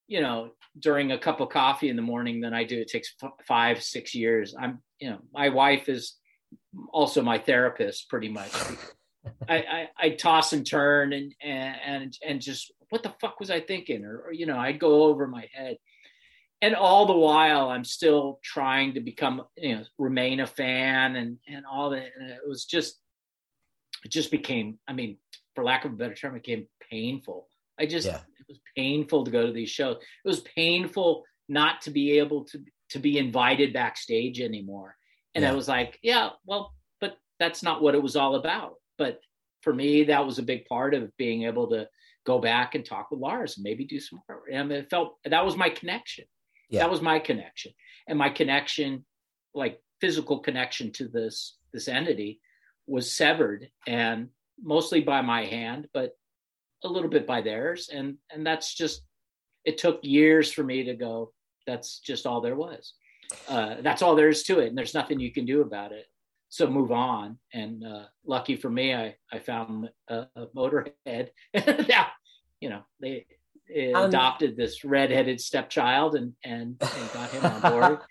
you 0.07 0.21
know 0.21 0.51
during 0.79 1.11
a 1.11 1.17
cup 1.17 1.41
of 1.41 1.49
coffee 1.49 1.89
in 1.89 1.95
the 1.95 2.01
morning 2.01 2.39
than 2.39 2.53
i 2.53 2.63
do. 2.63 2.79
It 2.79 2.87
takes 2.87 3.13
f- 3.21 3.31
five 3.45 3.83
six 3.83 4.13
years. 4.13 4.55
I'm 4.59 4.81
you 4.99 5.09
know 5.09 5.19
my 5.33 5.49
wife 5.49 5.89
is 5.89 6.15
also 6.91 7.21
my 7.21 7.37
therapist 7.37 8.09
pretty 8.09 8.29
much. 8.29 8.51
I, 9.47 9.57
I, 9.57 9.89
I 9.97 10.09
toss 10.11 10.53
and 10.53 10.65
turn 10.65 11.13
and 11.13 11.33
and 11.43 12.17
and 12.25 12.41
just 12.41 12.71
what 12.89 13.03
the 13.03 13.13
fuck 13.21 13.39
was 13.39 13.51
i 13.51 13.59
thinking? 13.59 14.05
Or, 14.05 14.21
or 14.27 14.33
you 14.33 14.45
know 14.45 14.57
i'd 14.57 14.79
go 14.79 15.03
over 15.03 15.27
my 15.27 15.47
head. 15.53 15.77
And 16.61 16.75
all 16.75 17.05
the 17.05 17.17
while 17.17 17.69
i'm 17.69 17.85
still 17.85 18.39
trying 18.43 18.93
to 18.93 19.01
become 19.01 19.43
you 19.57 19.75
know 19.75 19.83
remain 19.97 20.39
a 20.39 20.47
fan 20.47 21.15
and 21.15 21.37
and 21.47 21.65
all 21.69 21.89
that. 21.91 22.07
And 22.17 22.31
it 22.31 22.41
was 22.47 22.65
just 22.65 22.99
it 24.03 24.11
just 24.11 24.31
became, 24.31 24.79
I 24.87 24.93
mean, 24.93 25.17
for 25.55 25.63
lack 25.63 25.85
of 25.85 25.93
a 25.93 25.95
better 25.95 26.13
term, 26.13 26.35
it 26.35 26.43
became 26.43 26.67
painful. 26.89 27.47
I 27.79 27.85
just, 27.85 28.07
yeah. 28.07 28.21
it 28.39 28.45
was 28.47 28.59
painful 28.75 29.25
to 29.25 29.31
go 29.31 29.45
to 29.45 29.53
these 29.53 29.69
shows. 29.69 29.97
It 30.23 30.27
was 30.27 30.41
painful 30.41 31.23
not 31.47 31.81
to 31.81 31.91
be 31.91 32.19
able 32.19 32.45
to, 32.45 32.63
to 32.91 32.99
be 32.99 33.17
invited 33.17 33.73
backstage 33.73 34.41
anymore. 34.41 34.95
And 35.35 35.43
yeah. 35.43 35.51
I 35.51 35.55
was 35.55 35.67
like, 35.67 35.99
yeah, 36.01 36.29
well, 36.45 36.73
but 36.99 37.17
that's 37.39 37.63
not 37.63 37.81
what 37.81 37.95
it 37.95 38.03
was 38.03 38.15
all 38.15 38.35
about. 38.35 38.75
But 38.97 39.21
for 39.61 39.73
me, 39.73 40.05
that 40.05 40.25
was 40.25 40.39
a 40.39 40.43
big 40.43 40.65
part 40.65 40.93
of 40.93 41.15
being 41.17 41.43
able 41.43 41.69
to 41.69 41.87
go 42.25 42.39
back 42.39 42.75
and 42.75 42.85
talk 42.85 43.11
with 43.11 43.19
Lars 43.19 43.57
and 43.57 43.63
maybe 43.63 43.85
do 43.85 43.99
some 43.99 44.21
more. 44.27 44.43
And 44.51 44.71
it 44.71 44.89
felt 44.89 45.17
that 45.25 45.45
was 45.45 45.55
my 45.55 45.69
connection. 45.69 46.25
Yeah. 46.69 46.81
That 46.81 46.91
was 46.91 47.01
my 47.01 47.19
connection. 47.19 47.71
And 48.07 48.17
my 48.17 48.29
connection, 48.29 49.05
like 49.53 49.81
physical 50.01 50.39
connection 50.39 50.91
to 50.93 51.07
this 51.07 51.57
this 51.73 51.87
entity 51.87 52.39
was 52.89 53.11
severed 53.11 53.69
and 53.87 54.29
mostly 54.61 55.01
by 55.01 55.21
my 55.21 55.45
hand 55.45 55.87
but 55.93 56.17
a 56.83 56.87
little 56.87 57.09
bit 57.09 57.27
by 57.27 57.41
theirs. 57.41 57.89
And 57.93 58.17
and 58.31 58.45
that's 58.45 58.73
just 58.73 59.01
it 59.65 59.77
took 59.77 59.99
years 60.03 60.51
for 60.51 60.63
me 60.63 60.83
to 60.83 60.93
go 60.93 61.33
that's 61.67 61.99
just 61.99 62.25
all 62.25 62.41
there 62.41 62.55
was. 62.55 62.93
Uh, 63.47 63.75
that's 63.81 64.01
all 64.01 64.15
there 64.15 64.29
is 64.29 64.43
to 64.43 64.59
it 64.59 64.67
and 64.67 64.77
there's 64.77 64.93
nothing 64.93 65.19
you 65.19 65.31
can 65.31 65.45
do 65.45 65.61
about 65.61 65.91
it. 65.91 66.05
So 66.49 66.67
move 66.67 66.91
on. 66.91 67.37
And 67.53 67.85
uh, 67.85 68.05
lucky 68.25 68.55
for 68.55 68.69
me 68.69 68.93
i 68.93 69.15
i 69.31 69.39
found 69.39 69.89
a, 70.07 70.27
a 70.35 70.47
motorhead. 70.55 71.29
Now 71.87 72.07
you 72.59 72.69
know 72.69 72.81
they 72.99 73.25
adopted 73.69 74.57
this 74.57 74.83
redheaded 74.83 75.39
stepchild 75.39 76.15
and, 76.15 76.33
and 76.43 76.75
and 76.81 77.13
got 77.13 77.29
him 77.31 77.45
on 77.45 77.71
board. 77.71 77.99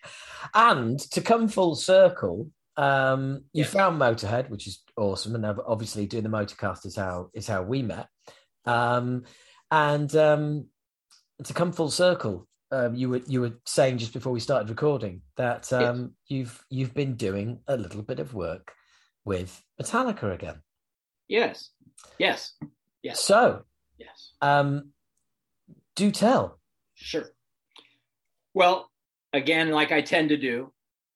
And 0.55 1.01
to 1.11 1.21
come 1.21 1.49
full 1.49 1.75
circle 1.75 2.49
um, 2.79 3.45
you 3.53 3.65
yes. 3.65 3.73
found 3.73 4.01
Motorhead, 4.01 4.49
which 4.51 4.69
is 4.69 4.83
awesome, 4.97 5.35
and 5.35 5.45
obviously 5.67 6.07
doing 6.07 6.23
the 6.23 6.31
Motorcast 6.31 6.87
is 6.87 6.95
how 6.95 7.29
is 7.35 7.49
how 7.49 7.63
we 7.63 7.83
met. 7.83 8.07
Um, 8.65 9.25
and 9.71 10.15
um, 10.15 10.67
to 11.43 11.53
come 11.53 11.73
full 11.73 11.91
circle, 11.91 12.47
um, 12.71 12.95
you 12.95 13.11
were 13.11 13.21
you 13.27 13.41
were 13.41 13.59
saying 13.67 13.99
just 13.99 14.13
before 14.13 14.33
we 14.33 14.39
started 14.39 14.71
recording 14.71 15.23
that 15.37 15.73
um, 15.73 16.01
yes. 16.01 16.11
you've 16.29 16.65
you've 16.71 16.95
been 16.95 17.17
doing 17.17 17.59
a 17.67 17.77
little 17.77 18.03
bit 18.03 18.21
of 18.21 18.33
work 18.33 18.73
with 19.25 19.61
Metallica 19.83 20.33
again. 20.33 20.63
Yes. 21.27 21.71
Yes. 22.17 22.53
Yes. 23.03 23.21
So. 23.21 23.65
Yes. 23.99 24.33
Um, 24.41 24.91
do 25.97 26.13
tell. 26.13 26.61
Sure. 26.95 27.27
Well, 28.55 28.89
again, 29.33 29.71
like 29.71 29.91
I 29.91 30.01
tend 30.01 30.29
to 30.29 30.37
do, 30.37 30.73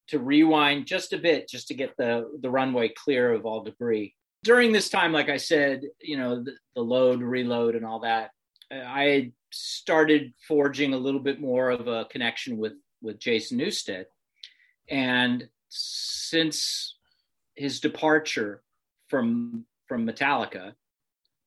to 0.09 0.19
rewind 0.19 0.87
just 0.87 1.13
a 1.13 1.19
bit 1.19 1.49
just 1.49 1.69
to 1.69 1.75
get 1.75 1.97
the, 1.97 2.31
the 2.41 2.51
runway 2.51 2.89
clear 2.89 3.33
of 3.33 3.47
all 3.47 3.63
debris. 3.63 4.15
During 4.45 4.73
this 4.73 4.89
time, 4.89 5.13
like 5.13 5.29
I 5.29 5.37
said, 5.37 5.83
you 6.01 6.17
know, 6.17 6.43
the, 6.43 6.57
the 6.75 6.83
load, 6.83 7.23
reload, 7.23 7.77
and 7.77 7.85
all 7.85 8.01
that, 8.01 8.31
I 8.73 9.33
started 9.51 10.33
forging 10.49 10.95
a 10.95 10.99
little 10.99 11.21
bit 11.21 11.41
more 11.41 11.71
of 11.71 11.87
a 11.87 12.07
connection 12.07 12.57
with 12.59 12.73
with 13.01 13.19
Jason 13.19 13.59
Newsted. 13.59 14.07
And 14.89 15.49
since 15.69 16.97
his 17.55 17.81
departure 17.81 18.63
from 19.09 19.67
from 19.87 20.07
Metallica, 20.07 20.73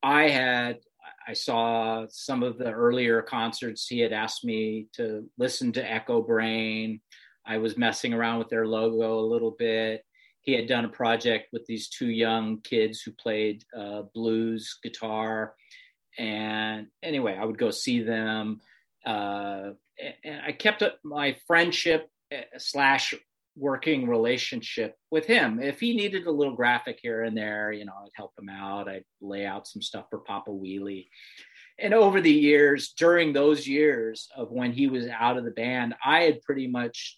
I 0.04 0.30
had 0.30 0.80
I 1.28 1.34
saw 1.34 2.06
some 2.10 2.44
of 2.44 2.58
the 2.58 2.72
earlier 2.72 3.22
concerts. 3.22 3.88
He 3.88 4.00
had 4.00 4.14
asked 4.14 4.46
me 4.46 4.88
to 4.94 5.28
listen 5.38 5.72
to 5.74 5.84
Echobrain. 5.84 7.02
I 7.46 7.58
was 7.58 7.78
messing 7.78 8.14
around 8.14 8.40
with 8.40 8.50
their 8.50 8.68
logo 8.68 9.20
a 9.20 9.32
little 9.32 9.52
bit. 9.52 10.04
He 10.42 10.54
had 10.54 10.68
done 10.68 10.86
a 10.86 10.90
project 10.90 11.50
with 11.52 11.66
these 11.66 11.90
two 11.90 12.10
young 12.10 12.62
kids 12.62 13.02
who 13.02 13.12
played 13.12 13.64
uh, 13.76 14.04
blues 14.14 14.78
guitar. 14.84 15.56
And 16.18 16.88
anyway, 17.02 17.38
I 17.40 17.46
would 17.46 17.58
go 17.58 17.72
see 17.72 18.02
them. 18.02 18.62
Uh, 19.06 19.72
and 20.24 20.42
I 20.46 20.52
kept 20.52 20.84
up 20.84 21.00
my 21.04 21.38
friendship 21.48 22.10
uh, 22.34 22.42
slash 22.58 23.14
working 23.58 24.08
relationship 24.08 24.96
with 25.12 25.26
him. 25.26 25.62
If 25.62 25.80
he 25.80 25.96
needed 25.96 26.28
a 26.28 26.32
little 26.32 26.56
graphic 26.56 27.00
here 27.02 27.24
and 27.24 27.38
there, 27.38 27.72
you 27.72 27.86
know, 27.86 27.94
I'd 28.04 28.10
help 28.14 28.34
him 28.38 28.50
out. 28.50 28.90
I'd 28.90 29.06
lay 29.22 29.46
out 29.46 29.68
some 29.68 29.82
stuff 29.82 30.06
for 30.10 30.20
Papa 30.20 30.52
Wheelie. 30.52 31.08
And 31.80 31.94
over 31.94 32.22
the 32.22 32.32
years, 32.32 32.94
during 32.98 33.34
those 33.34 33.68
years 33.68 34.30
of 34.36 34.52
when 34.52 34.72
he 34.72 34.88
was 34.88 35.08
out 35.08 35.38
of 35.38 35.46
the 35.46 35.52
band, 35.52 35.96
I 36.04 36.22
had 36.22 36.42
pretty 36.42 36.68
much 36.68 37.18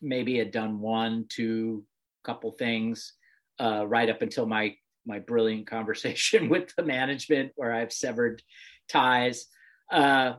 maybe 0.00 0.38
had 0.38 0.50
done 0.50 0.80
one, 0.80 1.26
two, 1.28 1.84
couple 2.24 2.52
things 2.52 3.14
uh, 3.58 3.86
right 3.86 4.10
up 4.10 4.22
until 4.22 4.46
my 4.46 4.74
my 5.06 5.18
brilliant 5.18 5.66
conversation 5.70 6.48
with 6.48 6.74
the 6.76 6.84
management 6.84 7.52
where 7.56 7.72
I've 7.72 7.92
severed 7.92 8.42
ties. 8.88 9.46
Uh, 9.90 10.34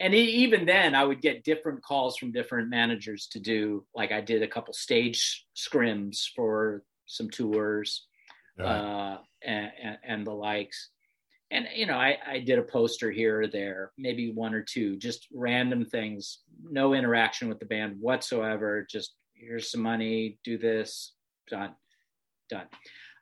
and 0.00 0.14
even 0.14 0.66
then 0.66 0.94
I 0.96 1.04
would 1.04 1.22
get 1.22 1.44
different 1.44 1.82
calls 1.82 2.16
from 2.16 2.32
different 2.32 2.70
managers 2.70 3.28
to 3.32 3.40
do 3.40 3.84
like 3.94 4.10
I 4.10 4.20
did 4.20 4.42
a 4.42 4.48
couple 4.48 4.74
stage 4.74 5.46
scrims 5.54 6.24
for 6.34 6.82
some 7.06 7.30
tours 7.30 8.06
yeah. 8.58 8.64
uh, 8.64 9.18
and, 9.44 9.70
and, 9.80 9.98
and, 10.02 10.26
the 10.26 10.32
likes 10.32 10.90
and 11.52 11.68
you 11.74 11.86
know 11.86 11.96
I, 11.96 12.16
I 12.26 12.38
did 12.40 12.58
a 12.58 12.62
poster 12.62 13.10
here 13.10 13.42
or 13.42 13.46
there 13.46 13.92
maybe 13.96 14.32
one 14.32 14.54
or 14.54 14.62
two 14.62 14.96
just 14.96 15.28
random 15.32 15.84
things 15.84 16.40
no 16.68 16.94
interaction 16.94 17.48
with 17.48 17.60
the 17.60 17.66
band 17.66 17.96
whatsoever 18.00 18.86
just 18.90 19.14
here's 19.34 19.70
some 19.70 19.82
money 19.82 20.38
do 20.42 20.58
this 20.58 21.12
done 21.48 21.74
done 22.48 22.66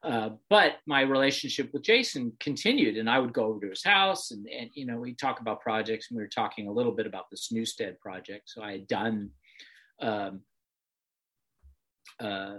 uh, 0.03 0.31
but 0.49 0.77
my 0.87 1.03
relationship 1.03 1.71
with 1.75 1.83
Jason 1.83 2.33
continued, 2.41 2.97
and 2.97 3.09
I 3.09 3.19
would 3.19 3.35
go 3.35 3.45
over 3.45 3.61
to 3.61 3.69
his 3.69 3.85
house, 3.85 4.31
and, 4.31 4.47
and 4.49 4.71
you 4.73 4.87
know 4.87 4.97
we 4.97 5.13
talk 5.13 5.41
about 5.41 5.61
projects, 5.61 6.09
and 6.09 6.17
we 6.17 6.23
were 6.23 6.29
talking 6.29 6.69
a 6.69 6.73
little 6.73 6.93
bit 6.93 7.07
about 7.07 7.29
this 7.31 7.51
Newsted 7.53 7.99
project. 7.99 8.49
So 8.49 8.63
I 8.63 8.73
had 8.73 8.87
done, 8.87 9.31
um, 10.01 10.41
uh, 12.19 12.55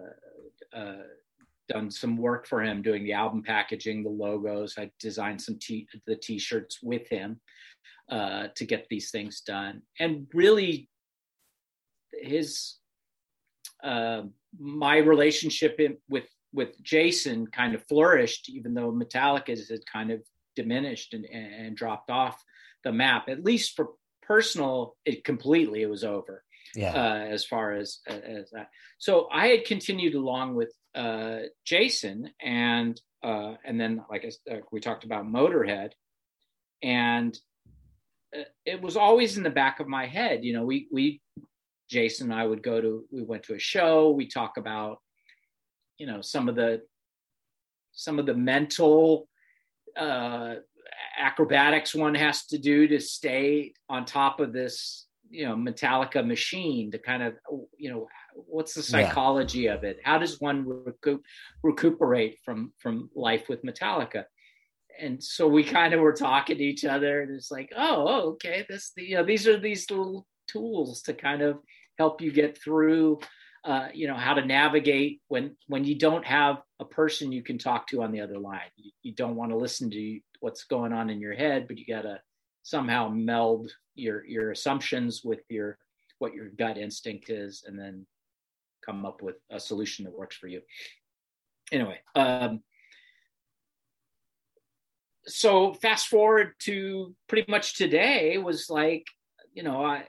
uh, 0.72 0.94
done 1.72 1.90
some 1.92 2.18
work 2.18 2.48
for 2.48 2.62
him, 2.62 2.82
doing 2.82 3.04
the 3.04 3.14
album 3.14 3.44
packaging, 3.44 4.04
the 4.04 4.10
logos. 4.10 4.76
I 4.78 4.92
designed 5.00 5.42
some 5.42 5.58
t- 5.60 5.88
the 6.06 6.16
t-shirts 6.16 6.80
with 6.84 7.08
him 7.10 7.40
uh, 8.10 8.48
to 8.56 8.66
get 8.66 8.88
these 8.90 9.12
things 9.12 9.42
done, 9.42 9.82
and 10.00 10.28
really, 10.34 10.90
his 12.14 12.76
uh, 13.84 14.24
my 14.60 14.98
relationship 14.98 15.80
in, 15.80 15.98
with 16.10 16.28
with 16.54 16.82
Jason 16.84 17.48
kind 17.48 17.74
of 17.76 17.88
flourished, 17.88 18.50
even 18.50 18.74
though 18.74 18.92
Metallica 18.92 19.58
had 19.70 19.86
kind 19.92 20.12
of 20.12 20.22
diminished 20.56 21.14
and, 21.14 21.26
and 21.26 21.78
dropped 21.78 22.10
off 22.10 22.44
the 22.84 22.92
map. 22.92 23.30
At 23.30 23.46
least 23.46 23.76
for 23.76 23.92
personal, 24.22 24.96
it 25.06 25.24
completely 25.24 25.82
it 25.82 25.90
was 25.90 26.04
over. 26.04 26.44
Yeah. 26.76 26.94
Uh, 26.94 27.26
as 27.36 27.44
far 27.44 27.74
as 27.74 28.00
as 28.08 28.50
that, 28.52 28.70
so 28.98 29.28
I 29.32 29.48
had 29.48 29.66
continued 29.66 30.16
along 30.16 30.56
with 30.56 30.72
uh, 30.96 31.40
Jason, 31.66 32.32
and 32.42 33.00
uh, 33.24 33.56
and 33.64 33.80
then 33.80 34.04
like 34.10 34.26
I, 34.26 34.52
uh, 34.52 34.60
we 34.72 34.80
talked 34.80 35.04
about 35.04 35.26
Motorhead, 35.26 35.92
and 36.84 37.38
uh, 38.36 38.44
it 38.66 38.82
was 38.82 38.98
always 38.98 39.38
in 39.38 39.44
the 39.44 39.50
back 39.50 39.80
of 39.80 39.88
my 39.88 40.06
head. 40.06 40.44
You 40.44 40.54
know, 40.54 40.66
we 40.66 40.88
we 40.92 41.22
Jason 41.90 42.32
and 42.32 42.40
I 42.40 42.46
would 42.46 42.64
go 42.64 42.82
to 42.82 43.06
we 43.12 43.24
went 43.24 43.44
to 43.44 43.56
a 43.56 43.60
show. 43.60 44.12
We 44.12 44.28
talk 44.28 44.58
about 44.58 45.00
you 45.98 46.08
know 46.08 46.22
some 46.22 46.50
of 46.50 46.56
the 46.56 46.82
some 47.94 48.20
of 48.20 48.26
the 48.26 48.34
mental 48.34 49.28
uh, 49.98 50.56
acrobatics 51.18 51.94
one 51.94 52.16
has 52.16 52.46
to 52.48 52.58
do 52.58 52.88
to 52.88 53.00
stay 53.00 53.74
on 53.90 54.06
top 54.06 54.40
of 54.40 54.54
this 54.54 55.08
you 55.30 55.46
know 55.46 55.56
metallica 55.56 56.26
machine 56.26 56.92
to 56.92 56.98
kind 56.98 57.24
of 57.24 57.34
you 57.78 57.92
know 57.92 58.08
what's 58.36 58.74
the 58.74 58.84
psychology 58.84 59.62
yeah. 59.62 59.74
of 59.74 59.84
it? 59.84 60.00
How 60.04 60.18
does 60.18 60.40
one 60.40 60.66
recoup, 60.68 61.24
recuperate 61.64 62.40
from 62.44 62.74
from 62.80 63.10
life 63.16 63.50
with 63.50 63.64
metallica? 63.64 64.26
And 65.00 65.24
so 65.24 65.48
we 65.48 65.64
kind 65.64 65.94
of 65.94 66.02
were 66.02 66.14
talking 66.14 66.58
to 66.58 66.64
each 66.64 66.86
other 66.86 67.22
and 67.22 67.36
it's 67.36 67.52
like 67.52 67.72
oh, 67.76 68.06
oh 68.08 68.30
okay 68.32 68.66
this 68.70 68.92
the, 68.96 69.04
you 69.04 69.16
know 69.16 69.24
these 69.24 69.48
are 69.48 69.60
these 69.60 69.90
little 69.90 70.28
tools 70.48 71.02
to 71.04 71.14
kind 71.14 71.42
of 71.42 71.60
help 71.98 72.22
you 72.22 72.32
get 72.32 72.62
through 72.62 73.20
uh, 73.64 73.88
you 73.94 74.08
know 74.08 74.16
how 74.16 74.34
to 74.34 74.46
navigate 74.46 75.22
when 75.28 75.56
when 75.68 75.84
you 75.84 75.98
don't 75.98 76.26
have 76.26 76.62
a 76.80 76.86
person 76.86 77.32
you 77.32 77.44
can 77.44 77.58
talk 77.58 77.88
to 77.88 78.02
on 78.02 78.12
the 78.12 78.22
other 78.22 78.40
line. 78.40 78.72
You, 78.76 78.92
you 79.04 79.14
don't 79.14 79.36
want 79.36 79.52
to 79.52 79.58
listen 79.58 79.90
to 79.92 80.20
what's 80.40 80.64
going 80.66 80.94
on 80.94 81.10
in 81.10 81.20
your 81.20 81.36
head 81.36 81.68
but 81.68 81.78
you 81.78 81.86
got 81.86 82.02
to 82.02 82.20
somehow 82.64 83.10
meld 83.10 83.72
your 83.96 84.26
your 84.26 84.52
assumptions 84.52 85.22
with 85.24 85.42
your 85.50 85.78
what 86.20 86.34
your 86.34 86.50
gut 86.50 86.78
instinct 86.78 87.30
is 87.30 87.64
and 87.68 87.78
then 87.78 88.06
come 88.86 89.06
up 89.06 89.22
with 89.22 89.36
a 89.50 89.60
solution 89.60 90.06
that 90.06 90.18
works 90.18 90.36
for 90.36 90.48
you 90.48 90.62
anyway 91.72 92.00
um, 92.16 92.62
so 95.28 95.74
fast 95.74 96.08
forward 96.08 96.54
to 96.60 97.16
pretty 97.28 97.50
much 97.50 97.78
today 97.78 98.38
was 98.38 98.70
like 98.70 99.06
you 99.54 99.64
know 99.64 99.84
I, 99.84 100.06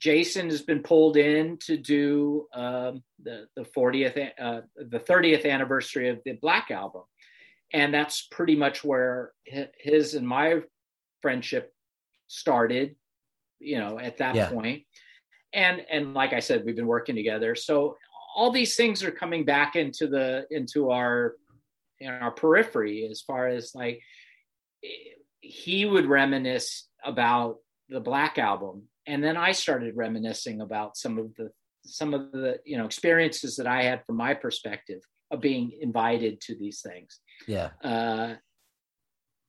Jason 0.00 0.48
has 0.48 0.62
been 0.62 0.82
pulled 0.82 1.18
in 1.18 1.58
to 1.58 1.76
do 1.76 2.46
um, 2.54 3.02
the 3.22 3.46
the 3.54 3.62
40th 3.62 4.30
uh, 4.40 4.62
the 4.74 4.98
30th 4.98 5.48
anniversary 5.48 6.08
of 6.08 6.20
the 6.24 6.32
Black 6.32 6.70
album, 6.70 7.02
and 7.72 7.92
that's 7.92 8.26
pretty 8.30 8.56
much 8.56 8.82
where 8.82 9.32
his 9.44 10.14
and 10.14 10.26
my 10.26 10.62
friendship 11.20 11.72
started. 12.26 12.96
You 13.58 13.78
know, 13.78 13.98
at 13.98 14.16
that 14.18 14.34
yeah. 14.34 14.48
point. 14.48 14.84
and 15.52 15.82
and 15.90 16.14
like 16.14 16.32
I 16.32 16.40
said, 16.40 16.64
we've 16.64 16.76
been 16.76 16.86
working 16.86 17.14
together. 17.14 17.54
So 17.54 17.98
all 18.34 18.50
these 18.50 18.76
things 18.76 19.02
are 19.02 19.10
coming 19.10 19.44
back 19.44 19.76
into 19.76 20.06
the 20.06 20.46
into 20.50 20.90
our 20.90 21.34
in 21.98 22.08
our 22.08 22.30
periphery 22.30 23.06
as 23.10 23.20
far 23.20 23.48
as 23.48 23.72
like 23.74 24.00
he 25.40 25.84
would 25.84 26.06
reminisce 26.06 26.88
about 27.04 27.58
the 27.88 28.00
Black 28.00 28.38
album 28.38 28.84
and 29.06 29.24
then 29.24 29.36
I 29.36 29.52
started 29.52 29.96
reminiscing 29.96 30.60
about 30.60 30.96
some 30.96 31.18
of 31.18 31.34
the 31.34 31.50
some 31.84 32.14
of 32.14 32.30
the 32.32 32.58
you 32.64 32.76
know 32.78 32.84
experiences 32.84 33.56
that 33.56 33.66
I 33.66 33.82
had 33.82 34.04
from 34.06 34.16
my 34.16 34.34
perspective 34.34 35.00
of 35.30 35.40
being 35.40 35.72
invited 35.80 36.40
to 36.42 36.56
these 36.56 36.80
things. 36.80 37.20
Yeah. 37.46 37.70
Uh, 37.82 38.34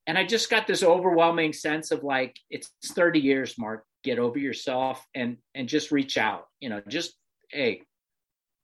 and 0.08 0.18
I 0.18 0.26
just 0.26 0.50
got 0.50 0.68
this 0.68 0.84
overwhelming 0.84 1.54
sense 1.54 1.92
of 1.92 2.04
like 2.04 2.38
it's 2.50 2.72
30 2.86 3.20
years, 3.20 3.58
Mark. 3.58 3.86
Get 4.04 4.18
over 4.18 4.40
yourself 4.40 5.06
and 5.14 5.38
and 5.54 5.70
just 5.70 5.92
reach 5.92 6.18
out. 6.18 6.48
You 6.60 6.70
know, 6.70 6.82
just 6.88 7.14
hey. 7.50 7.84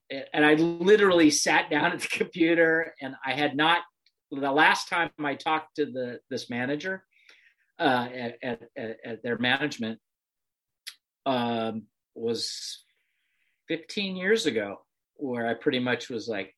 And 0.10 0.45
I 0.45 0.53
literally 0.55 1.30
sat 1.30 1.70
down 1.70 1.91
at 1.91 1.99
the 1.99 2.08
computer, 2.12 2.93
and 3.01 3.16
I 3.26 3.34
had 3.34 3.55
not. 3.55 3.82
The 4.30 4.51
last 4.51 4.89
time 4.89 5.10
I 5.24 5.36
talked 5.36 5.76
to 5.78 5.86
the 5.86 6.20
this 6.30 6.49
manager 6.49 7.03
uh, 7.80 8.08
at, 8.14 8.38
at, 8.43 8.62
at 9.05 9.24
their 9.24 9.38
management, 9.38 9.99
um, 11.26 11.84
was 12.16 12.84
15 13.68 14.16
years 14.16 14.45
ago, 14.45 14.82
where 15.16 15.47
I 15.47 15.53
pretty 15.53 15.80
much 15.80 16.10
was 16.10 16.28
like, 16.28 16.53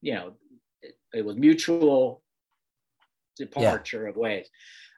you 0.00 0.14
know, 0.14 0.34
it, 0.82 0.94
it 1.12 1.24
was 1.24 1.36
mutual 1.36 2.22
departure 3.36 4.04
yeah. 4.04 4.10
of 4.10 4.16
ways. 4.16 4.48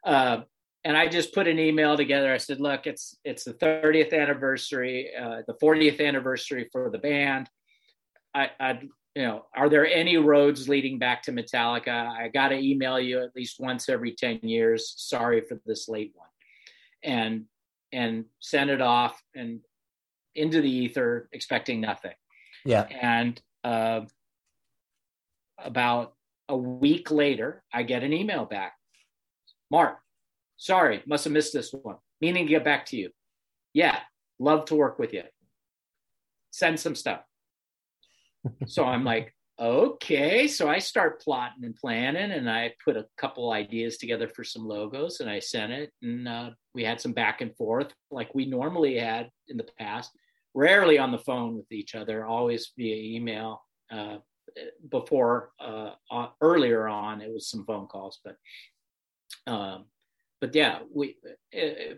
Uh, 0.05 0.43
and 0.85 0.97
I 0.97 1.09
just 1.09 1.35
put 1.35 1.49
an 1.49 1.59
email 1.59 1.97
together. 1.97 2.33
I 2.33 2.37
said, 2.37 2.61
"Look, 2.61 2.87
it's 2.87 3.16
it's 3.24 3.43
the 3.43 3.55
30th 3.55 4.12
anniversary, 4.12 5.11
uh, 5.20 5.43
the 5.47 5.55
40th 5.55 6.01
anniversary 6.01 6.68
for 6.70 6.91
the 6.91 6.99
band. 6.99 7.49
I, 8.37 8.51
I, 8.61 8.80
you 9.14 9.22
know, 9.22 9.47
are 9.55 9.70
there 9.70 9.87
any 9.87 10.18
roads 10.18 10.68
leading 10.68 10.99
back 10.99 11.22
to 11.22 11.32
Metallica? 11.32 12.09
I 12.09 12.28
got 12.28 12.49
to 12.49 12.57
email 12.57 13.01
you 13.01 13.22
at 13.22 13.34
least 13.34 13.59
once 13.59 13.89
every 13.89 14.12
10 14.12 14.41
years. 14.43 14.93
Sorry 14.97 15.41
for 15.41 15.59
this 15.64 15.89
late 15.89 16.12
one." 16.14 16.28
And 17.03 17.45
and 17.93 18.26
send 18.41 18.68
it 18.68 18.82
off 18.82 19.20
and 19.34 19.61
into 20.34 20.61
the 20.61 20.70
ether, 20.70 21.28
expecting 21.32 21.80
nothing. 21.80 22.12
Yeah. 22.64 22.82
And 22.82 23.41
uh, 23.64 24.03
about 25.59 26.14
a 26.49 26.57
week 26.57 27.11
later, 27.11 27.62
I 27.72 27.84
get 27.84 28.03
an 28.03 28.12
email 28.12 28.45
back. 28.45 28.74
Mark, 29.70 29.99
sorry, 30.59 31.03
must 31.07 31.24
have 31.24 31.32
missed 31.32 31.55
this 31.55 31.72
one. 31.72 31.97
Meaning 32.20 32.47
to 32.47 32.51
get 32.51 32.64
back 32.64 32.87
to 32.87 32.97
you. 32.97 33.11
Yeah, 33.72 33.99
love 34.39 34.66
to 34.66 34.74
work 34.74 34.99
with 34.99 35.14
you. 35.14 35.22
Send 36.51 36.78
some 36.78 36.95
stuff. 36.95 37.20
So 38.66 38.84
I'm 38.84 39.05
like, 39.05 39.34
okay. 39.59 40.47
So 40.47 40.68
i 40.68 40.78
start 40.78 41.22
plotting 41.22 41.64
and 41.64 41.74
planning 41.74 42.32
and 42.32 42.51
i 42.51 42.72
put 42.84 42.97
a 42.97 43.07
couple 43.16 43.53
ideas 43.53 43.97
together 43.97 44.28
for 44.28 44.44
some 44.44 44.66
logos 44.66 45.20
and 45.20 45.30
i 45.30 45.38
sent 45.38 45.72
it 45.72 45.90
and 46.03 46.28
uh, 46.28 46.51
we 46.74 46.84
had 46.84 47.01
some 47.01 47.12
back 47.12 47.40
and 47.40 47.57
forth 47.57 47.92
like 48.11 48.34
we 48.34 48.44
normally 48.44 48.99
had 48.99 49.30
in 49.49 49.57
the 49.57 49.66
past 49.78 50.11
rarely 50.55 50.99
on 50.99 51.11
the 51.11 51.18
phone 51.18 51.57
with 51.57 51.70
each 51.72 51.94
other 51.94 52.24
always 52.24 52.72
via 52.76 53.16
email 53.16 53.62
uh, 53.90 54.16
before 54.90 55.51
uh, 55.61 55.90
earlier 56.40 56.86
on 56.86 57.20
it 57.20 57.32
was 57.32 57.49
some 57.49 57.64
phone 57.64 57.86
calls 57.86 58.20
but 58.24 58.36
um, 59.47 59.84
but 60.40 60.55
yeah 60.55 60.80
we 60.94 61.16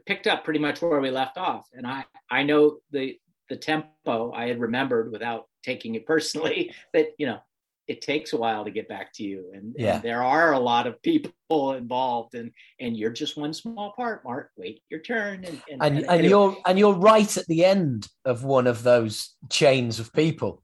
picked 0.06 0.26
up 0.26 0.44
pretty 0.44 0.60
much 0.60 0.80
where 0.80 1.00
we 1.00 1.10
left 1.10 1.38
off 1.38 1.66
and 1.72 1.86
i 1.86 2.04
i 2.30 2.42
know 2.42 2.78
the 2.92 3.18
the 3.48 3.56
tempo 3.56 4.32
i 4.32 4.46
had 4.48 4.60
remembered 4.60 5.10
without 5.12 5.46
taking 5.62 5.94
it 5.94 6.06
personally 6.06 6.74
that 6.92 7.08
you 7.18 7.26
know 7.26 7.40
it 7.88 8.02
takes 8.02 8.34
a 8.34 8.36
while 8.36 8.64
to 8.66 8.70
get 8.70 8.86
back 8.86 9.14
to 9.14 9.24
you. 9.24 9.50
And, 9.54 9.74
yeah. 9.76 9.94
and, 9.94 10.02
there 10.02 10.22
are 10.22 10.52
a 10.52 10.58
lot 10.58 10.86
of 10.86 11.00
people 11.00 11.32
involved 11.72 12.34
and 12.34 12.52
and 12.78 12.96
you're 12.96 13.10
just 13.10 13.36
one 13.36 13.54
small 13.54 13.94
part 13.96 14.22
mark. 14.24 14.50
Wait 14.56 14.82
your 14.90 15.00
turn. 15.00 15.44
And 15.44 15.62
and, 15.70 15.82
and, 15.82 15.98
and, 15.98 16.06
and 16.06 16.24
you're 16.26 16.56
and 16.66 16.78
you're 16.78 16.92
right 16.92 17.36
at 17.36 17.46
the 17.46 17.64
end 17.64 18.06
of 18.24 18.44
one 18.44 18.66
of 18.66 18.82
those 18.82 19.34
chains 19.50 19.98
of 19.98 20.12
people 20.12 20.62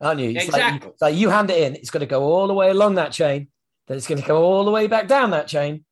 aren't 0.00 0.20
you? 0.20 0.30
It's 0.30 0.44
exactly. 0.44 0.88
like, 0.88 1.00
like 1.00 1.14
you 1.16 1.30
hand 1.30 1.50
it 1.50 1.62
in 1.62 1.76
it's 1.76 1.90
going 1.90 2.02
to 2.02 2.06
go 2.06 2.22
all 2.24 2.46
the 2.46 2.54
way 2.54 2.68
along 2.68 2.96
that 2.96 3.12
chain 3.12 3.48
then 3.86 3.96
it's 3.96 4.06
going 4.06 4.20
to 4.20 4.26
go 4.26 4.42
all 4.42 4.64
the 4.64 4.70
way 4.70 4.86
back 4.86 5.08
down 5.08 5.30
that 5.30 5.46
chain. 5.46 5.84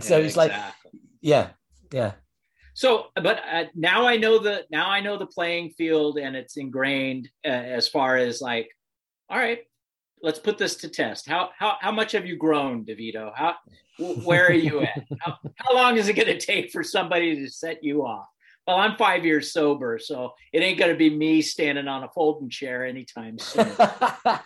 So 0.00 0.16
yeah, 0.16 0.24
it's 0.24 0.36
exactly. 0.36 0.60
like 0.92 1.02
yeah 1.20 1.48
yeah 1.92 2.12
So, 2.76 3.06
but 3.14 3.40
uh, 3.50 3.64
now 3.74 4.06
I 4.06 4.18
know 4.18 4.38
the 4.38 4.66
now 4.70 4.90
I 4.90 5.00
know 5.00 5.16
the 5.16 5.24
playing 5.24 5.70
field, 5.70 6.18
and 6.18 6.36
it's 6.36 6.58
ingrained 6.58 7.26
uh, 7.42 7.48
as 7.48 7.88
far 7.88 8.18
as 8.18 8.42
like, 8.42 8.68
all 9.30 9.38
right, 9.38 9.60
let's 10.20 10.38
put 10.38 10.58
this 10.58 10.76
to 10.76 10.90
test. 10.90 11.26
How 11.26 11.48
how 11.58 11.78
how 11.80 11.90
much 11.90 12.12
have 12.12 12.26
you 12.26 12.36
grown, 12.36 12.84
DeVito? 12.84 13.32
How 13.34 13.54
where 14.24 14.46
are 14.46 14.52
you 14.52 14.82
at? 14.82 15.06
How, 15.20 15.38
how 15.54 15.74
long 15.74 15.96
is 15.96 16.08
it 16.08 16.16
going 16.16 16.26
to 16.26 16.38
take 16.38 16.70
for 16.70 16.84
somebody 16.84 17.36
to 17.36 17.50
set 17.50 17.82
you 17.82 18.04
off? 18.04 18.26
Well, 18.66 18.76
I'm 18.76 18.98
five 18.98 19.24
years 19.24 19.54
sober, 19.54 19.98
so 19.98 20.34
it 20.52 20.58
ain't 20.58 20.78
going 20.78 20.92
to 20.92 20.98
be 20.98 21.08
me 21.08 21.40
standing 21.40 21.88
on 21.88 22.04
a 22.04 22.10
folding 22.10 22.50
chair 22.50 22.84
anytime 22.84 23.38
soon. 23.38 23.70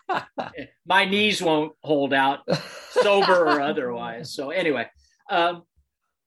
My 0.87 1.05
knees 1.05 1.43
won't 1.43 1.72
hold 1.83 2.14
out, 2.14 2.47
sober 2.91 3.45
or 3.45 3.61
otherwise. 3.61 4.33
So 4.33 4.51
anyway, 4.51 4.89
um, 5.28 5.64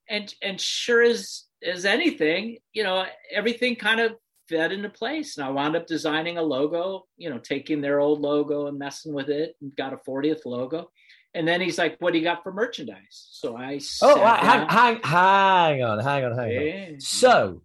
and 0.09 0.33
and 0.41 0.59
sure 0.59 1.01
as 1.01 1.45
as 1.65 1.85
anything, 1.85 2.57
you 2.73 2.83
know, 2.83 3.05
everything 3.31 3.75
kind 3.75 3.99
of 3.99 4.13
fed 4.49 4.71
into 4.71 4.89
place. 4.89 5.37
And 5.37 5.45
I 5.45 5.49
wound 5.49 5.75
up 5.75 5.87
designing 5.87 6.37
a 6.37 6.41
logo, 6.41 7.05
you 7.17 7.29
know, 7.29 7.39
taking 7.39 7.81
their 7.81 7.99
old 7.99 8.21
logo 8.21 8.67
and 8.67 8.77
messing 8.77 9.13
with 9.13 9.29
it 9.29 9.55
and 9.61 9.75
got 9.75 9.93
a 9.93 9.97
40th 9.97 10.45
logo. 10.45 10.91
And 11.35 11.47
then 11.47 11.61
he's 11.61 11.79
like, 11.79 11.97
"What 11.99 12.13
do 12.13 12.19
you 12.19 12.23
got 12.23 12.43
for 12.43 12.53
merchandise?" 12.53 13.27
So 13.31 13.57
I 13.57 13.79
oh, 14.03 14.23
hang, 14.23 14.67
hang, 14.67 14.99
hang 15.03 15.83
on, 15.83 15.99
hang 15.99 16.25
on, 16.25 16.37
hang 16.37 16.51
yeah. 16.51 16.85
on. 16.91 16.99
So, 16.99 17.63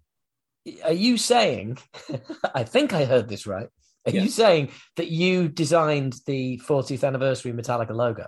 are 0.84 0.92
you 0.92 1.18
saying? 1.18 1.76
I 2.54 2.64
think 2.64 2.94
I 2.94 3.04
heard 3.04 3.28
this 3.28 3.46
right. 3.46 3.68
Are 4.06 4.12
yeah. 4.12 4.22
you 4.22 4.30
saying 4.30 4.70
that 4.96 5.08
you 5.08 5.48
designed 5.48 6.14
the 6.24 6.58
40th 6.66 7.06
anniversary 7.06 7.52
Metallica 7.52 7.90
logo? 7.90 8.26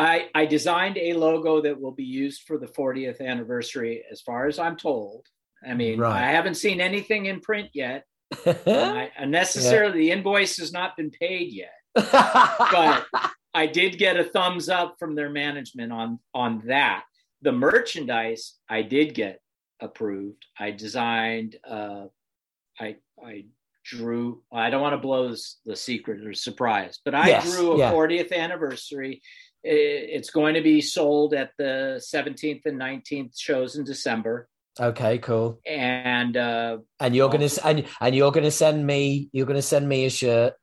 I, 0.00 0.30
I 0.34 0.46
designed 0.46 0.96
a 0.96 1.12
logo 1.12 1.60
that 1.60 1.78
will 1.78 1.92
be 1.92 2.04
used 2.04 2.44
for 2.46 2.56
the 2.56 2.66
40th 2.66 3.20
anniversary, 3.20 4.02
as 4.10 4.22
far 4.22 4.46
as 4.46 4.58
I'm 4.58 4.78
told. 4.78 5.26
I 5.66 5.74
mean, 5.74 5.98
right. 5.98 6.24
I 6.24 6.30
haven't 6.30 6.54
seen 6.54 6.80
anything 6.80 7.26
in 7.26 7.40
print 7.40 7.68
yet. 7.74 8.06
I, 8.46 9.10
unnecessarily, 9.18 10.06
yeah. 10.06 10.14
the 10.14 10.18
invoice 10.18 10.56
has 10.56 10.72
not 10.72 10.96
been 10.96 11.10
paid 11.10 11.52
yet. 11.52 11.74
but 11.94 13.06
I 13.54 13.66
did 13.66 13.98
get 13.98 14.16
a 14.16 14.24
thumbs 14.24 14.70
up 14.70 14.96
from 14.98 15.14
their 15.14 15.28
management 15.28 15.92
on 15.92 16.18
on 16.32 16.62
that. 16.66 17.04
The 17.42 17.52
merchandise 17.52 18.54
I 18.70 18.80
did 18.82 19.12
get 19.12 19.40
approved. 19.80 20.46
I 20.58 20.70
designed. 20.70 21.56
Uh, 21.68 22.06
I 22.78 22.96
I 23.22 23.44
drew. 23.84 24.42
I 24.52 24.70
don't 24.70 24.80
want 24.80 24.94
to 24.94 24.98
blow 24.98 25.34
the 25.66 25.76
secret 25.76 26.26
or 26.26 26.32
surprise, 26.32 27.00
but 27.04 27.14
I 27.14 27.28
yes, 27.28 27.52
drew 27.52 27.72
a 27.72 27.78
yeah. 27.78 27.92
40th 27.92 28.32
anniversary 28.32 29.20
it's 29.62 30.30
going 30.30 30.54
to 30.54 30.62
be 30.62 30.80
sold 30.80 31.34
at 31.34 31.50
the 31.58 32.02
17th 32.14 32.62
and 32.66 32.80
19th 32.80 33.38
shows 33.38 33.76
in 33.76 33.84
December. 33.84 34.48
Okay, 34.78 35.18
cool. 35.18 35.60
And 35.66 36.36
uh, 36.36 36.78
and 37.00 37.14
you're 37.14 37.28
gonna 37.28 37.48
and, 37.64 37.84
and 38.00 38.14
you're 38.14 38.30
gonna 38.30 38.50
send 38.50 38.86
me 38.86 39.28
you're 39.32 39.46
gonna 39.46 39.62
send 39.62 39.88
me 39.88 40.06
a 40.06 40.10
shirt. 40.10 40.54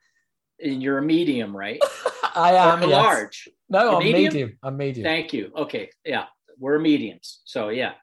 And 0.59 0.81
you're 0.81 0.97
a 0.97 1.03
medium, 1.03 1.55
right? 1.55 1.79
I 2.35 2.53
am 2.53 2.81
yes. 2.81 2.91
large. 2.91 3.49
No, 3.69 3.97
I'm 3.97 4.03
medium? 4.03 4.33
medium. 4.33 4.57
I'm 4.63 4.77
medium. 4.77 5.03
Thank 5.03 5.33
you. 5.33 5.51
Okay, 5.55 5.89
yeah, 6.05 6.25
we're 6.57 6.79
mediums. 6.79 7.41
So 7.45 7.69
yeah, 7.69 7.93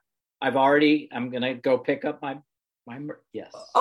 I've 0.41 0.57
already. 0.57 1.09
I'm 1.11 1.31
gonna 1.31 1.55
go 1.55 1.79
pick 1.79 2.05
up 2.05 2.21
my 2.23 2.39
my. 2.87 3.01
Yes. 3.33 3.53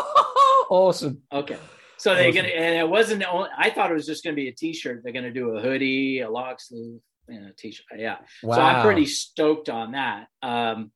awesome. 0.70 1.22
Okay. 1.32 1.58
So 2.04 2.14
they're 2.16 2.34
gonna, 2.34 2.50
and 2.50 2.76
it 2.76 2.90
wasn't. 2.90 3.24
Only, 3.24 3.50
I 3.58 3.70
thought 3.70 3.90
it 3.90 3.94
was 3.94 4.06
just 4.06 4.26
gonna 4.26 4.36
be 4.36 4.50
a 4.50 4.52
T-shirt. 4.52 5.04
They're 5.04 5.14
gonna 5.14 5.32
do 5.32 5.56
a 5.56 5.62
hoodie, 5.62 6.20
a 6.20 6.30
long 6.30 6.56
sleeve, 6.58 7.00
and 7.30 7.48
a 7.48 7.54
T-shirt. 7.54 7.98
Yeah. 7.98 8.18
Wow. 8.44 8.56
So 8.56 8.62
I'm 8.62 8.84
pretty 8.84 9.06
stoked 9.06 9.70
on 9.70 9.94
that. 9.94 10.28
Um, 10.42 10.92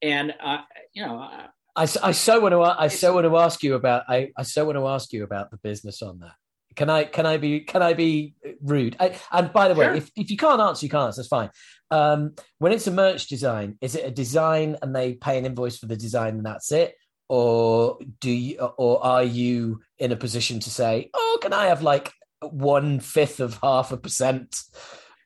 and 0.00 0.34
uh, 0.42 0.62
you 0.94 1.04
know, 1.04 1.18
I, 1.18 1.48
I, 1.76 1.82
I 1.82 2.12
so 2.12 2.40
want 2.40 2.52
to 2.52 2.62
I 2.62 2.88
so 2.88 3.12
want 3.12 3.26
to 3.26 3.36
ask 3.36 3.62
you 3.62 3.74
about 3.74 4.04
I, 4.08 4.30
I 4.34 4.42
so 4.44 4.64
want 4.64 4.78
to 4.78 4.86
ask 4.86 5.12
you 5.12 5.24
about 5.24 5.50
the 5.50 5.58
business 5.58 6.00
on 6.00 6.20
that. 6.20 6.32
Can 6.74 6.88
I 6.88 7.04
can 7.04 7.26
I 7.26 7.36
be 7.36 7.60
can 7.60 7.82
I 7.82 7.92
be 7.92 8.32
rude? 8.62 8.96
I, 8.98 9.18
and 9.30 9.52
by 9.52 9.68
the 9.68 9.74
way, 9.74 9.98
if, 9.98 10.10
if 10.16 10.30
you 10.30 10.38
can't 10.38 10.62
answer, 10.62 10.86
you 10.86 10.90
can't 10.90 11.08
answer. 11.08 11.20
That's 11.20 11.28
fine. 11.28 11.50
Um, 11.90 12.34
when 12.58 12.72
it's 12.72 12.86
a 12.86 12.92
merch 12.92 13.26
design, 13.26 13.76
is 13.82 13.94
it 13.94 14.06
a 14.06 14.10
design 14.10 14.78
and 14.80 14.96
they 14.96 15.12
pay 15.12 15.36
an 15.36 15.44
invoice 15.44 15.76
for 15.76 15.86
the 15.86 15.96
design 15.96 16.36
and 16.36 16.46
that's 16.46 16.72
it, 16.72 16.94
or 17.30 17.96
do 18.18 18.28
you 18.28 18.58
or 18.58 19.04
are 19.06 19.22
you 19.22 19.80
in 20.00 20.10
a 20.10 20.16
position 20.16 20.58
to 20.58 20.68
say 20.68 21.08
oh 21.14 21.38
can 21.40 21.52
i 21.52 21.66
have 21.66 21.80
like 21.80 22.12
one 22.42 22.98
fifth 22.98 23.38
of 23.38 23.56
half 23.62 23.92
a 23.92 23.96
percent? 23.96 24.56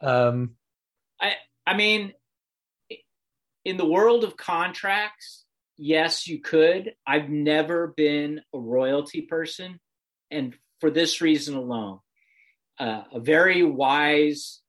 Um 0.03 0.57
i 1.19 1.33
i 1.67 1.75
mean 1.75 2.13
in 3.65 3.79
the 3.79 3.87
world 3.87 4.23
of 4.23 4.37
contracts 4.37 5.47
yes 5.79 6.29
you 6.29 6.41
could. 6.41 6.93
I've 7.07 7.31
never 7.31 7.95
been 7.97 8.43
a 8.55 8.59
royalty 8.59 9.23
person 9.23 9.81
and 10.31 10.55
for 10.81 10.91
this 10.91 11.23
reason 11.23 11.57
alone. 11.57 12.01
Uh, 12.79 13.05
a 13.13 13.21
very 13.21 13.63
wise 13.63 14.61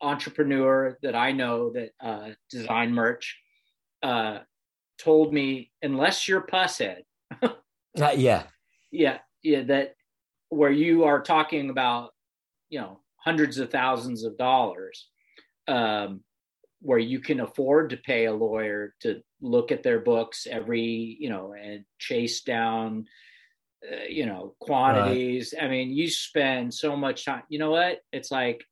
entrepreneur 0.00 0.98
that 1.02 1.14
i 1.14 1.30
know 1.30 1.70
that 1.70 1.90
uh, 2.00 2.30
design 2.50 2.92
merch 2.92 3.38
uh, 4.02 4.38
told 5.02 5.32
me 5.32 5.70
unless 5.82 6.28
you're 6.28 6.46
Pushead, 6.46 7.02
uh, 7.42 7.48
yeah, 8.16 8.44
yeah, 8.90 9.18
yeah, 9.42 9.62
that 9.64 9.94
where 10.48 10.70
you 10.70 11.04
are 11.04 11.22
talking 11.22 11.70
about, 11.70 12.10
you 12.68 12.80
know, 12.80 13.00
hundreds 13.16 13.58
of 13.58 13.70
thousands 13.70 14.24
of 14.24 14.36
dollars, 14.36 15.08
um, 15.68 16.20
where 16.80 16.98
you 16.98 17.20
can 17.20 17.40
afford 17.40 17.90
to 17.90 17.96
pay 17.96 18.26
a 18.26 18.32
lawyer 18.32 18.94
to 19.00 19.22
look 19.40 19.72
at 19.72 19.82
their 19.82 20.00
books 20.00 20.46
every, 20.50 21.16
you 21.18 21.30
know, 21.30 21.54
and 21.54 21.84
chase 21.98 22.42
down, 22.42 23.06
uh, 23.90 24.04
you 24.08 24.26
know, 24.26 24.54
quantities. 24.60 25.54
Right. 25.56 25.64
I 25.64 25.68
mean, 25.68 25.90
you 25.90 26.10
spend 26.10 26.74
so 26.74 26.96
much 26.96 27.24
time. 27.24 27.42
You 27.48 27.58
know 27.58 27.70
what? 27.70 28.00
It's 28.12 28.30
like 28.30 28.64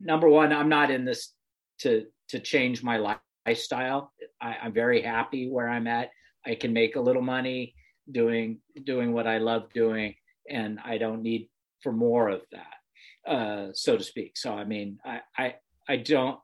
number 0.00 0.28
one, 0.28 0.52
I'm 0.52 0.68
not 0.68 0.90
in 0.90 1.04
this 1.04 1.32
to 1.80 2.06
to 2.28 2.40
change 2.40 2.82
my 2.82 2.96
life 2.98 3.18
lifestyle. 3.46 4.12
I, 4.40 4.56
I'm 4.62 4.72
very 4.72 5.02
happy 5.02 5.48
where 5.48 5.68
I'm 5.68 5.86
at. 5.86 6.10
I 6.46 6.54
can 6.54 6.72
make 6.72 6.96
a 6.96 7.00
little 7.00 7.22
money 7.22 7.74
doing 8.10 8.58
doing 8.84 9.12
what 9.12 9.26
I 9.26 9.38
love 9.38 9.72
doing, 9.72 10.14
and 10.48 10.78
I 10.84 10.98
don't 10.98 11.22
need 11.22 11.48
for 11.82 11.92
more 11.92 12.28
of 12.28 12.42
that, 12.52 13.30
uh, 13.30 13.68
so 13.72 13.96
to 13.96 14.04
speak. 14.04 14.36
So 14.36 14.52
I 14.54 14.64
mean, 14.64 14.98
I 15.04 15.20
I, 15.36 15.54
I 15.88 15.96
don't. 15.96 16.38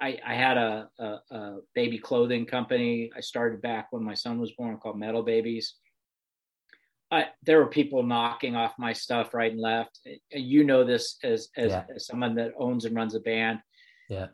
I, 0.00 0.18
I 0.26 0.34
had 0.34 0.58
a, 0.58 0.88
a, 0.98 1.04
a 1.30 1.58
baby 1.74 1.98
clothing 1.98 2.46
company. 2.46 3.12
I 3.16 3.20
started 3.20 3.62
back 3.62 3.86
when 3.90 4.02
my 4.02 4.14
son 4.14 4.40
was 4.40 4.50
born, 4.50 4.76
called 4.76 4.98
Metal 4.98 5.22
Babies. 5.22 5.76
I, 7.12 7.26
there 7.44 7.58
were 7.58 7.68
people 7.68 8.02
knocking 8.02 8.56
off 8.56 8.72
my 8.76 8.92
stuff 8.92 9.32
right 9.34 9.52
and 9.52 9.60
left. 9.60 10.00
You 10.32 10.64
know 10.64 10.82
this 10.82 11.16
as 11.22 11.48
as, 11.56 11.70
yeah. 11.70 11.84
as 11.94 12.06
someone 12.06 12.34
that 12.34 12.52
owns 12.58 12.84
and 12.84 12.96
runs 12.96 13.14
a 13.14 13.20
band. 13.20 13.60
Yeah 14.08 14.26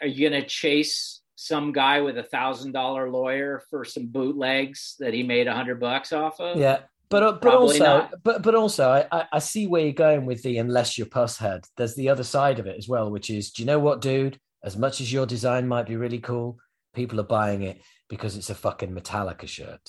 are 0.00 0.06
you 0.06 0.28
going 0.28 0.40
to 0.40 0.46
chase 0.46 1.22
some 1.36 1.72
guy 1.72 2.00
with 2.00 2.18
a 2.18 2.22
thousand 2.22 2.72
dollar 2.72 3.10
lawyer 3.10 3.62
for 3.70 3.84
some 3.84 4.06
bootlegs 4.06 4.96
that 4.98 5.14
he 5.14 5.22
made 5.22 5.46
a 5.46 5.54
hundred 5.54 5.80
bucks 5.80 6.12
off 6.12 6.40
of? 6.40 6.58
Yeah. 6.58 6.80
But, 7.08 7.22
uh, 7.22 7.32
but 7.40 7.54
also, 7.54 7.84
not. 7.84 8.14
but 8.24 8.42
but 8.42 8.56
also, 8.56 9.06
I, 9.12 9.26
I 9.32 9.38
see 9.38 9.68
where 9.68 9.82
you're 9.82 9.92
going 9.92 10.26
with 10.26 10.42
the 10.42 10.58
unless 10.58 10.98
you're 10.98 11.06
Pushead. 11.06 11.64
There's 11.76 11.94
the 11.94 12.08
other 12.08 12.24
side 12.24 12.58
of 12.58 12.66
it 12.66 12.76
as 12.76 12.88
well, 12.88 13.12
which 13.12 13.30
is, 13.30 13.52
do 13.52 13.62
you 13.62 13.66
know 13.66 13.78
what, 13.78 14.00
dude? 14.00 14.40
As 14.64 14.76
much 14.76 15.00
as 15.00 15.12
your 15.12 15.24
design 15.24 15.68
might 15.68 15.86
be 15.86 15.94
really 15.94 16.18
cool, 16.18 16.58
people 16.94 17.20
are 17.20 17.24
buying 17.24 17.62
it 17.62 17.80
because 18.08 18.36
it's 18.36 18.50
a 18.50 18.56
fucking 18.56 18.92
Metallica 18.92 19.46
shirt. 19.46 19.88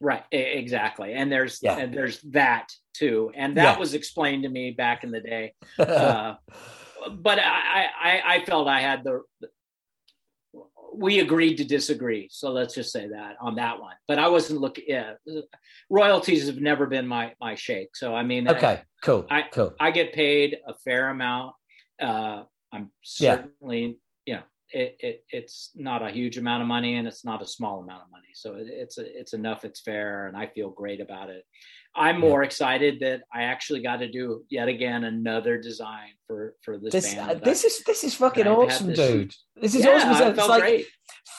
Right, 0.00 0.24
exactly. 0.30 1.12
And 1.12 1.30
there's 1.30 1.58
yeah. 1.62 1.76
and 1.76 1.92
there's 1.92 2.20
that 2.22 2.68
too, 2.94 3.32
and 3.34 3.56
that 3.56 3.74
yeah. 3.74 3.78
was 3.78 3.94
explained 3.94 4.44
to 4.44 4.48
me 4.48 4.70
back 4.70 5.04
in 5.04 5.10
the 5.10 5.20
day. 5.20 5.54
Uh, 5.78 6.36
but 7.10 7.38
I, 7.38 7.86
I, 8.02 8.22
I 8.26 8.44
felt 8.44 8.68
I 8.68 8.80
had 8.80 9.04
the, 9.04 9.22
we 10.96 11.20
agreed 11.20 11.56
to 11.56 11.64
disagree. 11.64 12.28
So 12.30 12.50
let's 12.50 12.74
just 12.74 12.92
say 12.92 13.08
that 13.08 13.36
on 13.40 13.56
that 13.56 13.80
one. 13.80 13.94
But 14.08 14.18
I 14.18 14.28
wasn't 14.28 14.60
looking. 14.60 14.84
Yeah, 14.88 15.14
royalties 15.90 16.46
have 16.46 16.60
never 16.60 16.86
been 16.86 17.06
my 17.06 17.34
my 17.40 17.54
shake. 17.54 17.94
So 17.94 18.14
I 18.14 18.22
mean, 18.22 18.48
okay, 18.48 18.66
I, 18.66 18.82
cool, 19.02 19.26
I, 19.30 19.42
cool. 19.52 19.74
I 19.78 19.90
get 19.90 20.12
paid 20.12 20.56
a 20.66 20.74
fair 20.84 21.10
amount. 21.10 21.54
Uh, 22.00 22.44
I'm 22.72 22.90
certainly, 23.02 23.98
yeah. 24.26 24.26
you 24.26 24.34
know, 24.34 24.42
it, 24.70 24.96
it 25.00 25.24
it's 25.30 25.70
not 25.74 26.02
a 26.02 26.10
huge 26.10 26.38
amount 26.38 26.62
of 26.62 26.68
money 26.68 26.96
and 26.96 27.06
it's 27.06 27.24
not 27.24 27.42
a 27.42 27.46
small 27.46 27.80
amount 27.80 28.02
of 28.02 28.10
money. 28.10 28.28
So 28.34 28.54
it, 28.54 28.66
it's 28.68 28.98
a, 28.98 29.18
it's 29.18 29.32
enough. 29.32 29.64
It's 29.64 29.80
fair, 29.80 30.26
and 30.28 30.36
I 30.36 30.46
feel 30.46 30.70
great 30.70 31.00
about 31.00 31.30
it. 31.30 31.44
I'm 31.96 32.20
more 32.20 32.42
excited 32.42 33.00
that 33.00 33.22
I 33.32 33.44
actually 33.44 33.82
got 33.82 33.96
to 33.96 34.10
do 34.10 34.44
yet 34.48 34.68
again 34.68 35.04
another 35.04 35.60
design 35.60 36.10
for 36.26 36.54
for 36.62 36.78
this, 36.78 36.92
this 36.92 37.14
band. 37.14 37.30
Uh, 37.30 37.34
this 37.34 37.64
is 37.64 37.82
this 37.84 38.04
is 38.04 38.14
fucking 38.14 38.46
awesome, 38.46 38.88
this. 38.88 38.98
dude. 38.98 39.34
This 39.56 39.74
is 39.74 39.84
yeah, 39.84 40.10
awesome. 40.10 40.38
It's 40.38 40.48
like 40.48 40.62
great. 40.62 40.86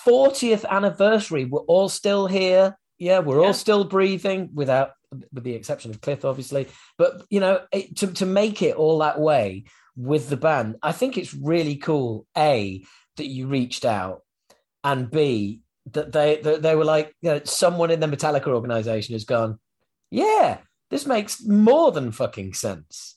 40th 0.06 0.66
anniversary. 0.70 1.46
We're 1.46 1.62
all 1.62 1.90
still 1.90 2.28
here. 2.28 2.78
Yeah, 2.98 3.20
we're 3.20 3.40
yeah. 3.42 3.48
all 3.48 3.54
still 3.54 3.84
breathing, 3.84 4.50
without 4.54 4.92
with 5.32 5.44
the 5.44 5.54
exception 5.54 5.92
of 5.92 6.02
Cliff, 6.02 6.26
obviously. 6.26 6.68
But 6.98 7.24
you 7.30 7.40
know, 7.40 7.62
it, 7.72 7.96
to 7.98 8.08
to 8.14 8.26
make 8.26 8.62
it 8.62 8.76
all 8.76 9.00
that 9.00 9.20
way 9.20 9.66
with 9.96 10.30
the 10.30 10.38
band, 10.38 10.78
I 10.82 10.92
think 10.92 11.18
it's 11.18 11.34
really 11.34 11.76
cool. 11.76 12.26
A 12.36 12.84
that 13.18 13.28
you 13.28 13.48
reached 13.48 13.86
out, 13.86 14.22
and 14.84 15.12
B 15.12 15.62
that 15.92 16.12
they 16.12 16.42
that 16.42 16.62
they 16.62 16.76
were 16.76 16.86
like, 16.86 17.16
you 17.22 17.32
know, 17.32 17.42
someone 17.44 17.92
in 17.92 18.00
the 18.00 18.08
Metallica 18.08 18.48
organization 18.48 19.14
has 19.14 19.26
gone, 19.26 19.60
yeah, 20.10 20.60
this 20.90 21.06
makes 21.06 21.46
more 21.46 21.92
than 21.92 22.12
fucking 22.12 22.54
sense. 22.54 23.16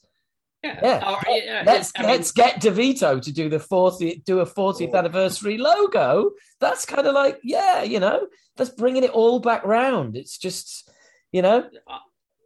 Yeah, 0.63 0.79
yeah. 0.83 1.01
Oh, 1.07 1.19
yeah. 1.35 1.63
let's 1.65 1.91
I 1.97 2.03
let's 2.03 2.33
get 2.33 2.61
DeVito 2.61 3.23
to 3.23 3.33
do 3.33 3.49
the 3.49 3.59
40th 3.59 4.25
do 4.25 4.41
a 4.41 4.47
40th 4.47 4.95
anniversary 4.95 5.57
logo. 5.57 6.33
That's 6.61 6.85
kind 6.85 7.07
of 7.07 7.15
like, 7.15 7.39
yeah, 7.43 7.83
you 7.83 7.99
know, 7.99 8.27
that's 8.57 8.71
bringing 8.71 9.05
it 9.05 9.11
all 9.11 9.41
back 9.41 9.65
round. 9.65 10.17
It's 10.17 10.37
just, 10.37 10.91
you 11.33 11.41
know, 11.41 11.65
uh, 11.87 11.99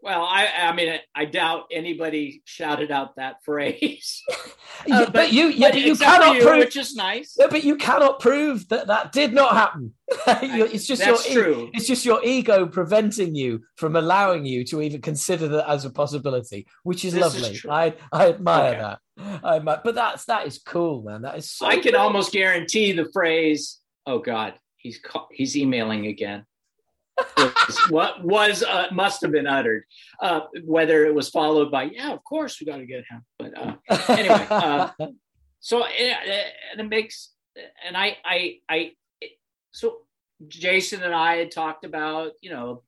well, 0.04 0.20
I, 0.22 0.48
I 0.58 0.72
mean, 0.74 0.98
I 1.14 1.24
doubt 1.24 1.68
anybody 1.72 2.42
shouted 2.44 2.90
out 2.90 3.16
that 3.16 3.36
phrase. 3.42 4.22
uh, 4.30 4.44
but, 4.86 5.12
but, 5.14 5.32
you, 5.32 5.46
yeah, 5.46 5.70
but 5.70 5.80
you 5.80 5.96
cannot 5.96 6.36
you, 6.36 6.42
prove, 6.42 6.58
which 6.58 6.76
is 6.76 6.94
nice. 6.94 7.34
Yeah, 7.38 7.46
but 7.50 7.64
you 7.64 7.76
cannot 7.76 8.20
prove 8.20 8.68
that 8.68 8.88
that 8.88 9.12
did 9.12 9.32
not 9.32 9.54
happen. 9.54 9.94
it's 10.26 10.86
just 10.86 11.02
That's 11.02 11.32
your, 11.32 11.42
true. 11.42 11.70
It's 11.72 11.86
just 11.86 12.04
your 12.04 12.22
ego 12.22 12.66
preventing 12.66 13.34
you 13.34 13.62
from 13.76 13.96
allowing 13.96 14.44
you 14.44 14.62
to 14.66 14.82
even 14.82 15.00
consider 15.00 15.48
that 15.48 15.70
as 15.70 15.86
a 15.86 15.90
possibility, 15.90 16.66
which 16.82 17.06
is 17.06 17.14
this 17.14 17.22
lovely. 17.22 17.52
Is 17.52 17.64
I, 17.64 17.94
I 18.12 18.28
admire 18.28 18.72
okay. 18.72 18.80
that. 18.80 19.40
I 19.42 19.56
admire, 19.56 19.80
but 19.82 19.94
that's 19.94 20.26
that 20.26 20.46
is 20.46 20.58
cool, 20.58 21.02
man. 21.02 21.22
That 21.22 21.38
is. 21.38 21.50
So 21.50 21.64
I 21.64 21.78
can 21.78 21.92
cool. 21.92 22.02
almost 22.02 22.30
guarantee 22.30 22.92
the 22.92 23.08
phrase. 23.10 23.80
Oh 24.04 24.18
God, 24.18 24.52
he's 24.76 25.00
he's 25.32 25.56
emailing 25.56 26.08
again 26.08 26.44
what 27.88 28.24
was 28.24 28.62
uh, 28.62 28.86
must 28.92 29.22
have 29.22 29.32
been 29.32 29.46
uttered. 29.46 29.84
Uh, 30.20 30.40
whether 30.64 31.04
it 31.06 31.14
was 31.14 31.28
followed 31.28 31.70
by 31.70 31.84
"Yeah, 31.84 32.12
of 32.12 32.22
course 32.24 32.60
we 32.60 32.66
got 32.66 32.78
to 32.78 32.86
get 32.86 33.04
him," 33.08 33.24
but 33.38 33.56
uh, 33.56 33.76
anyway. 34.08 34.46
Uh, 34.50 34.90
so 35.60 35.84
it, 35.86 36.16
and 36.72 36.80
it 36.80 36.88
makes 36.88 37.30
and 37.86 37.96
I 37.96 38.16
I 38.24 38.58
I 38.68 38.92
so 39.72 39.98
Jason 40.48 41.02
and 41.02 41.14
I 41.14 41.36
had 41.36 41.50
talked 41.50 41.84
about 41.84 42.32
you 42.40 42.50
know 42.50 42.82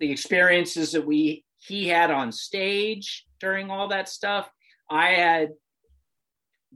the 0.00 0.10
experiences 0.10 0.92
that 0.92 1.06
we 1.06 1.44
he 1.58 1.88
had 1.88 2.10
on 2.10 2.32
stage 2.32 3.26
during 3.40 3.70
all 3.70 3.88
that 3.88 4.08
stuff. 4.08 4.50
I 4.90 5.10
had 5.10 5.50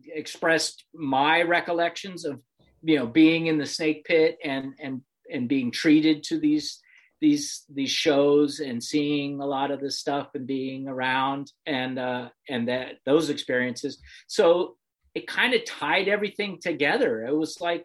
expressed 0.07 0.85
my 0.95 1.43
recollections 1.43 2.25
of 2.25 2.41
you 2.83 2.97
know 2.99 3.07
being 3.07 3.47
in 3.47 3.59
the 3.59 3.67
snake 3.67 4.05
pit 4.05 4.39
and 4.45 4.75
and 4.79 5.03
and 5.31 5.49
being 5.49 5.71
treated 5.71 6.23
to 6.25 6.39
these 6.39 6.81
these 7.21 7.65
these 7.73 7.91
shows 7.91 8.61
and 8.61 8.83
seeing 8.83 9.41
a 9.41 9.47
lot 9.47 9.71
of 9.71 9.81
this 9.81 9.99
stuff 9.99 10.29
and 10.35 10.47
being 10.47 10.89
around 10.89 11.51
and 11.67 11.99
uh 11.99 12.29
and 12.49 12.69
that 12.69 12.97
those 13.05 13.31
experiences 13.31 13.99
so 14.27 14.77
it 15.15 15.27
kind 15.27 15.55
of 15.55 15.65
tied 15.65 16.09
everything 16.09 16.59
together 16.61 17.25
it 17.25 17.35
was 17.35 17.61
like 17.61 17.85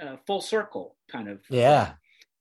uh, 0.00 0.16
full 0.26 0.40
circle 0.40 0.96
kind 1.10 1.28
of 1.28 1.40
yeah 1.50 1.92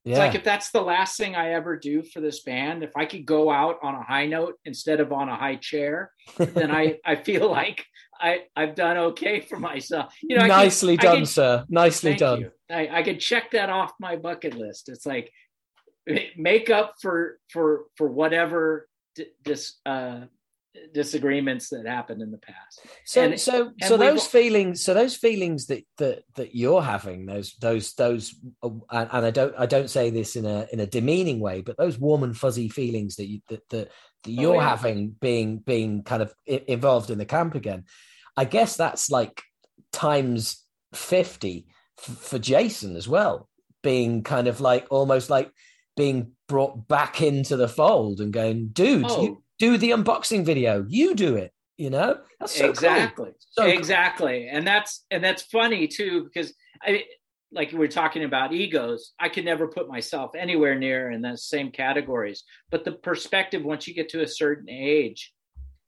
yeah. 0.03 0.13
It's 0.13 0.19
like 0.19 0.35
if 0.35 0.43
that's 0.43 0.71
the 0.71 0.81
last 0.81 1.15
thing 1.15 1.35
I 1.35 1.51
ever 1.51 1.77
do 1.77 2.01
for 2.01 2.21
this 2.21 2.41
band, 2.41 2.83
if 2.83 2.97
I 2.97 3.05
could 3.05 3.23
go 3.23 3.51
out 3.51 3.77
on 3.83 3.93
a 3.93 4.01
high 4.01 4.25
note 4.25 4.55
instead 4.65 4.99
of 4.99 5.11
on 5.11 5.29
a 5.29 5.35
high 5.35 5.57
chair, 5.57 6.11
then 6.37 6.71
I, 6.71 6.97
I 7.05 7.15
feel 7.15 7.51
like 7.51 7.85
I, 8.19 8.45
I've 8.55 8.73
done 8.73 8.97
okay 8.97 9.41
for 9.41 9.59
myself. 9.59 10.15
You 10.23 10.37
know, 10.37 10.47
nicely 10.47 10.97
could, 10.97 11.05
done, 11.05 11.19
could, 11.19 11.27
sir. 11.27 11.65
Nicely 11.69 12.15
done. 12.15 12.51
I, 12.69 12.89
I 12.91 13.03
could 13.03 13.19
check 13.19 13.51
that 13.51 13.69
off 13.69 13.93
my 13.99 14.15
bucket 14.15 14.55
list. 14.55 14.89
It's 14.89 15.05
like 15.05 15.31
make 16.37 16.69
up 16.69 16.95
for 17.01 17.39
for 17.49 17.85
for 17.95 18.07
whatever 18.07 18.87
dis, 19.43 19.75
uh, 19.85 20.21
disagreements 20.93 21.69
that 21.69 21.85
happened 21.85 22.21
in 22.21 22.31
the 22.31 22.37
past. 22.37 22.85
So 23.05 23.23
and, 23.23 23.39
so 23.39 23.71
and 23.79 23.89
so 23.89 23.97
those 23.97 24.25
feelings, 24.25 24.83
so 24.83 24.93
those 24.93 25.15
feelings 25.15 25.67
that 25.67 25.83
that 25.97 26.23
that 26.35 26.55
you're 26.55 26.81
having, 26.81 27.25
those 27.25 27.55
those 27.59 27.93
those, 27.95 28.35
uh, 28.63 28.69
and, 28.91 29.09
and, 29.11 29.25
I 29.25 29.31
don't 29.31 29.53
I 29.57 29.65
don't 29.65 29.89
say 29.89 30.09
this 30.09 30.35
in 30.35 30.45
a 30.45 30.67
in 30.71 30.79
a 30.79 30.87
demeaning 30.87 31.39
way, 31.39 31.61
but 31.61 31.77
those 31.77 31.97
warm 31.97 32.23
and 32.23 32.37
fuzzy 32.37 32.69
feelings 32.69 33.17
that 33.17 33.27
you 33.27 33.41
that 33.49 33.67
that, 33.69 33.91
that 34.23 34.31
you're 34.31 34.55
oh, 34.55 34.59
yeah. 34.59 34.69
having, 34.69 35.15
being 35.19 35.57
being 35.59 36.03
kind 36.03 36.21
of 36.21 36.33
involved 36.45 37.09
in 37.09 37.17
the 37.17 37.25
camp 37.25 37.55
again. 37.55 37.85
I 38.37 38.45
guess 38.45 38.77
that's 38.77 39.09
like 39.09 39.41
times 39.91 40.65
fifty 40.93 41.67
for 41.97 42.39
Jason 42.39 42.95
as 42.95 43.07
well, 43.07 43.49
being 43.83 44.23
kind 44.23 44.47
of 44.47 44.61
like 44.61 44.87
almost 44.89 45.29
like 45.29 45.51
being 46.01 46.31
brought 46.47 46.87
back 46.87 47.21
into 47.21 47.55
the 47.55 47.67
fold 47.67 48.21
and 48.21 48.33
going, 48.33 48.69
dude, 48.69 49.05
oh. 49.07 49.21
you 49.21 49.43
do 49.59 49.77
the 49.77 49.91
unboxing 49.91 50.43
video, 50.43 50.83
you 50.89 51.13
do 51.13 51.35
it. 51.35 51.53
You 51.77 51.91
know, 51.91 52.17
so 52.45 52.69
exactly, 52.69 53.25
cool. 53.25 53.35
so 53.51 53.65
exactly, 53.65 54.41
cool. 54.41 54.57
and 54.57 54.67
that's 54.67 55.03
and 55.09 55.23
that's 55.23 55.41
funny 55.43 55.87
too 55.87 56.25
because 56.25 56.53
I 56.81 57.05
like 57.51 57.71
we're 57.71 57.87
talking 57.87 58.23
about 58.23 58.53
egos. 58.53 59.13
I 59.19 59.29
could 59.29 59.45
never 59.45 59.67
put 59.67 59.87
myself 59.87 60.31
anywhere 60.37 60.77
near 60.77 61.09
in 61.09 61.21
the 61.21 61.35
same 61.37 61.71
categories, 61.71 62.43
but 62.69 62.83
the 62.83 62.91
perspective 62.91 63.63
once 63.63 63.87
you 63.87 63.95
get 63.95 64.09
to 64.09 64.21
a 64.21 64.27
certain 64.27 64.69
age, 64.69 65.33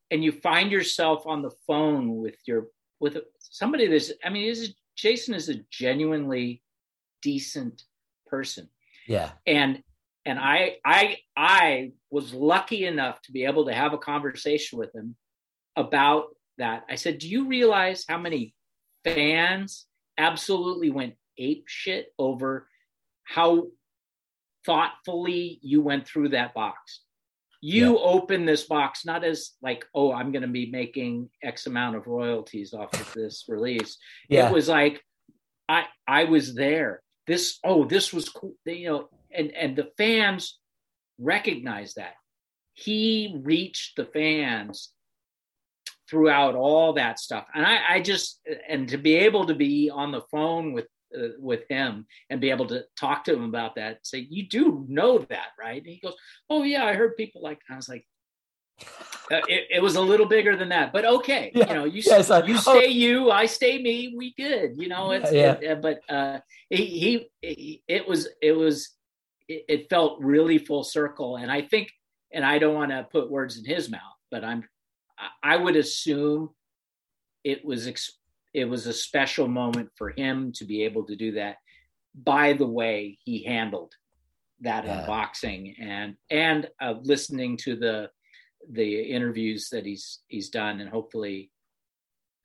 and 0.10 0.24
you 0.24 0.32
find 0.32 0.72
yourself 0.72 1.28
on 1.28 1.44
the 1.44 1.52
phone 1.68 2.18
with 2.18 2.38
your 2.48 2.68
with 3.00 3.18
somebody 3.38 3.88
that's 3.88 4.12
I 4.24 4.30
mean, 4.30 4.48
is 4.50 4.74
Jason 4.96 5.36
is 5.36 5.50
a 5.50 5.62
genuinely 5.70 6.64
decent 7.22 7.84
person. 8.26 8.68
Yeah. 9.08 9.32
And 9.46 9.84
and 10.26 10.40
I 10.40 10.78
I 10.86 11.18
I 11.36 11.92
was 12.10 12.34
lucky 12.34 12.86
enough 12.86 13.22
to 13.24 13.32
be 13.32 13.46
able 13.46 13.66
to 13.66 13.74
have 13.74 13.94
a 13.94 13.98
conversation 13.98 14.80
with 14.80 14.94
him 14.96 15.16
about 15.76 16.36
that. 16.58 16.86
I 16.90 16.96
said, 16.96 17.20
"Do 17.20 17.28
you 17.28 17.48
realize 17.48 18.06
how 18.08 18.18
many 18.18 18.54
fans 19.04 19.86
absolutely 20.18 20.90
went 20.90 21.16
ape 21.38 21.66
shit 21.68 22.14
over 22.18 22.68
how 23.24 23.68
thoughtfully 24.66 25.60
you 25.62 25.82
went 25.82 26.08
through 26.08 26.30
that 26.30 26.54
box? 26.54 27.02
You 27.62 27.94
yeah. 27.94 28.04
open 28.04 28.46
this 28.46 28.64
box 28.64 29.06
not 29.06 29.24
as 29.24 29.52
like, 29.62 29.86
oh, 29.96 30.12
I'm 30.12 30.32
going 30.34 30.42
to 30.42 30.50
be 30.50 30.70
making 30.70 31.30
X 31.42 31.66
amount 31.66 31.96
of 31.96 32.08
royalties 32.08 32.74
off 32.74 32.94
of 32.94 33.14
this 33.14 33.46
release. 33.48 33.98
Yeah. 34.28 34.50
It 34.50 34.54
was 34.54 34.68
like, 34.68 35.02
I 35.70 35.86
I 36.06 36.26
was 36.26 36.54
there. 36.56 37.02
This 37.26 37.60
oh, 37.64 37.86
this 37.86 38.12
was 38.12 38.28
cool. 38.28 38.54
You 38.66 38.90
know, 38.90 39.10
and 39.36 39.52
and 39.52 39.76
the 39.76 39.90
fans 39.98 40.60
recognized 41.20 41.96
that 41.98 42.14
he 42.74 43.40
reached 43.44 43.96
the 43.96 44.06
fans 44.06 44.92
throughout 46.10 46.56
all 46.56 46.94
that 46.94 47.20
stuff 47.20 47.46
and 47.54 47.66
i 47.66 47.80
i 47.90 48.02
just 48.02 48.42
and 48.68 48.90
to 48.90 48.98
be 48.98 49.16
able 49.16 49.46
to 49.46 49.56
be 49.56 49.90
on 49.90 50.12
the 50.12 50.22
phone 50.32 50.74
with 50.74 50.88
uh, 51.18 51.28
with 51.40 51.62
him 51.70 52.06
and 52.30 52.42
be 52.42 52.50
able 52.50 52.66
to 52.66 52.84
talk 53.00 53.24
to 53.24 53.34
him 53.34 53.44
about 53.44 53.76
that 53.76 54.00
say 54.06 54.26
you 54.30 54.48
do 54.48 54.86
know 54.90 55.20
that 55.20 55.50
right 55.60 55.84
and 55.84 55.94
he 55.94 56.00
goes 56.00 56.16
oh 56.50 56.64
yeah 56.64 56.84
i 56.84 56.94
heard 56.94 57.16
people 57.16 57.42
like 57.42 57.60
i 57.70 57.76
was 57.76 57.88
like 57.88 58.06
uh, 59.32 59.38
it, 59.48 59.68
it, 59.70 59.82
was 59.82 59.96
a 59.96 60.02
little 60.02 60.26
bigger 60.26 60.56
than 60.56 60.70
that, 60.70 60.92
but 60.92 61.06
okay. 61.06 61.52
Yeah. 61.56 61.68
You 61.68 61.74
know, 61.74 61.86
you 61.86 62.02
yeah, 62.06 62.24
like, 62.28 62.48
you 62.48 62.56
oh. 62.56 62.60
stay 62.60 62.86
oh. 62.86 62.90
you, 62.90 63.32
I 63.32 63.46
stay 63.46 63.82
me. 63.82 64.14
We 64.16 64.34
good. 64.34 64.74
You 64.78 64.90
know, 64.90 65.12
it's 65.12 65.32
yeah. 65.32 65.58
It, 65.62 65.82
but 65.82 66.02
uh, 66.10 66.40
he, 66.70 67.30
he 67.42 67.84
it 67.88 68.08
was 68.08 68.28
it 68.42 68.52
was 68.52 68.90
it, 69.54 69.66
it, 69.68 69.90
felt 69.90 70.22
really 70.22 70.58
full 70.58 70.84
circle, 70.84 71.38
and 71.38 71.52
I 71.52 71.62
think, 71.62 71.90
and 72.34 72.46
I 72.46 72.60
don't 72.60 72.76
want 72.76 72.92
to 72.92 73.08
put 73.12 73.32
words 73.32 73.58
in 73.58 73.66
his 73.66 73.90
mouth, 73.90 74.02
but 74.32 74.44
I'm 74.44 74.64
I 75.42 75.58
would 75.58 75.76
assume 75.76 76.50
it 77.44 77.64
was 77.64 77.88
ex- 77.88 78.20
it 78.54 78.66
was 78.66 78.88
a 78.88 78.94
special 78.94 79.48
moment 79.48 79.90
for 79.98 80.10
him 80.10 80.52
to 80.54 80.66
be 80.66 80.84
able 80.84 81.06
to 81.06 81.16
do 81.16 81.34
that. 81.34 81.58
By 82.16 82.54
the 82.54 82.68
way, 82.68 83.18
he 83.24 83.44
handled 83.44 83.94
that 84.62 84.86
yeah. 84.86 85.06
unboxing 85.06 85.76
and 85.80 86.16
and 86.30 86.70
uh, 86.82 86.96
listening 87.04 87.58
to 87.58 87.76
the 87.76 88.10
the 88.72 89.02
interviews 89.02 89.70
that 89.70 89.86
he's 89.86 90.20
he's 90.28 90.50
done 90.50 90.80
and 90.80 90.90
hopefully 90.90 91.52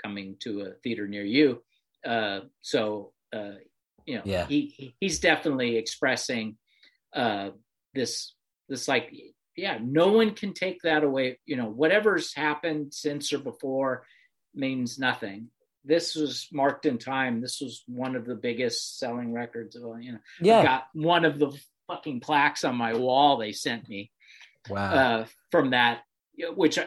coming 0.02 0.36
to 0.40 0.62
a 0.62 0.72
theater 0.82 1.06
near 1.06 1.24
you 1.24 1.62
uh, 2.06 2.40
so 2.60 3.12
uh, 3.34 3.52
you 4.04 4.16
know 4.16 4.22
yeah. 4.24 4.46
he 4.46 4.94
he's 5.00 5.20
definitely 5.20 5.76
expressing 5.76 6.56
uh, 7.14 7.50
this 7.94 8.34
this 8.68 8.88
like 8.88 9.12
yeah 9.56 9.78
no 9.82 10.12
one 10.12 10.32
can 10.32 10.52
take 10.52 10.80
that 10.82 11.04
away 11.04 11.38
you 11.46 11.56
know 11.56 11.68
whatever's 11.68 12.34
happened 12.34 12.92
since 12.92 13.32
or 13.32 13.38
before 13.38 14.04
means 14.54 14.98
nothing 14.98 15.48
this 15.84 16.14
was 16.14 16.48
marked 16.52 16.86
in 16.86 16.98
time 16.98 17.40
this 17.40 17.60
was 17.60 17.82
one 17.86 18.14
of 18.14 18.26
the 18.26 18.34
biggest 18.34 18.98
selling 18.98 19.32
records 19.32 19.74
of 19.74 19.82
you 20.00 20.12
know 20.12 20.18
yeah 20.40 20.58
I 20.58 20.62
got 20.62 20.86
one 20.92 21.24
of 21.24 21.38
the 21.38 21.52
fucking 21.88 22.20
plaques 22.20 22.64
on 22.64 22.76
my 22.76 22.94
wall 22.94 23.38
they 23.38 23.52
sent 23.52 23.88
me 23.88 24.10
wow 24.68 24.92
uh, 24.92 25.26
from 25.50 25.70
that 25.70 26.02
which 26.54 26.78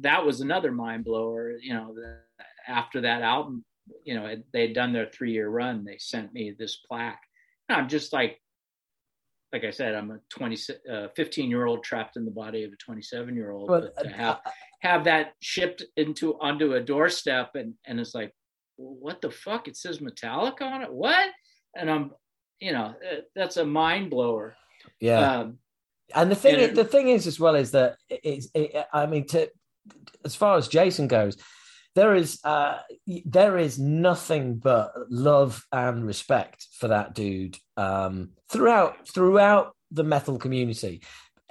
that 0.00 0.24
was 0.24 0.40
another 0.40 0.72
mind 0.72 1.04
blower. 1.04 1.52
You 1.60 1.74
know, 1.74 1.94
the, 1.94 2.18
after 2.66 3.02
that 3.02 3.22
album, 3.22 3.64
you 4.04 4.14
know, 4.14 4.36
they 4.52 4.62
had 4.62 4.74
done 4.74 4.92
their 4.92 5.06
three 5.06 5.32
year 5.32 5.48
run. 5.48 5.84
They 5.84 5.98
sent 5.98 6.32
me 6.32 6.54
this 6.58 6.76
plaque. 6.76 7.22
And 7.68 7.78
I'm 7.78 7.88
just 7.88 8.12
like, 8.12 8.40
like 9.52 9.64
I 9.64 9.70
said, 9.70 9.94
I'm 9.94 10.10
a 10.10 10.18
20, 10.30 10.56
uh, 10.90 11.08
15 11.16 11.50
year 11.50 11.66
old 11.66 11.82
trapped 11.82 12.16
in 12.16 12.24
the 12.24 12.30
body 12.30 12.64
of 12.64 12.72
a 12.72 12.76
27 12.76 13.34
year 13.34 13.50
old. 13.50 13.68
But 13.68 13.96
to 14.02 14.08
have, 14.08 14.40
have 14.80 15.04
that 15.04 15.32
shipped 15.40 15.84
into 15.96 16.38
onto 16.40 16.74
a 16.74 16.80
doorstep 16.80 17.50
and, 17.54 17.74
and 17.86 17.98
it's 17.98 18.14
like, 18.14 18.32
what 18.76 19.20
the 19.20 19.30
fuck? 19.30 19.68
It 19.68 19.76
says 19.76 19.98
Metallica 19.98 20.62
on 20.62 20.82
it. 20.82 20.92
What? 20.92 21.28
And 21.76 21.90
I'm, 21.90 22.12
you 22.60 22.72
know 22.72 22.94
uh, 23.10 23.20
that's 23.34 23.56
a 23.56 23.64
mind 23.64 24.10
blower. 24.10 24.54
Yeah. 25.00 25.18
Um, 25.18 25.58
and 26.14 26.30
the 26.30 26.36
thing, 26.36 26.54
and 26.54 26.62
it, 26.62 26.74
the 26.74 26.84
thing 26.84 27.08
is, 27.08 27.26
as 27.26 27.38
well, 27.38 27.54
is 27.54 27.70
that 27.70 27.96
it's. 28.08 28.48
It, 28.54 28.84
I 28.92 29.06
mean, 29.06 29.26
to 29.28 29.48
as 30.24 30.34
far 30.34 30.56
as 30.56 30.66
Jason 30.66 31.06
goes, 31.06 31.36
there 31.94 32.14
is 32.14 32.40
uh, 32.44 32.78
there 33.24 33.58
is 33.58 33.78
nothing 33.78 34.56
but 34.56 34.92
love 35.08 35.64
and 35.72 36.06
respect 36.06 36.66
for 36.72 36.88
that 36.88 37.14
dude 37.14 37.58
um, 37.76 38.30
throughout 38.50 39.08
throughout 39.08 39.74
the 39.90 40.04
metal 40.04 40.38
community. 40.38 41.02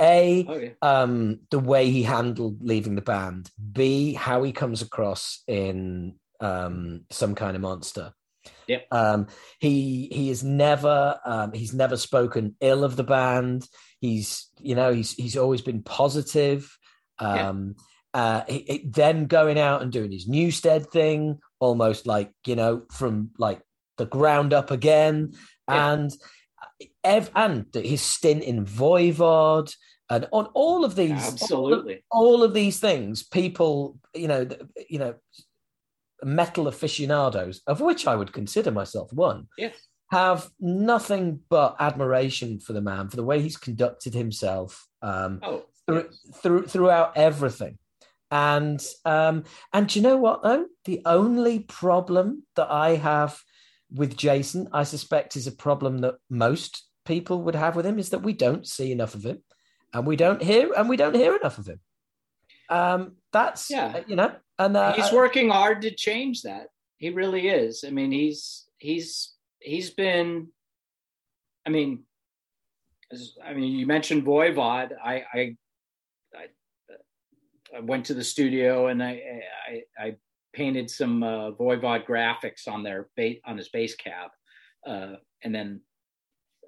A, 0.01 0.45
oh, 0.47 0.57
yeah. 0.57 0.69
um, 0.81 1.39
the 1.51 1.59
way 1.59 1.89
he 1.89 2.03
handled 2.03 2.59
leaving 2.61 2.95
the 2.95 3.01
band. 3.01 3.49
B, 3.73 4.13
how 4.13 4.43
he 4.43 4.53
comes 4.53 4.81
across 4.81 5.43
in 5.45 6.15
um, 6.39 7.01
some 7.09 7.35
kind 7.35 7.57
of 7.57 7.61
monster. 7.61 8.13
Yep. 8.67 8.87
Um, 8.91 9.27
he 9.59 10.07
he 10.11 10.29
is 10.29 10.43
never 10.43 11.19
um, 11.25 11.51
he's 11.51 11.73
never 11.73 11.97
spoken 11.97 12.55
ill 12.61 12.85
of 12.85 12.95
the 12.95 13.03
band. 13.03 13.67
He's 13.99 14.49
you 14.61 14.75
know 14.75 14.93
he's 14.93 15.13
he's 15.13 15.35
always 15.35 15.61
been 15.61 15.83
positive. 15.83 16.77
Um, 17.17 17.75
uh, 18.13 18.43
he, 18.47 18.65
he, 18.67 18.85
then 18.87 19.25
going 19.25 19.59
out 19.59 19.81
and 19.81 19.91
doing 19.91 20.11
his 20.11 20.27
Newsted 20.27 20.89
thing, 20.91 21.39
almost 21.59 22.07
like 22.07 22.31
you 22.45 22.55
know 22.55 22.83
from 22.91 23.31
like 23.37 23.61
the 23.97 24.05
ground 24.05 24.53
up 24.53 24.71
again, 24.71 25.33
yeah. 25.67 25.93
and 25.93 26.11
ev- 27.03 27.31
and 27.35 27.65
his 27.73 28.01
stint 28.01 28.43
in 28.43 28.65
Voivod 28.65 29.73
and 30.09 30.27
on 30.31 30.45
all 30.53 30.83
of 30.83 30.95
these 30.95 31.11
absolutely 31.11 32.03
all 32.09 32.25
of, 32.25 32.39
all 32.39 32.43
of 32.43 32.53
these 32.53 32.79
things, 32.79 33.23
people 33.23 33.99
you 34.13 34.27
know 34.27 34.47
you 34.89 34.99
know 34.99 35.15
metal 36.23 36.67
aficionados, 36.67 37.61
of 37.67 37.79
which 37.81 38.07
I 38.07 38.15
would 38.15 38.33
consider 38.33 38.71
myself 38.71 39.13
one. 39.13 39.47
Yes. 39.57 39.75
Have 40.11 40.49
nothing 40.59 41.39
but 41.49 41.75
admiration 41.79 42.59
for 42.59 42.73
the 42.73 42.81
man 42.81 43.09
for 43.09 43.15
the 43.15 43.23
way 43.23 43.41
he's 43.41 43.57
conducted 43.57 44.15
himself 44.15 44.87
um, 45.03 45.39
oh, 45.43 45.65
through, 45.85 46.09
through, 46.41 46.65
throughout 46.65 47.15
everything. 47.15 47.77
And 48.31 48.83
um, 49.05 49.43
and 49.73 49.93
you 49.95 50.01
know 50.01 50.17
what 50.17 50.43
though? 50.43 50.65
The 50.85 51.01
only 51.05 51.59
problem 51.59 52.43
that 52.55 52.69
I 52.69 52.95
have 52.95 53.39
with 53.91 54.15
Jason, 54.15 54.69
I 54.71 54.83
suspect, 54.83 55.35
is 55.35 55.47
a 55.47 55.51
problem 55.51 55.99
that 55.99 56.15
most 56.29 56.85
people 57.05 57.41
would 57.43 57.55
have 57.55 57.75
with 57.75 57.85
him, 57.85 57.97
is 57.97 58.09
that 58.09 58.21
we 58.21 58.33
don't 58.33 58.67
see 58.67 58.91
enough 58.91 59.15
of 59.15 59.25
him, 59.25 59.41
and 59.93 60.05
we 60.05 60.15
don't 60.15 60.43
hear 60.43 60.71
and 60.77 60.87
we 60.87 60.97
don't 60.97 61.15
hear 61.15 61.35
enough 61.35 61.57
of 61.57 61.67
him. 61.67 61.79
Um, 62.69 63.15
that's 63.33 63.71
yeah, 63.71 64.01
you 64.05 64.15
know, 64.15 64.31
and 64.59 64.77
uh, 64.77 64.93
he's 64.93 65.11
working 65.11 65.49
hard 65.49 65.81
to 65.81 65.91
change 65.91 66.43
that. 66.43 66.67
He 66.97 67.09
really 67.09 67.47
is. 67.47 67.83
I 67.85 67.89
mean, 67.89 68.11
he's 68.11 68.67
he's 68.77 69.33
he's 69.59 69.89
been. 69.89 70.49
I 71.65 71.71
mean, 71.71 72.03
I 73.43 73.53
mean, 73.53 73.73
you 73.73 73.87
mentioned 73.87 74.23
Voivod. 74.23 74.91
I 75.03 75.23
I 75.33 75.55
I 77.75 77.81
went 77.81 78.05
to 78.07 78.13
the 78.13 78.23
studio 78.23 78.87
and 78.87 79.03
I 79.03 79.41
I, 79.67 79.81
I 79.97 80.15
painted 80.53 80.89
some 80.89 81.23
uh, 81.23 81.51
Voivod 81.51 82.05
graphics 82.05 82.67
on 82.67 82.83
their 82.83 83.09
ba- 83.15 83.41
on 83.45 83.57
his 83.57 83.69
bass 83.69 83.95
cab, 83.95 84.31
uh, 84.87 85.15
and 85.43 85.53
then 85.53 85.81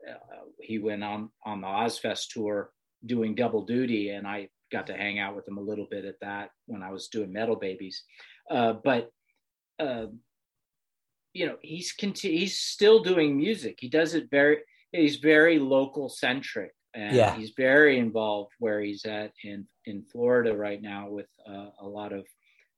uh, 0.10 0.46
he 0.60 0.80
went 0.80 1.04
on 1.04 1.30
on 1.46 1.62
the 1.62 1.68
Ozzfest 1.68 2.30
tour 2.30 2.72
doing 3.06 3.36
double 3.36 3.66
duty, 3.66 4.10
and 4.10 4.28
I 4.28 4.50
got 4.72 4.88
to 4.88 4.94
hang 4.94 5.20
out 5.20 5.36
with 5.36 5.48
him 5.48 5.58
a 5.58 5.62
little 5.62 5.88
bit 5.90 6.06
at 6.06 6.20
that 6.22 6.52
when 6.68 6.84
I 6.84 6.92
was 6.92 7.08
doing 7.08 7.34
Metal 7.34 7.56
Babies. 7.56 8.04
Uh, 8.50 8.74
but 8.84 9.10
uh, 9.80 10.08
you 11.34 11.46
know, 11.48 11.58
he's 11.62 11.94
conti- 11.94 12.38
he's 12.38 12.60
still 12.60 13.02
doing 13.02 13.38
music. 13.38 13.78
He 13.80 13.90
does 13.90 14.14
it 14.14 14.30
very. 14.30 14.60
He's 14.92 15.18
very 15.18 15.58
local 15.58 16.10
centric 16.10 16.74
and 16.94 17.16
yeah. 17.16 17.36
he's 17.36 17.52
very 17.56 17.98
involved 18.00 18.52
where 18.60 18.82
he's 18.82 19.06
at 19.06 19.32
in 19.44 19.66
in 19.86 20.04
Florida 20.12 20.56
right 20.56 20.82
now 20.82 21.10
with 21.10 21.30
uh, 21.48 21.70
a 21.80 21.88
lot 21.88 22.14
of 22.14 22.26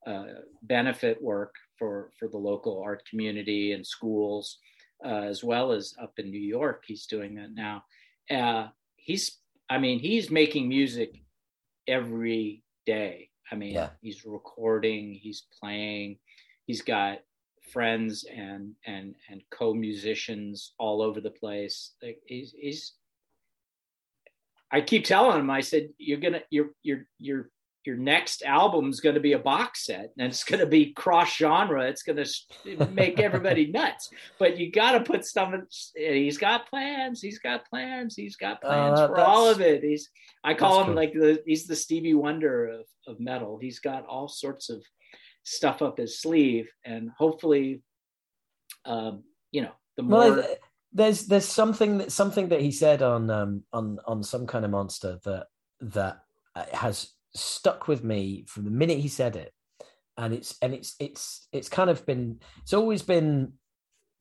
uh, 0.05 0.25
benefit 0.61 1.21
work 1.21 1.55
for 1.77 2.11
for 2.19 2.27
the 2.27 2.37
local 2.37 2.81
art 2.81 3.03
community 3.09 3.71
and 3.71 3.85
schools, 3.85 4.59
uh, 5.05 5.23
as 5.23 5.43
well 5.43 5.71
as 5.71 5.93
up 6.01 6.13
in 6.17 6.29
New 6.29 6.39
York. 6.39 6.83
He's 6.85 7.05
doing 7.05 7.35
that 7.35 7.53
now. 7.53 7.83
Uh, 8.29 8.67
he's, 8.95 9.37
I 9.69 9.77
mean, 9.77 9.99
he's 9.99 10.29
making 10.29 10.67
music 10.67 11.21
every 11.87 12.63
day. 12.85 13.29
I 13.51 13.55
mean, 13.55 13.73
yeah. 13.73 13.89
he's 14.01 14.25
recording, 14.25 15.13
he's 15.13 15.43
playing, 15.59 16.17
he's 16.65 16.81
got 16.81 17.19
friends 17.71 18.25
and 18.25 18.73
and 18.85 19.15
and 19.29 19.41
co-musicians 19.51 20.73
all 20.77 21.01
over 21.01 21.21
the 21.21 21.31
place. 21.31 21.93
Like 22.01 22.19
he's 22.25 22.53
he's 22.57 22.93
I 24.73 24.81
keep 24.81 25.05
telling 25.05 25.39
him, 25.39 25.49
I 25.49 25.61
said, 25.61 25.89
you're 25.97 26.19
gonna 26.19 26.41
your 26.49 26.71
your 26.81 27.05
your 27.19 27.49
your 27.85 27.97
next 27.97 28.43
album 28.43 28.89
is 28.89 29.01
going 29.01 29.15
to 29.15 29.21
be 29.21 29.33
a 29.33 29.39
box 29.39 29.85
set 29.85 30.11
and 30.17 30.27
it's 30.27 30.43
going 30.43 30.59
to 30.59 30.65
be 30.65 30.93
cross 30.93 31.35
genre. 31.35 31.83
It's 31.83 32.03
going 32.03 32.23
to 32.23 32.87
make 32.91 33.19
everybody 33.19 33.67
nuts. 33.71 34.09
But 34.39 34.57
you 34.57 34.71
got 34.71 34.93
to 34.93 35.01
put 35.01 35.25
stuff. 35.25 35.53
In, 35.53 35.67
he's 35.95 36.37
got 36.37 36.69
plans. 36.69 37.21
He's 37.21 37.39
got 37.39 37.69
plans. 37.69 38.15
He's 38.15 38.37
got 38.37 38.63
uh, 38.63 38.67
plans 38.67 38.99
uh, 38.99 39.07
for 39.07 39.19
all 39.19 39.49
of 39.49 39.59
it. 39.59 39.83
He's 39.83 40.09
I 40.43 40.53
call 40.53 40.79
him 40.81 40.87
cool. 40.87 40.95
like 40.95 41.13
the 41.13 41.41
he's 41.45 41.67
the 41.67 41.75
Stevie 41.75 42.13
Wonder 42.13 42.67
of 42.67 42.85
of 43.07 43.19
metal. 43.19 43.57
He's 43.61 43.79
got 43.79 44.05
all 44.05 44.27
sorts 44.27 44.69
of 44.69 44.81
stuff 45.43 45.81
up 45.81 45.97
his 45.97 46.21
sleeve, 46.21 46.69
and 46.85 47.09
hopefully, 47.17 47.81
um, 48.85 49.23
you 49.51 49.61
know, 49.61 49.71
the 49.97 50.03
more. 50.03 50.19
Well, 50.19 50.55
there's 50.93 51.25
there's 51.27 51.47
something 51.47 51.97
that 51.99 52.11
something 52.11 52.49
that 52.49 52.61
he 52.61 52.71
said 52.71 53.01
on 53.01 53.29
um 53.29 53.63
on 53.73 53.99
on 54.05 54.23
some 54.23 54.45
kind 54.45 54.63
of 54.63 54.71
monster 54.71 55.19
that 55.23 55.47
that 55.81 56.23
uh, 56.55 56.65
has 56.71 57.11
stuck 57.35 57.87
with 57.87 58.03
me 58.03 58.45
from 58.47 58.65
the 58.65 58.71
minute 58.71 58.99
he 58.99 59.07
said 59.07 59.35
it. 59.35 59.53
And 60.17 60.33
it's 60.33 60.55
and 60.61 60.73
it's 60.73 60.95
it's 60.99 61.47
it's 61.51 61.69
kind 61.69 61.89
of 61.89 62.05
been 62.05 62.39
it's 62.61 62.73
always 62.73 63.01
been 63.01 63.53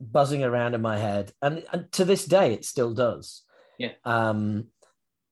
buzzing 0.00 0.42
around 0.42 0.74
in 0.74 0.80
my 0.80 0.98
head. 0.98 1.32
And, 1.42 1.64
and 1.72 1.92
to 1.92 2.04
this 2.04 2.24
day 2.24 2.54
it 2.54 2.64
still 2.64 2.94
does. 2.94 3.42
Yeah. 3.78 3.92
Um 4.04 4.68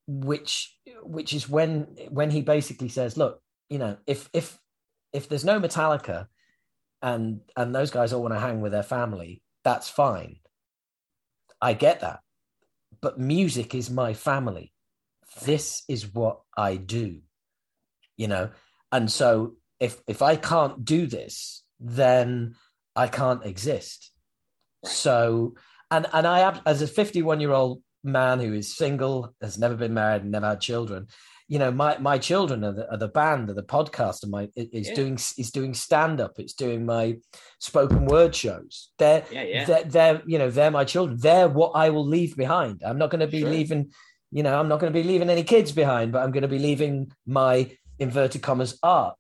which 0.07 0.77
which 1.03 1.33
is 1.33 1.49
when 1.49 1.83
when 2.11 2.31
he 2.31 2.43
basically 2.43 2.89
says 2.89 3.17
look 3.17 3.41
you 3.69 3.79
know 3.79 3.97
if 4.07 4.29
if 4.33 4.59
if 5.13 5.29
there's 5.29 5.45
no 5.45 5.61
metallica 5.61 6.27
and 7.01 7.41
and 7.57 7.75
those 7.75 7.91
guys 7.91 8.13
all 8.13 8.23
want 8.23 8.35
to 8.35 8.41
hang 8.41 8.61
with 8.61 8.73
their 8.73 8.83
family 8.83 9.41
that's 9.63 9.89
fine 9.89 10.37
I 11.61 11.75
get 11.75 12.01
that. 12.01 12.21
But 13.01 13.19
music 13.19 13.75
is 13.75 13.91
my 13.91 14.15
family. 14.15 14.73
This 15.43 15.83
is 15.89 16.13
what 16.13 16.41
I 16.57 16.77
do. 16.77 17.21
You 18.17 18.29
know? 18.29 18.51
And 18.93 19.11
so 19.11 19.55
if 19.79 20.01
if 20.07 20.23
I 20.23 20.37
can't 20.37 20.85
do 20.85 21.07
this, 21.07 21.63
then 21.79 22.55
I 22.95 23.09
can't 23.09 23.45
exist. 23.45 24.13
So 24.85 25.55
and 25.91 26.07
and 26.13 26.27
I 26.27 26.61
as 26.67 26.83
a 26.83 26.87
51 26.87 27.41
year 27.41 27.53
old 27.53 27.83
man 28.03 28.41
who 28.41 28.55
is 28.55 28.77
single, 28.77 29.35
has 29.41 29.59
never 29.59 29.75
been 29.75 29.95
married, 29.95 30.25
never 30.25 30.49
had 30.49 30.61
children, 30.61 31.09
you 31.51 31.59
know 31.59 31.73
my 31.73 31.99
my 31.99 32.17
children 32.17 32.65
are 32.65 32.73
the, 32.73 32.91
are 32.93 32.97
the 32.97 33.09
band 33.09 33.51
are 33.51 33.55
the 33.55 33.63
podcast 33.63 34.23
and 34.23 34.31
my 34.31 34.49
is 34.55 34.89
yeah. 34.89 34.95
doing 34.95 35.15
is 35.15 35.51
doing 35.51 35.75
stand 35.75 36.21
up 36.21 36.39
it's 36.39 36.55
doing 36.55 36.87
my 36.87 37.17
spoken 37.59 38.07
word 38.07 38.35
shows. 38.35 38.93
They're, 38.99 39.25
yeah, 39.33 39.43
yeah. 39.43 39.65
they're 39.65 39.85
they're 39.85 40.23
you 40.27 40.39
know 40.39 40.49
they're 40.49 40.71
my 40.71 40.85
children. 40.85 41.19
They're 41.21 41.49
what 41.49 41.73
i 41.75 41.91
will 41.91 42.07
leave 42.07 42.37
behind. 42.37 42.83
I'm 42.87 42.99
not 42.99 43.11
going 43.11 43.21
to 43.21 43.27
be 43.27 43.41
sure. 43.41 43.51
leaving 43.51 43.91
you 44.31 44.45
know 44.45 44.59
i'm 44.61 44.69
not 44.69 44.79
going 44.79 44.93
to 44.93 44.97
be 44.97 45.07
leaving 45.07 45.29
any 45.29 45.43
kids 45.43 45.73
behind 45.73 46.13
but 46.13 46.23
i'm 46.23 46.31
going 46.31 46.43
to 46.43 46.55
be 46.57 46.61
leaving 46.61 47.11
my 47.27 47.69
inverted 47.99 48.41
commas 48.43 48.79
art. 48.81 49.19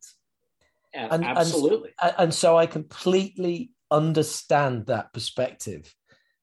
And, 0.95 1.25
absolutely. 1.25 1.91
and, 2.01 2.15
and 2.17 2.35
so 2.35 2.57
i 2.57 2.67
completely 2.67 3.73
understand 3.91 4.87
that 4.87 5.13
perspective. 5.13 5.93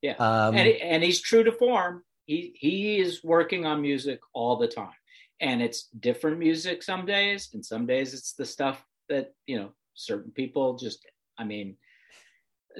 Yeah. 0.01 0.15
Um, 0.19 0.55
and, 0.55 0.67
and 0.67 1.03
he's 1.03 1.21
true 1.21 1.43
to 1.43 1.51
form. 1.51 2.03
He 2.25 2.53
he 2.55 2.99
is 2.99 3.23
working 3.23 3.65
on 3.65 3.81
music 3.81 4.19
all 4.33 4.57
the 4.57 4.67
time 4.67 4.96
and 5.39 5.61
it's 5.61 5.89
different 5.99 6.39
music 6.39 6.83
some 6.83 7.05
days 7.05 7.49
and 7.53 7.65
some 7.65 7.85
days 7.85 8.13
it's 8.13 8.33
the 8.33 8.45
stuff 8.45 8.83
that 9.09 9.33
you 9.45 9.57
know 9.57 9.71
certain 9.93 10.31
people 10.31 10.77
just 10.77 11.05
i 11.37 11.43
mean 11.43 11.75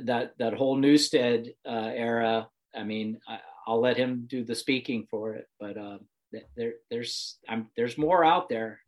that 0.04 0.34
that 0.38 0.54
whole 0.54 0.78
Newsted 0.78 1.54
uh, 1.66 1.92
era 1.94 2.48
i 2.76 2.84
mean 2.84 3.20
I, 3.28 3.40
will 3.68 3.82
let 3.82 3.98
him 3.98 4.26
do 4.28 4.44
the 4.44 4.56
speaking 4.56 5.08
for 5.10 5.36
it 5.36 5.46
but 5.60 5.78
uh, 5.78 5.98
there 6.56 6.74
there's 6.90 7.38
i'm 7.48 7.70
there's 7.76 7.98
more 7.98 8.24
out 8.24 8.50
there 8.50 8.80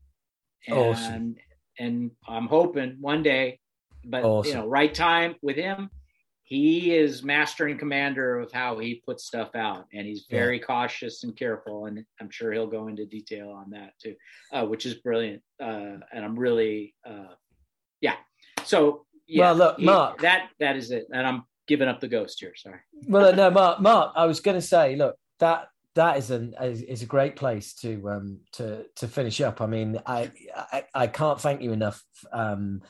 and 0.67 0.78
awesome. 0.78 1.36
and 1.78 2.11
i'm 2.28 2.47
hoping 2.47 2.97
one 2.99 3.24
day 3.24 3.59
but 4.05 4.24
awesome. 4.24 4.49
you 4.49 4.57
know 4.57 4.67
right 4.67 4.93
time 4.93 5.36
with 5.41 5.55
him 5.55 5.89
he 6.50 6.95
is 6.95 7.24
master 7.24 7.68
and 7.68 7.80
commander 7.80 8.39
of 8.39 8.52
how 8.52 8.78
he 8.78 9.02
puts 9.06 9.26
stuff 9.26 9.56
out 9.56 9.86
and 9.93 10.06
he's 10.06 10.26
very 10.30 10.58
yeah. 10.58 10.66
cautious 10.66 11.24
and 11.24 11.38
careful 11.38 11.86
and 11.86 12.04
i'm 12.20 12.30
sure 12.30 12.52
he'll 12.52 12.68
go 12.68 12.88
into 12.88 13.06
detail 13.06 13.52
on 13.52 13.70
that 13.70 13.93
too 14.02 14.16
uh, 14.54 14.66
which 14.66 14.86
is 14.86 14.95
brilliant 14.95 15.41
uh, 15.62 15.97
and 16.14 16.26
i'm 16.26 16.38
really 16.38 16.93
uh, 17.08 17.34
yeah 18.02 18.16
so 18.64 19.06
yeah 19.28 19.45
well 19.45 19.56
look 19.56 19.80
he, 19.80 19.86
mark 19.86 20.20
that 20.22 20.50
that 20.60 20.76
is 20.76 20.91
it 20.91 21.06
and 21.14 21.26
i'm 21.26 21.43
giving 21.70 21.88
up 21.88 22.02
the 22.02 22.08
ghost 22.08 22.39
here. 22.41 22.54
Sorry. 22.58 22.80
well, 23.08 23.34
no, 23.34 23.50
Mark. 23.52 23.80
Mark, 23.80 24.12
I 24.16 24.26
was 24.26 24.41
going 24.41 24.58
to 24.58 24.62
say, 24.62 24.97
look, 24.97 25.16
that 25.39 25.68
that 25.95 26.18
is 26.18 26.32
an 26.32 26.54
is 26.62 27.02
a 27.02 27.06
great 27.06 27.36
place 27.36 27.74
to 27.76 28.10
um 28.10 28.39
to 28.54 28.86
to 28.97 29.08
finish 29.08 29.39
up. 29.39 29.62
I 29.62 29.68
mean, 29.68 30.02
I 30.06 30.32
I, 30.56 30.84
I 30.93 31.08
can't 31.08 31.39
thank 31.39 31.62
you 31.62 31.72
enough 31.72 32.04
um 32.34 32.82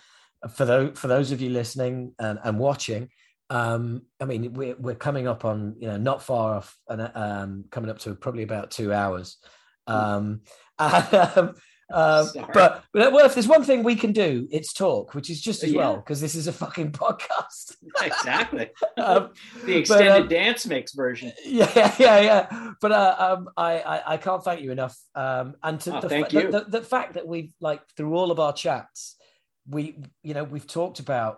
for 0.56 0.66
those 0.66 0.98
for 0.98 1.08
those 1.08 1.32
of 1.32 1.42
you 1.42 1.50
listening 1.50 2.16
and, 2.18 2.40
and 2.44 2.58
watching. 2.58 3.10
Um, 3.50 4.04
I 4.20 4.26
mean, 4.26 4.54
we're 4.54 4.76
we're 4.76 4.96
coming 4.96 5.28
up 5.28 5.46
on 5.46 5.76
you 5.80 5.88
know 5.88 5.98
not 5.98 6.22
far 6.22 6.56
off, 6.56 6.78
and 6.88 7.12
um, 7.16 7.66
coming 7.72 7.90
up 7.90 8.00
to 8.00 8.16
probably 8.16 8.44
about 8.44 8.72
two 8.72 8.94
hours. 8.94 9.38
Um, 9.88 10.42
um, 10.78 11.56
um, 11.92 12.28
but, 12.54 12.84
well, 12.94 13.26
if 13.26 13.34
there's 13.34 13.48
one 13.48 13.64
thing 13.64 13.84
we 13.84 13.96
can 13.96 14.12
do, 14.12 14.48
it's 14.52 14.74
talk, 14.74 15.16
which 15.16 15.30
is 15.30 15.42
just 15.42 15.64
as 15.64 15.72
yeah. 15.72 15.80
well 15.80 15.96
because 15.96 16.22
this 16.22 16.36
is 16.36 16.48
a 16.48 16.54
fucking 16.54 16.92
podcast. 16.92 17.76
exactly. 18.02 18.70
um, 18.98 19.32
the 19.66 19.78
extended 19.78 20.24
but, 20.24 20.30
dance 20.30 20.68
mix 20.68 20.94
version. 20.94 21.32
Yeah, 21.44 21.96
yeah, 21.98 22.20
yeah. 22.20 22.72
But 22.80 22.92
uh, 22.92 23.16
um, 23.18 23.50
I, 23.58 23.80
I, 23.80 24.14
I 24.14 24.18
can't 24.18 24.44
thank 24.44 24.62
you 24.62 24.72
enough. 24.72 24.98
Um, 25.16 25.56
and 25.64 25.80
to 25.82 25.98
oh, 25.98 26.02
the, 26.02 26.10
thank 26.10 26.30
the, 26.30 26.42
you. 26.42 26.52
The, 26.52 26.66
the, 26.66 26.82
fact 26.82 27.16
that 27.16 27.28
we've 27.28 27.52
like 27.60 27.82
through 27.98 28.16
all 28.16 28.30
of 28.30 28.40
our 28.40 28.54
chats, 28.54 29.16
we 29.68 29.98
you 30.22 30.34
know 30.36 30.44
we've 30.44 30.68
talked 30.68 31.00
about 31.00 31.38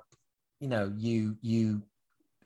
you 0.59 0.67
know 0.67 0.91
you 0.97 1.37
you 1.41 1.83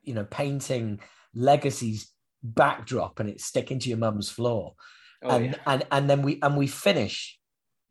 you 0.05 0.13
know 0.13 0.25
painting 0.25 0.99
Legacy's 1.33 2.11
backdrop 2.43 3.19
and 3.19 3.29
it's 3.29 3.45
sticking 3.45 3.79
to 3.79 3.89
your 3.89 3.97
mum's 3.97 4.29
floor. 4.29 4.73
Oh, 5.23 5.29
and, 5.29 5.45
yeah. 5.45 5.55
and 5.65 5.85
and 5.91 6.09
then 6.09 6.21
we 6.21 6.39
and 6.41 6.55
we 6.55 6.67
finish 6.67 7.37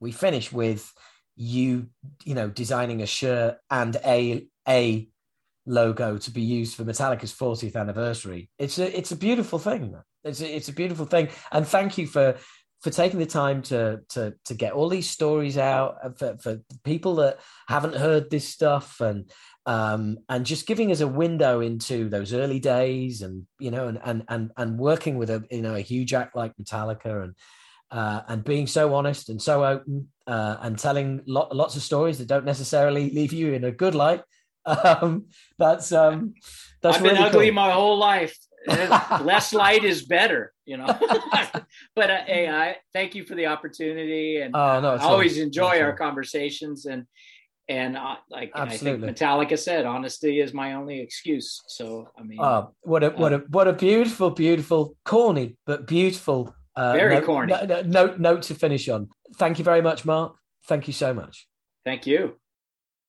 we 0.00 0.12
finish 0.12 0.52
with 0.52 0.92
you 1.36 1.88
you 2.24 2.34
know 2.34 2.48
designing 2.48 3.02
a 3.02 3.06
shirt 3.06 3.58
and 3.70 3.96
a 4.04 4.46
a 4.68 5.08
logo 5.66 6.18
to 6.18 6.30
be 6.30 6.42
used 6.42 6.76
for 6.76 6.84
Metallica's 6.84 7.32
40th 7.32 7.76
anniversary. 7.76 8.50
It's 8.58 8.78
a 8.78 8.96
it's 8.96 9.12
a 9.12 9.16
beautiful 9.16 9.58
thing. 9.58 9.96
It's 10.22 10.40
a, 10.40 10.56
it's 10.56 10.68
a 10.68 10.72
beautiful 10.72 11.06
thing, 11.06 11.28
and 11.52 11.66
thank 11.66 11.98
you 11.98 12.06
for 12.06 12.36
for 12.84 12.90
taking 12.90 13.18
the 13.18 13.26
time 13.26 13.62
to 13.62 14.00
to 14.10 14.34
to 14.44 14.54
get 14.54 14.74
all 14.74 14.90
these 14.90 15.08
stories 15.08 15.56
out 15.56 16.18
for, 16.18 16.36
for 16.36 16.60
people 16.84 17.14
that 17.16 17.40
haven't 17.66 17.96
heard 17.96 18.28
this 18.28 18.46
stuff 18.46 19.00
and 19.00 19.30
um 19.64 20.18
and 20.28 20.44
just 20.44 20.66
giving 20.66 20.92
us 20.92 21.00
a 21.00 21.08
window 21.08 21.60
into 21.60 22.10
those 22.10 22.34
early 22.34 22.60
days 22.60 23.22
and 23.22 23.46
you 23.58 23.70
know 23.70 23.88
and 23.88 23.98
and 24.04 24.22
and, 24.28 24.50
and 24.58 24.78
working 24.78 25.16
with 25.16 25.30
a 25.30 25.42
you 25.50 25.62
know 25.62 25.74
a 25.74 25.80
huge 25.80 26.12
act 26.12 26.36
like 26.36 26.52
Metallica 26.60 27.24
and 27.24 27.34
uh, 27.90 28.22
and 28.28 28.44
being 28.44 28.66
so 28.66 28.94
honest 28.94 29.28
and 29.28 29.40
so 29.40 29.64
open 29.64 30.08
uh, 30.26 30.56
and 30.60 30.78
telling 30.78 31.22
lo- 31.26 31.48
lots 31.52 31.76
of 31.76 31.82
stories 31.82 32.18
that 32.18 32.28
don't 32.28 32.44
necessarily 32.44 33.08
leave 33.10 33.32
you 33.32 33.52
in 33.52 33.64
a 33.64 33.72
good 33.72 33.94
light. 33.94 34.22
Um, 34.66 35.26
that's 35.58 35.92
um, 35.92 36.32
that's 36.80 36.96
I've 36.96 37.02
really 37.02 37.16
been 37.16 37.24
ugly 37.24 37.46
cool. 37.48 37.54
my 37.54 37.70
whole 37.70 37.98
life. 37.98 38.34
Less 38.66 39.52
light 39.52 39.84
is 39.84 40.04
better, 40.04 40.52
you 40.64 40.76
know. 40.76 40.86
but 41.96 42.10
uh, 42.10 42.24
hey, 42.26 42.48
I 42.48 42.76
thank 42.92 43.14
you 43.14 43.24
for 43.24 43.34
the 43.34 43.46
opportunity, 43.46 44.40
and 44.40 44.54
oh, 44.56 44.80
no, 44.80 44.94
I 44.94 44.98
always 44.98 45.38
enjoy 45.38 45.80
our 45.80 45.94
conversations. 45.94 46.86
And 46.86 47.04
and 47.68 47.96
uh, 47.96 48.16
like 48.30 48.52
Absolutely. 48.54 49.08
I 49.08 49.12
think 49.12 49.18
Metallica 49.18 49.58
said, 49.58 49.84
honesty 49.84 50.40
is 50.40 50.54
my 50.54 50.74
only 50.74 51.00
excuse. 51.00 51.62
So 51.68 52.08
I 52.18 52.22
mean, 52.22 52.38
oh, 52.40 52.74
what 52.82 53.04
a 53.04 53.10
what 53.10 53.32
a 53.32 53.36
uh, 53.36 53.40
what 53.48 53.68
a 53.68 53.72
beautiful, 53.72 54.30
beautiful, 54.30 54.96
corny 55.04 55.56
but 55.66 55.86
beautiful 55.86 56.54
uh, 56.76 56.92
very 56.92 57.14
note, 57.14 57.24
corny. 57.24 57.52
Note, 57.52 57.86
note, 57.86 58.18
note 58.18 58.42
to 58.42 58.54
finish 58.54 58.88
on. 58.88 59.08
Thank 59.36 59.58
you 59.58 59.64
very 59.64 59.80
much, 59.82 60.04
Mark. 60.04 60.36
Thank 60.66 60.86
you 60.86 60.92
so 60.92 61.14
much. 61.14 61.46
Thank 61.84 62.06
you. 62.06 62.36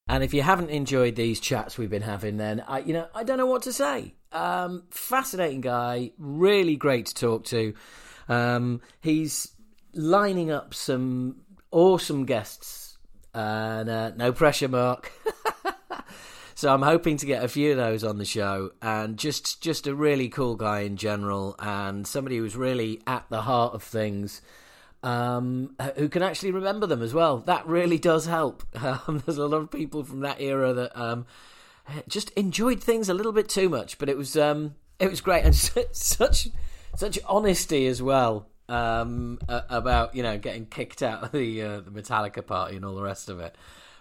And 0.07 0.23
if 0.23 0.33
you 0.33 0.43
haven't 0.43 0.69
enjoyed 0.69 1.15
these 1.15 1.39
chats 1.39 1.77
we've 1.77 1.89
been 1.89 2.03
having, 2.03 2.37
then 2.37 2.63
I, 2.67 2.79
you 2.79 2.93
know, 2.93 3.07
I 3.15 3.23
don't 3.23 3.37
know 3.37 3.47
what 3.47 3.63
to 3.63 3.73
say. 3.73 4.15
Um, 4.35 4.83
fascinating 4.89 5.61
guy, 5.61 6.11
really 6.17 6.75
great 6.75 7.07
to 7.07 7.15
talk 7.15 7.45
to. 7.45 7.73
Um, 8.27 8.81
he's 9.01 9.53
lining 9.93 10.51
up 10.51 10.73
some 10.73 11.37
awesome 11.71 12.25
guests, 12.25 12.97
and 13.33 13.89
uh, 13.89 14.09
no 14.11 14.31
pressure, 14.33 14.67
Mark. 14.67 15.11
So 16.57 16.73
I'm 16.73 16.81
hoping 16.81 17.17
to 17.17 17.25
get 17.25 17.43
a 17.43 17.49
few 17.49 17.71
of 17.71 17.77
those 17.77 18.05
on 18.05 18.17
the 18.17 18.23
show, 18.23 18.71
and 18.81 19.17
just 19.17 19.61
just 19.61 19.87
a 19.87 19.93
really 19.93 20.29
cool 20.29 20.55
guy 20.55 20.79
in 20.79 20.95
general, 20.95 21.53
and 21.59 22.07
somebody 22.07 22.37
who's 22.37 22.55
really 22.55 23.01
at 23.05 23.25
the 23.29 23.41
heart 23.41 23.73
of 23.73 23.83
things. 23.83 24.41
Um, 25.03 25.75
who 25.97 26.07
can 26.07 26.23
actually 26.23 26.51
remember 26.51 26.87
them 26.87 27.01
as 27.01 27.13
well. 27.13 27.39
That 27.39 27.67
really 27.67 27.99
does 27.99 28.25
help. 28.25 28.63
Um, 28.75 29.21
there's 29.25 29.37
a 29.37 29.45
lot 29.47 29.61
of 29.61 29.69
people 29.69 30.03
from 30.05 30.21
that 30.21 30.39
era 30.39 30.73
that 30.73 30.97
um, 30.97 31.25
just 32.07 32.31
enjoyed 32.31 32.81
things 32.81 33.09
a 33.09 33.13
little 33.13 33.31
bit 33.31 33.49
too 33.49 33.69
much, 33.69 33.97
but 33.97 34.09
it 34.09 34.17
was 34.17 34.37
um, 34.37 34.75
it 34.99 35.09
was 35.09 35.21
great 35.21 35.45
and 35.45 35.55
such 35.91 36.49
such 36.95 37.19
honesty 37.25 37.87
as 37.87 38.01
well 38.01 38.47
um, 38.69 39.39
about 39.47 40.15
you 40.15 40.23
know 40.23 40.37
getting 40.37 40.65
kicked 40.65 41.03
out 41.03 41.23
of 41.23 41.31
the 41.31 41.61
uh, 41.61 41.81
the 41.81 41.91
Metallica 41.91 42.45
party 42.45 42.75
and 42.75 42.85
all 42.85 42.95
the 42.95 43.03
rest 43.03 43.29
of 43.29 43.39
it. 43.39 43.55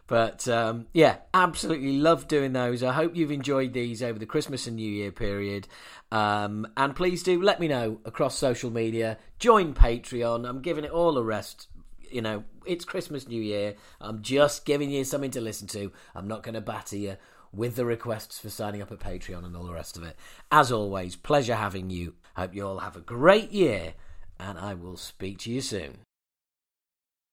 But 0.07 0.47
um, 0.49 0.87
yeah, 0.93 1.17
absolutely 1.33 1.99
love 1.99 2.29
doing 2.29 2.53
those. 2.53 2.83
I 2.83 2.93
hope 2.93 3.17
you've 3.17 3.31
enjoyed 3.31 3.73
these 3.73 4.03
over 4.03 4.19
the 4.19 4.27
Christmas 4.27 4.67
and 4.67 4.77
New 4.77 4.91
Year 4.91 5.11
period. 5.11 5.67
Um, 6.13 6.69
and 6.77 6.95
please 6.95 7.23
do 7.23 7.41
let 7.41 7.59
me 7.59 7.69
know 7.69 8.01
across 8.05 8.37
social 8.37 8.71
media. 8.71 9.17
Join 9.39 9.73
Patreon. 9.73 10.47
I'm 10.47 10.61
giving 10.61 10.85
it 10.85 10.91
all 10.91 11.17
a 11.17 11.23
rest. 11.23 11.69
You 12.11 12.21
know, 12.21 12.45
it's 12.67 12.85
Christmas, 12.85 13.27
New 13.27 13.41
Year. 13.41 13.77
I'm 13.99 14.21
just 14.21 14.67
giving 14.67 14.91
you 14.91 15.05
something 15.05 15.31
to 15.33 15.41
listen 15.41 15.69
to. 15.69 15.91
I'm 16.15 16.29
not 16.29 16.43
going 16.43 16.55
to 16.55 16.61
batter 16.61 16.97
you 16.97 17.17
with 17.57 17.77
the 17.77 17.85
requests 17.85 18.39
for 18.39 18.51
signing 18.51 18.83
up 18.83 18.93
at 18.93 18.99
Patreon 18.99 19.45
and 19.45 19.57
all 19.57 19.65
the 19.65 19.73
rest 19.73 19.97
of 19.97 20.03
it. 20.03 20.17
As 20.51 20.73
always, 20.73 21.17
pleasure 21.17 21.55
having 21.55 21.91
you. 21.91 22.15
Hope 22.37 22.55
you 22.55 22.67
all 22.67 22.79
have 22.79 22.97
a 22.97 23.01
great 23.01 23.53
year, 23.53 23.95
and 24.39 24.59
I 24.59 24.75
will 24.75 24.97
speak 24.97 25.39
to 25.41 25.51
you 25.51 25.61
soon. 25.61 25.99